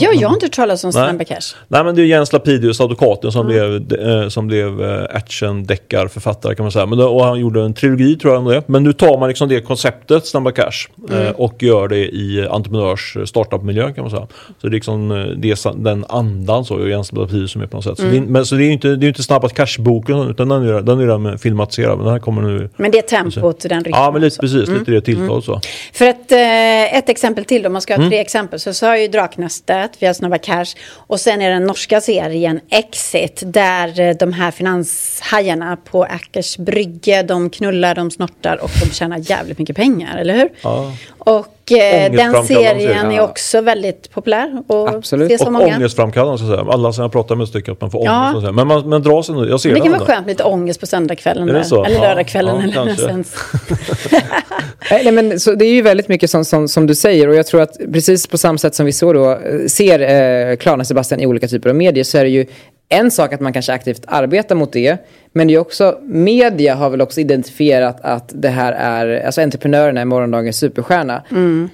Ja, 0.00 0.10
jag 0.14 0.28
har 0.28 0.34
inte 0.34 0.46
hört 0.46 0.52
talas 0.52 0.84
om. 0.84 0.92
Snabba 0.92 1.24
Cash. 1.24 1.54
Nej 1.68 1.84
men 1.84 1.94
det 1.94 2.02
är 2.02 2.04
Jens 2.06 2.32
Lapidus, 2.32 2.80
advokaten, 2.80 3.32
som 3.32 3.46
blev, 3.46 3.92
eh, 3.92 4.28
som 4.28 4.46
blev 4.46 4.82
eh, 4.82 5.16
action-deckarförfattare 5.16 6.54
kan 6.54 6.64
man 6.64 6.72
säga. 6.72 6.86
Men 6.86 7.00
och 7.00 7.24
han 7.24 7.40
gjorde 7.40 7.62
en 7.62 7.74
trilogi 7.74 8.16
tror 8.16 8.34
jag 8.34 8.42
om 8.42 8.48
det. 8.48 8.62
Men 8.66 8.84
nu 8.84 8.92
tar 8.92 9.18
man 9.18 9.28
liksom 9.28 9.48
det 9.48 9.60
konceptet, 9.60 10.26
Snabba 10.26 10.50
Cash, 10.50 10.88
eh, 11.10 11.30
och 11.30 11.62
gör 11.62 11.88
det 11.88 12.06
i 12.14 12.46
entreprenörs 12.50 13.16
startup-miljö 13.24 13.92
kan 13.92 14.04
man 14.04 14.10
säga. 14.10 14.26
Så 14.60 14.66
det 14.66 14.68
är 14.68 14.70
liksom 14.72 15.08
det, 15.36 15.50
är 15.50 15.84
den 15.84 16.04
andan 16.08 16.64
så, 16.64 16.74
och 16.74 16.88
Jens 16.88 17.12
Lapidus 17.12 17.50
som 17.52 17.62
är 17.62 17.66
på 17.66 17.76
något 17.76 17.84
sätt. 17.84 17.98
Så, 17.98 18.04
det, 18.04 18.20
men, 18.20 18.46
så 18.46 18.54
det 18.54 18.62
är 18.62 18.66
ju 18.66 18.72
inte, 18.72 18.88
det 18.88 18.94
är 18.94 19.02
ju 19.02 19.08
inte 19.08 19.22
Snabba 19.22 19.48
Cash-boken, 19.48 20.30
utan 20.30 20.48
den 20.48 20.62
är, 20.68 20.80
den 20.82 20.98
är 20.98 21.02
redan 21.02 21.38
filmatiserad. 21.38 21.96
Men 21.96 22.04
den 22.04 22.12
här 22.12 22.20
kommer 22.20 22.42
nu... 22.42 22.70
Men 22.76 22.90
det 22.90 22.98
är 22.98 23.02
tempot, 23.02 23.67
den 23.68 23.84
rytmen. 23.84 24.00
Ja 24.02 24.10
men 24.10 24.22
lite 24.22 24.38
precis, 24.38 24.68
lite 24.68 24.90
det 24.90 25.00
tilltal 25.00 25.42
så. 25.42 25.60
För 25.92 26.06
att 26.08 26.32
eh, 26.32 26.94
ett 26.98 27.08
exempel 27.08 27.44
till, 27.44 27.66
om 27.66 27.72
man 27.72 27.82
ska 27.82 27.94
ha 27.94 27.98
Mm. 27.98 28.10
tre 28.10 28.18
exempel, 28.18 28.60
så, 28.60 28.72
så 28.74 28.86
har 28.86 28.96
ju 28.96 29.08
Draknästet, 29.08 29.90
vi 29.98 30.06
har 30.06 30.14
Snabba 30.14 30.38
Cash 30.38 30.66
och 30.94 31.20
sen 31.20 31.42
är 31.42 31.50
den 31.50 31.64
norska 31.64 32.00
serien 32.00 32.60
Exit 32.70 33.42
där 33.46 34.00
eh, 34.00 34.14
de 34.16 34.32
här 34.32 34.50
finanshajarna 34.50 35.76
på 35.76 36.04
Ackers 36.04 36.56
brygge, 36.58 37.22
de 37.22 37.50
knullar, 37.50 37.94
de 37.94 38.10
snortar 38.10 38.56
och 38.62 38.70
de 38.84 38.90
tjänar 38.90 39.18
jävligt 39.30 39.58
mycket 39.58 39.76
pengar, 39.76 40.18
eller 40.18 40.34
hur? 40.34 40.48
Ja. 40.62 40.92
Och 41.18 41.72
eh, 41.72 42.12
den 42.12 42.44
serien 42.46 42.78
serie. 42.80 43.16
är 43.16 43.20
också 43.20 43.60
väldigt 43.60 44.10
populär 44.10 44.62
och 44.66 44.88
Absolut. 44.88 45.26
ses 45.32 45.46
Och 45.46 45.52
många. 45.52 45.76
ångestframkallande 45.76 46.38
så 46.38 46.44
att 46.52 46.58
säga. 46.60 46.72
Alla 46.72 46.92
som 46.92 47.02
jag 47.02 47.12
pratar 47.12 47.34
med 47.36 47.52
tycker 47.52 47.72
att 47.72 47.80
man 47.80 47.90
får 47.90 48.04
Ja. 48.04 48.28
ångest. 48.30 48.46
så. 48.46 48.52
Men 48.52 48.66
man 48.66 48.88
men 48.88 49.02
dras 49.02 49.28
ändå. 49.28 49.48
Jag 49.48 49.60
ser 49.60 49.68
Men 49.70 49.74
det 49.82 49.88
kan 49.88 49.92
vara 49.98 50.06
skönt 50.06 50.26
med 50.26 50.28
lite 50.32 50.44
ångest 50.44 50.80
på 50.80 50.86
söndagskvällen? 50.86 51.48
Eller 51.48 51.64
Ja, 51.70 51.86
lördagskvällen 51.88 52.72
ja, 52.74 52.82
eller 52.82 52.94
sänds. 52.94 53.34
Nej, 54.90 55.12
men 55.12 55.40
så 55.40 55.54
det 55.54 55.64
är 55.64 55.72
ju 55.72 55.82
väldigt 55.82 56.08
mycket 56.08 56.30
som, 56.30 56.44
som, 56.44 56.68
som 56.68 56.86
du 56.86 56.94
säger 56.94 57.28
och 57.28 57.34
jag 57.34 57.46
tror 57.46 57.60
att 57.60 57.78
precis 57.92 58.26
på 58.26 58.38
samma 58.38 58.58
sätt 58.58 58.74
som 58.74 58.86
vi 58.86 58.92
så 58.92 59.12
då, 59.12 59.30
eh, 59.30 59.66
ser 59.66 60.00
eh, 60.00 60.56
Klarna 60.56 60.84
Sebastian 60.84 61.20
i 61.20 61.26
olika 61.26 61.48
typer 61.48 61.70
av 61.70 61.76
medier 61.76 62.04
så 62.04 62.18
är 62.18 62.24
det 62.24 62.30
ju 62.30 62.46
en 62.88 63.10
sak 63.10 63.32
att 63.32 63.40
man 63.40 63.52
kanske 63.52 63.72
aktivt 63.72 64.02
arbetar 64.06 64.54
mot 64.54 64.72
det 64.72 64.98
men 65.32 65.48
det 65.48 65.54
är 65.54 65.58
också, 65.58 65.98
media 66.02 66.74
har 66.74 66.90
väl 66.90 67.00
också 67.00 67.20
identifierat 67.20 67.98
att 68.02 68.32
det 68.34 68.48
här 68.48 68.72
är, 68.72 69.26
alltså 69.26 69.40
entreprenörerna 69.40 70.00
är 70.00 70.04
morgondagens 70.04 70.56
superstjärna 70.56 71.22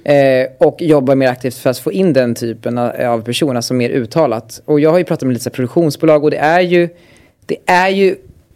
eh, 0.03 0.47
och 0.57 0.81
jobbar 0.81 1.15
mer 1.15 1.27
aktivt 1.27 1.55
för 1.55 1.69
att 1.69 1.77
få 1.77 1.91
in 1.91 2.13
den 2.13 2.35
typen 2.35 2.77
av 2.77 3.21
personer, 3.21 3.55
alltså 3.55 3.73
mer 3.73 3.89
uttalat. 3.89 4.61
Och 4.65 4.79
jag 4.79 4.91
har 4.91 4.97
ju 4.97 5.03
pratat 5.03 5.27
med 5.27 5.33
lite 5.33 5.49
produktionsbolag 5.49 6.23
och 6.23 6.31
det 6.31 6.37
är 6.37 6.61
ju, 6.61 6.89
det 7.45 7.57
är 7.65 7.89
ju 7.89 8.15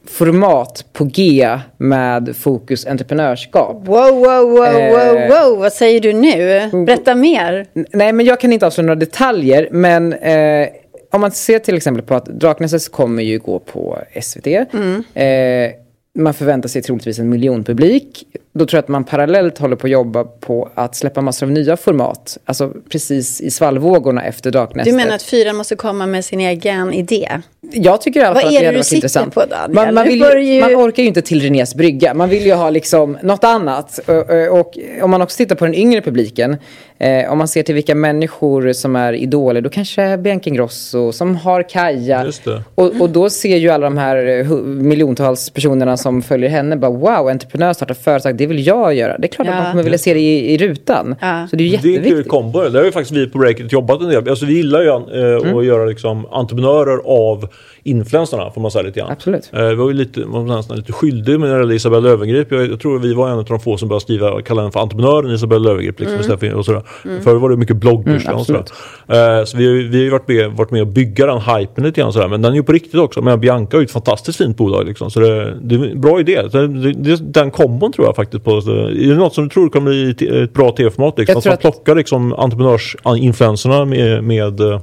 format 0.09 0.85
på 0.93 1.03
G 1.03 1.49
med 1.77 2.35
fokus 2.37 2.85
entreprenörskap. 2.87 3.75
Wow, 3.87 4.15
wow, 4.15 4.49
wow, 4.49 4.51
wow, 4.51 5.17
Eh. 5.17 5.29
wow, 5.47 5.59
vad 5.59 5.73
säger 5.73 5.99
du 5.99 6.13
nu? 6.13 6.69
Berätta 6.85 7.15
mer. 7.15 7.65
N- 7.75 7.85
Nej, 7.93 8.13
men 8.13 8.25
jag 8.25 8.39
kan 8.39 8.53
inte 8.53 8.67
avslöja 8.67 8.85
några 8.85 8.99
detaljer. 8.99 9.67
Men 9.71 10.13
eh, 10.13 10.67
om 11.11 11.21
man 11.21 11.31
ser 11.31 11.59
till 11.59 11.77
exempel 11.77 12.03
på 12.03 12.15
att 12.15 12.25
Draknästet 12.25 12.91
kommer 12.91 13.23
ju 13.23 13.39
gå 13.39 13.59
på 13.59 13.97
SVT. 14.21 14.47
Eh, 14.47 15.71
man 16.19 16.33
förväntar 16.33 16.69
sig 16.69 16.81
troligtvis 16.81 17.19
en 17.19 17.29
miljonpublik. 17.29 18.23
Då 18.59 18.65
tror 18.65 18.77
jag 18.77 18.83
att 18.83 18.87
man 18.87 19.03
parallellt 19.03 19.57
håller 19.57 19.75
på 19.75 19.87
att 19.87 19.91
jobba 19.91 20.23
på 20.23 20.69
att 20.75 20.95
släppa 20.95 21.21
massor 21.21 21.45
av 21.45 21.51
nya 21.51 21.77
format. 21.77 22.37
Alltså 22.45 22.73
precis 22.91 23.41
i 23.41 23.51
svallvågorna 23.51 24.23
efter 24.23 24.51
Draknästet. 24.51 24.93
Du 24.93 24.97
menar 24.97 25.15
att 25.15 25.23
fyran 25.23 25.55
måste 25.55 25.75
komma 25.75 26.05
med 26.05 26.25
sin 26.25 26.39
egen 26.39 26.93
idé? 26.93 27.29
Jag 27.71 28.01
tycker 28.01 28.19
i 28.19 28.23
alla 28.23 28.33
Vad 28.33 28.43
fall 28.43 28.53
är 28.53 28.57
att 28.57 28.61
det 28.61 28.63
det 28.63 28.65
hade 28.65 28.75
du 28.75 28.77
varit 28.79 28.85
sitter 28.85 28.97
intressant. 28.97 29.33
på, 29.33 29.45
Daniel? 29.45 29.71
man, 29.75 29.93
man, 29.93 30.07
vill 30.07 30.19
ju, 30.19 30.25
du 30.29 30.41
ju- 30.43 30.61
man 30.61 30.75
orkar 30.75 31.03
ju 31.03 31.07
inte 31.09 31.21
till 31.21 31.41
Renés 31.41 31.75
brygga. 31.75 32.13
Man 32.13 32.29
vill 32.29 32.45
ju 32.45 32.53
ha 32.53 32.69
liksom 32.69 33.17
något 33.23 33.43
annat. 33.43 33.99
Och, 34.05 34.59
och, 34.59 34.77
om 35.01 35.11
man 35.11 35.21
också 35.21 35.37
tittar 35.37 35.55
på 35.55 35.65
den 35.65 35.75
yngre 35.75 36.01
publiken. 36.01 36.57
Eh, 36.97 37.31
om 37.31 37.37
man 37.37 37.47
ser 37.47 37.63
till 37.63 37.75
vilka 37.75 37.95
människor 37.95 38.73
som 38.73 38.95
är 38.95 39.13
idoler. 39.13 39.61
Då 39.61 39.69
kanske 39.69 40.17
Bianca 40.17 40.49
Ingrosso 40.49 41.11
som 41.11 41.35
har 41.35 41.69
Kaja. 41.69 42.25
Just 42.25 42.43
det. 42.43 42.63
Och, 42.75 43.01
och 43.01 43.09
då 43.09 43.29
ser 43.29 43.57
ju 43.57 43.69
alla 43.69 43.85
de 43.85 43.97
här 43.97 44.39
eh, 44.39 44.51
miljontals 44.65 45.49
personerna 45.49 45.97
som 45.97 46.21
följer 46.21 46.49
henne 46.49 46.75
bara 46.75 46.91
wow, 46.91 47.27
entreprenör 47.29 47.73
startar 47.73 47.93
företag, 47.93 48.35
det 48.35 48.47
vill 48.49 48.67
jag 48.67 48.93
göra. 48.93 49.17
Det 49.17 49.25
är 49.25 49.29
klart 49.29 49.47
att 49.47 49.53
Ja. 49.55 49.61
man 49.61 49.71
kommer 49.71 49.83
vilja 49.83 49.97
se 49.97 50.13
det 50.13 50.19
i, 50.19 50.53
i 50.53 50.57
rutan. 50.57 51.15
Ja. 51.21 51.47
Så 51.49 51.55
det 51.55 51.63
är 51.63 51.65
ju 51.65 51.69
Det 51.69 51.75
är 51.75 51.77
en 51.77 51.81
kul 51.81 51.93
jätteviktigt. 51.93 52.29
kombo. 52.31 52.69
Det 52.69 52.77
har 52.77 52.85
ju 52.85 52.91
faktiskt 52.91 53.15
vi 53.17 53.27
på 53.29 53.37
Breakit 53.37 53.71
jobbat 53.71 54.01
en 54.01 54.09
del. 54.09 54.29
Alltså 54.29 54.45
vi 54.45 54.53
gillar 54.53 54.81
ju 54.81 54.87
eh, 54.87 55.57
att 55.57 55.65
göra 55.65 55.85
liksom 55.85 56.25
entreprenörer 56.31 56.97
av 57.05 57.47
influencerna 57.89 58.51
får 58.51 58.61
man 58.61 58.71
säga 58.71 58.83
lite 58.83 58.99
grann. 58.99 59.11
Absolut. 59.11 59.49
Eh, 59.53 59.63
vi 59.63 59.75
var 59.75 59.87
ju 59.87 59.93
lite, 59.93 60.19
man 60.19 60.63
lite 60.69 60.93
skyldig 60.93 61.39
med 61.39 61.71
Isabella 61.71 62.09
Löwengrip. 62.09 62.51
Jag, 62.51 62.71
jag 62.71 62.79
tror 62.79 62.99
vi 62.99 63.13
var 63.13 63.29
en 63.29 63.37
av 63.37 63.45
de 63.45 63.59
få 63.59 63.77
som 63.77 63.89
började 63.89 64.03
skriva, 64.03 64.41
kalla 64.41 64.61
henne 64.61 64.71
för 64.71 64.79
entreprenören 64.79 65.31
Isabella 65.31 65.69
Löwengrip. 65.69 65.99
Liksom, 65.99 66.37
för- 66.37 66.53
och 66.53 66.65
sådär. 66.65 66.83
Förr 67.23 67.35
var 67.35 67.49
det 67.49 67.57
mycket 67.57 67.77
bloggerska 67.77 68.35
och 68.35 68.45
sådär. 68.45 68.63
Eh, 69.07 69.45
så 69.45 69.57
vi, 69.57 69.67
har 69.67 69.89
vi 69.89 69.97
har 69.97 70.03
ju 70.03 70.09
varit 70.09 70.27
med, 70.27 70.51
varit 70.51 70.71
med 70.71 70.81
och 70.81 70.87
bygga 70.87 71.25
den 71.25 71.41
hypen 71.41 71.83
lite 71.83 72.01
grann 72.01 72.13
sådär. 72.13 72.27
Men 72.27 72.41
den 72.41 72.51
är 72.51 72.55
ju 72.55 72.63
på 72.63 72.71
riktigt 72.71 72.99
också. 72.99 73.21
Men 73.21 73.39
Bianca 73.39 73.77
är 73.77 73.81
ju 73.81 73.85
ett 73.85 73.91
fantastiskt 73.91 74.37
fint 74.37 74.57
bolag 74.57 74.85
liksom. 74.85 75.11
Så 75.11 75.19
det, 75.19 75.57
det 75.61 75.75
är 75.75 75.91
en 75.91 76.01
bra 76.01 76.19
idé. 76.19 76.41
Det, 76.51 76.67
det, 76.93 77.15
den 77.33 77.51
kombon 77.51 77.91
tror 77.91 78.07
jag 78.07 78.15
faktiskt 78.15 78.43
på. 78.43 78.61
Så, 78.61 78.71
är 78.71 79.09
det 79.09 79.15
något 79.15 79.33
som 79.33 79.43
du 79.43 79.49
tror 79.49 79.69
kommer 79.69 79.91
bli 79.91 80.43
ett, 80.43 80.53
bra 80.53 80.71
tv-format? 80.71 81.17
Liksom? 81.17 81.37
Att 81.37 81.45
man 81.45 81.57
plockar 81.57 81.95
liksom 81.95 82.33
entreprenörsinfluencerna 82.33 83.85
med, 83.85 84.23
med 84.23 84.59
eh, 84.59 84.79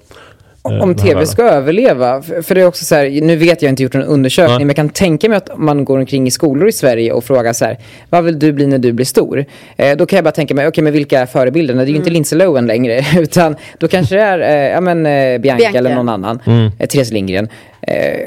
Om 0.67 0.79
den 0.79 0.99
här 0.99 1.09
tv 1.13 1.27
ska 1.27 1.43
överleva, 1.43 2.23
för 2.23 2.55
det 2.55 2.61
är 2.61 2.67
också 2.67 2.85
så 2.85 2.95
här, 2.95 3.21
nu 3.21 3.37
vet 3.37 3.63
jag 3.63 3.69
inte 3.73 3.83
gjort 3.83 3.95
en 3.95 4.03
undersökning, 4.03 4.53
Nej. 4.57 4.59
men 4.59 4.67
jag 4.69 4.77
kan 4.77 4.89
tänka 4.89 5.29
mig 5.29 5.37
att 5.37 5.51
man 5.59 5.85
går 5.85 5.99
omkring 5.99 6.27
i 6.27 6.31
skolor 6.31 6.69
i 6.69 6.73
Sverige 6.73 7.13
och 7.13 7.25
frågar 7.25 7.53
så 7.53 7.65
här, 7.65 7.77
vad 8.11 8.25
vill 8.25 8.39
du 8.39 8.53
bli 8.53 8.67
när 8.67 8.79
du 8.79 8.93
blir 8.93 9.07
stor? 9.07 9.45
Eh, 9.77 9.97
då 9.97 10.07
kan 10.07 10.17
jag 10.17 10.25
bara 10.25 10.31
tänka 10.31 10.55
mig, 10.55 10.67
okej 10.69 10.85
men 10.85 10.93
vilka 10.93 11.21
är 11.21 11.27
förebilderna? 11.27 11.81
Det 11.81 11.85
är 11.85 11.89
ju 11.89 11.93
Mm. 11.95 12.01
inte 12.03 12.11
Lindsay 12.11 12.39
Lohan 12.39 12.67
längre, 12.67 13.01
utan 13.21 13.57
då 13.79 13.89
kanske 13.89 14.15
det 14.17 14.23
är 14.23 14.39
eh, 14.41 14.73
ja, 14.73 14.81
men, 14.81 15.07
eh, 15.07 15.39
Bianca, 15.39 15.59
Bianca. 15.59 15.79
eller 15.79 15.95
någon 15.95 16.09
annan, 16.09 16.39
Mm. 16.47 16.71
eh, 16.79 16.87
Therese 16.87 17.13
Lindgren. 17.13 17.49
Eh, 17.89 18.21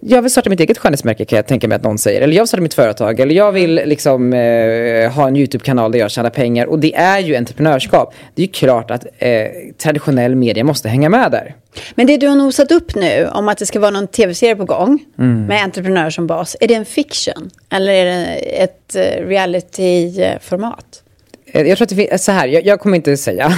jag 0.00 0.22
vill 0.22 0.30
starta 0.30 0.50
mitt 0.50 0.60
eget 0.60 0.78
skönhetsmärke 0.78 1.24
kan 1.24 1.36
jag 1.36 1.46
tänka 1.46 1.68
mig 1.68 1.76
att 1.76 1.82
någon 1.82 1.98
säger. 1.98 2.20
Eller 2.20 2.34
jag 2.34 2.42
vill 2.42 2.48
starta 2.48 2.62
mitt 2.62 2.74
företag. 2.74 3.20
Eller 3.20 3.34
jag 3.34 3.52
vill 3.52 3.74
liksom 3.74 4.32
eh, 4.32 5.10
ha 5.12 5.28
en 5.28 5.36
YouTube-kanal 5.36 5.92
där 5.92 5.98
jag 5.98 6.10
tjänar 6.10 6.30
pengar. 6.30 6.66
Och 6.66 6.78
det 6.78 6.94
är 6.94 7.18
ju 7.18 7.36
entreprenörskap. 7.36 8.14
Det 8.34 8.42
är 8.42 8.46
ju 8.46 8.52
klart 8.52 8.90
att 8.90 9.06
eh, 9.18 9.30
traditionell 9.78 10.34
media 10.34 10.64
måste 10.64 10.88
hänga 10.88 11.08
med 11.08 11.30
där. 11.30 11.54
Men 11.94 12.06
det 12.06 12.16
du 12.16 12.26
har 12.28 12.36
nosat 12.36 12.72
upp 12.72 12.94
nu 12.94 13.28
om 13.32 13.48
att 13.48 13.58
det 13.58 13.66
ska 13.66 13.80
vara 13.80 13.90
någon 13.90 14.06
tv-serie 14.06 14.56
på 14.56 14.64
gång 14.64 14.98
Mm. 15.18 15.46
med 15.46 15.62
entreprenör 15.64 16.10
som 16.10 16.26
bas. 16.26 16.56
Är 16.60 16.68
det 16.68 16.74
en 16.74 16.84
fiction? 16.84 17.50
Eller 17.70 17.92
är 17.92 18.04
det 18.04 18.24
ett 18.62 18.94
eh, 18.96 19.26
reality-format? 19.26 21.02
Eh, 21.46 21.66
Jag 21.68 21.78
tror 21.78 21.84
att 21.84 21.88
det 21.88 21.96
finns, 22.08 22.24
så 22.24 22.32
här, 22.32 22.48
jag, 22.48 22.66
jag 22.66 22.80
kommer 22.80 22.96
inte 22.96 23.16
säga. 23.16 23.44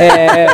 eh, 0.00 0.50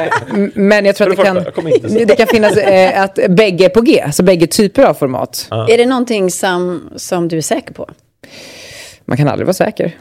men 0.54 0.84
jag 0.84 0.96
tror 0.96 1.10
att 1.10 1.16
det 1.16 1.22
det 1.22 1.78
kan, 1.88 2.06
det 2.06 2.16
kan 2.16 2.26
finnas 2.26 2.56
eh, 2.56 3.02
att 3.02 3.18
bägge 3.28 3.64
är 3.64 3.68
på 3.68 3.80
G, 3.80 4.00
alltså 4.00 4.22
bägge 4.22 4.46
typer 4.46 4.82
av 4.82 4.94
format. 4.94 5.46
Är 5.50 5.78
det 5.78 5.86
någonting 5.86 6.30
som, 6.30 6.90
som 6.96 7.28
du 7.28 7.36
är 7.36 7.40
säker 7.42 7.74
på? 7.74 7.90
Man 9.04 9.16
kan 9.16 9.28
aldrig 9.28 9.46
vara 9.46 9.54
säker. 9.54 9.96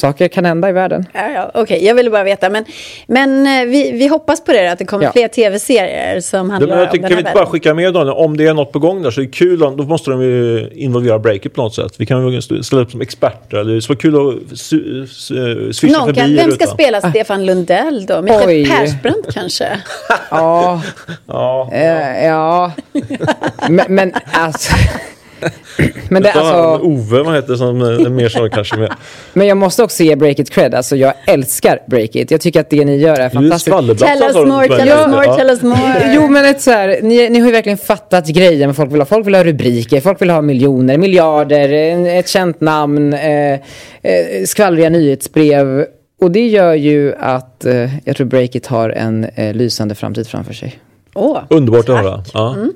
Saker 0.00 0.28
kan 0.28 0.44
hända 0.44 0.68
i 0.68 0.72
världen. 0.72 1.06
Ja, 1.12 1.30
ja, 1.34 1.50
Okej, 1.54 1.84
jag 1.84 1.94
ville 1.94 2.10
bara 2.10 2.24
veta. 2.24 2.50
Men, 2.50 2.64
men 3.06 3.46
eh, 3.46 3.64
vi, 3.66 3.90
vi 3.92 4.06
hoppas 4.08 4.44
på 4.44 4.52
det, 4.52 4.72
att 4.72 4.78
det 4.78 4.84
kommer 4.84 5.04
Ja. 5.04 5.12
fler 5.12 5.28
tv-serier 5.28 6.20
som 6.20 6.50
handlar 6.50 6.68
men 6.68 6.78
jag 6.78 6.86
om 6.86 6.92
tycker, 6.92 7.02
den 7.02 7.08
kan 7.10 7.16
vi 7.16 7.22
här 7.22 7.30
inte 7.30 7.38
bara 7.40 7.46
skicka 7.46 7.74
med 7.74 7.94
Daniel, 7.94 8.14
om 8.16 8.36
det 8.36 8.46
är 8.46 8.54
något 8.54 8.72
på 8.72 8.78
gång 8.78 9.02
där 9.02 9.10
så 9.10 9.20
är 9.20 9.24
det 9.24 9.30
kul, 9.30 9.62
om- 9.62 9.76
då 9.76 9.84
måste 9.84 10.10
de 10.10 10.22
ju 10.22 10.68
involvera 10.74 11.18
Breakit 11.18 11.54
på 11.54 11.62
något 11.62 11.74
sätt. 11.74 11.92
Vi 11.98 12.06
kan 12.06 12.32
ju 12.32 12.40
ställa 12.62 12.82
upp 12.82 12.90
som 12.90 13.00
experter. 13.00 13.64
Det 13.64 13.82
skulle 13.82 14.16
vara 14.16 14.30
kul 14.30 14.40
att 14.52 14.58
swisha 14.58 15.98
Någon 15.98 16.06
förbi 16.06 16.20
kan, 16.20 16.34
vem 16.36 16.50
ska 16.50 16.64
utan. 16.64 16.74
spela 16.74 17.00
Stefan 17.10 17.46
Lundell 17.46 18.06
då? 18.06 18.22
Mikael 18.22 18.48
Oj. 18.48 18.66
Persbrandt 18.70 19.34
kanske? 19.34 19.68
Ja, 20.30 20.82
Ja. 21.26 21.68
eh, 21.72 22.26
ja. 22.26 22.72
men, 23.68 23.84
men 23.88 24.12
alltså. 24.32 24.72
Men 26.08 26.22
det, 26.22 26.32
alltså... 26.32 26.86
Ove, 26.86 27.22
vad 27.22 27.34
heter 27.34 27.54
som 27.54 27.80
är 27.80 28.08
mer 28.08 28.28
så 28.28 28.48
kanske 28.48 28.76
med. 28.76 28.94
Men 29.32 29.46
jag 29.46 29.56
måste 29.56 29.82
också 29.82 30.02
ge 30.02 30.16
Breakit 30.16 30.50
cred. 30.50 30.74
Alltså 30.74 30.96
jag 30.96 31.14
älskar 31.26 31.78
Breakit. 31.86 32.30
Jag 32.30 32.40
tycker 32.40 32.60
att 32.60 32.70
det 32.70 32.84
ni 32.84 32.96
gör 32.96 33.20
är 33.20 33.28
fantastiskt. 33.28 33.76
Tell 33.76 34.22
us 34.22 34.34
more, 34.34 34.68
tell 34.68 34.88
us 34.88 35.06
more, 35.06 35.36
tell 35.36 35.50
us 35.50 35.62
more. 35.62 36.12
Jo 36.14 36.28
men 36.28 36.44
ett 36.44 36.62
så 36.62 36.70
här, 36.70 36.98
ni, 37.02 37.28
ni 37.28 37.38
har 37.38 37.46
ju 37.46 37.52
verkligen 37.52 37.78
fattat 37.78 38.26
grejen 38.26 38.74
folk 38.74 38.92
vill 38.92 39.00
ha. 39.00 39.06
Folk 39.06 39.26
vill 39.26 39.34
ha 39.34 39.44
rubriker, 39.44 40.00
folk 40.00 40.22
vill 40.22 40.30
ha 40.30 40.42
miljoner, 40.42 40.98
miljarder, 40.98 41.68
ett 42.18 42.28
känt 42.28 42.60
namn, 42.60 43.12
eh, 43.12 43.52
eh, 43.52 43.60
skvallriga 44.44 44.88
nyhetsbrev. 44.88 45.86
Och 46.20 46.30
det 46.30 46.46
gör 46.46 46.74
ju 46.74 47.14
att 47.14 47.64
eh, 47.64 47.90
jag 48.04 48.16
tror 48.16 48.26
Breakit 48.26 48.66
har 48.66 48.90
en 48.90 49.24
eh, 49.24 49.54
lysande 49.54 49.94
framtid 49.94 50.28
framför 50.28 50.54
sig. 50.54 50.78
Oh, 51.14 51.38
Underbart 51.50 51.88
att 51.88 51.96
höra. 51.96 52.24
Ja. 52.34 52.54
Mm. 52.54 52.72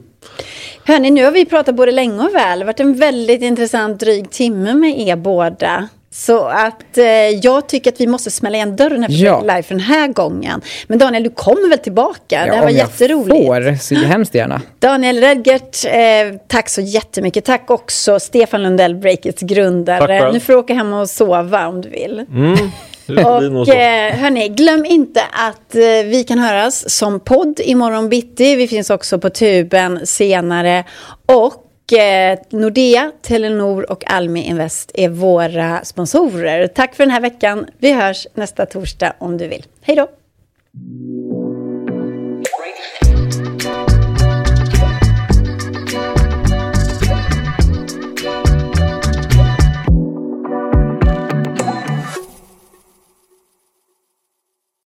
Hörni, 0.84 1.10
nu 1.10 1.24
har 1.24 1.32
vi 1.32 1.44
pratat 1.44 1.74
både 1.74 1.92
länge 1.92 2.24
och 2.24 2.34
väl. 2.34 2.58
Det 2.58 2.64
har 2.64 2.66
varit 2.66 2.80
en 2.80 2.94
väldigt 2.94 3.42
intressant 3.42 4.00
dryg 4.00 4.30
timme 4.30 4.74
med 4.74 5.00
er 5.00 5.16
båda. 5.16 5.88
Så 6.12 6.44
att 6.44 6.98
eh, 6.98 7.04
jag 7.42 7.68
tycker 7.68 7.92
att 7.92 8.00
vi 8.00 8.06
måste 8.06 8.30
smälla 8.30 8.56
igen 8.56 8.76
dörren 8.76 9.02
här 9.02 9.10
ja. 9.10 9.40
live 9.40 9.62
för 9.62 9.74
den 9.74 9.84
här 9.84 10.08
gången. 10.08 10.60
Men 10.86 10.98
Daniel, 10.98 11.22
du 11.22 11.30
kommer 11.30 11.68
väl 11.68 11.78
tillbaka? 11.78 12.20
Ja, 12.28 12.46
det 12.46 12.52
här 12.52 12.62
var 12.62 12.70
om 12.70 12.76
jätteroligt. 12.76 13.46
jag 13.46 13.64
får, 13.64 13.76
så 13.76 13.94
hemskt 13.94 14.34
gärna. 14.34 14.62
Daniel 14.78 15.20
Redgert, 15.20 15.84
eh, 15.84 16.40
tack 16.48 16.68
så 16.68 16.80
jättemycket. 16.80 17.44
Tack 17.44 17.70
också 17.70 18.20
Stefan 18.20 18.62
Lundell, 18.62 18.94
Breakits 18.94 19.42
grundare. 19.42 20.32
Nu 20.32 20.40
får 20.40 20.52
du 20.52 20.58
åka 20.58 20.74
hem 20.74 20.92
och 20.92 21.10
sova 21.10 21.68
om 21.68 21.80
du 21.80 21.88
vill. 21.88 22.26
Mm. 22.30 22.56
Och 23.18 23.68
eh, 23.68 24.14
hörni, 24.14 24.48
glöm 24.48 24.84
inte 24.84 25.20
att 25.32 25.74
eh, 25.74 25.80
vi 26.04 26.24
kan 26.28 26.38
höras 26.38 26.90
som 26.90 27.20
podd 27.20 27.60
imorgon 27.64 28.08
bitti. 28.08 28.56
Vi 28.56 28.68
finns 28.68 28.90
också 28.90 29.18
på 29.18 29.30
tuben 29.30 30.06
senare. 30.06 30.84
Och 31.26 31.92
eh, 31.92 32.38
Nordea, 32.50 33.12
Telenor 33.22 33.90
och 33.90 34.10
Almi 34.10 34.46
Invest 34.46 34.90
är 34.94 35.08
våra 35.08 35.84
sponsorer. 35.84 36.66
Tack 36.66 36.94
för 36.94 37.04
den 37.04 37.10
här 37.10 37.20
veckan. 37.20 37.66
Vi 37.78 37.92
hörs 37.92 38.26
nästa 38.34 38.66
torsdag 38.66 39.12
om 39.18 39.38
du 39.38 39.48
vill. 39.48 39.64
Hej 39.80 39.96
då! 39.96 40.08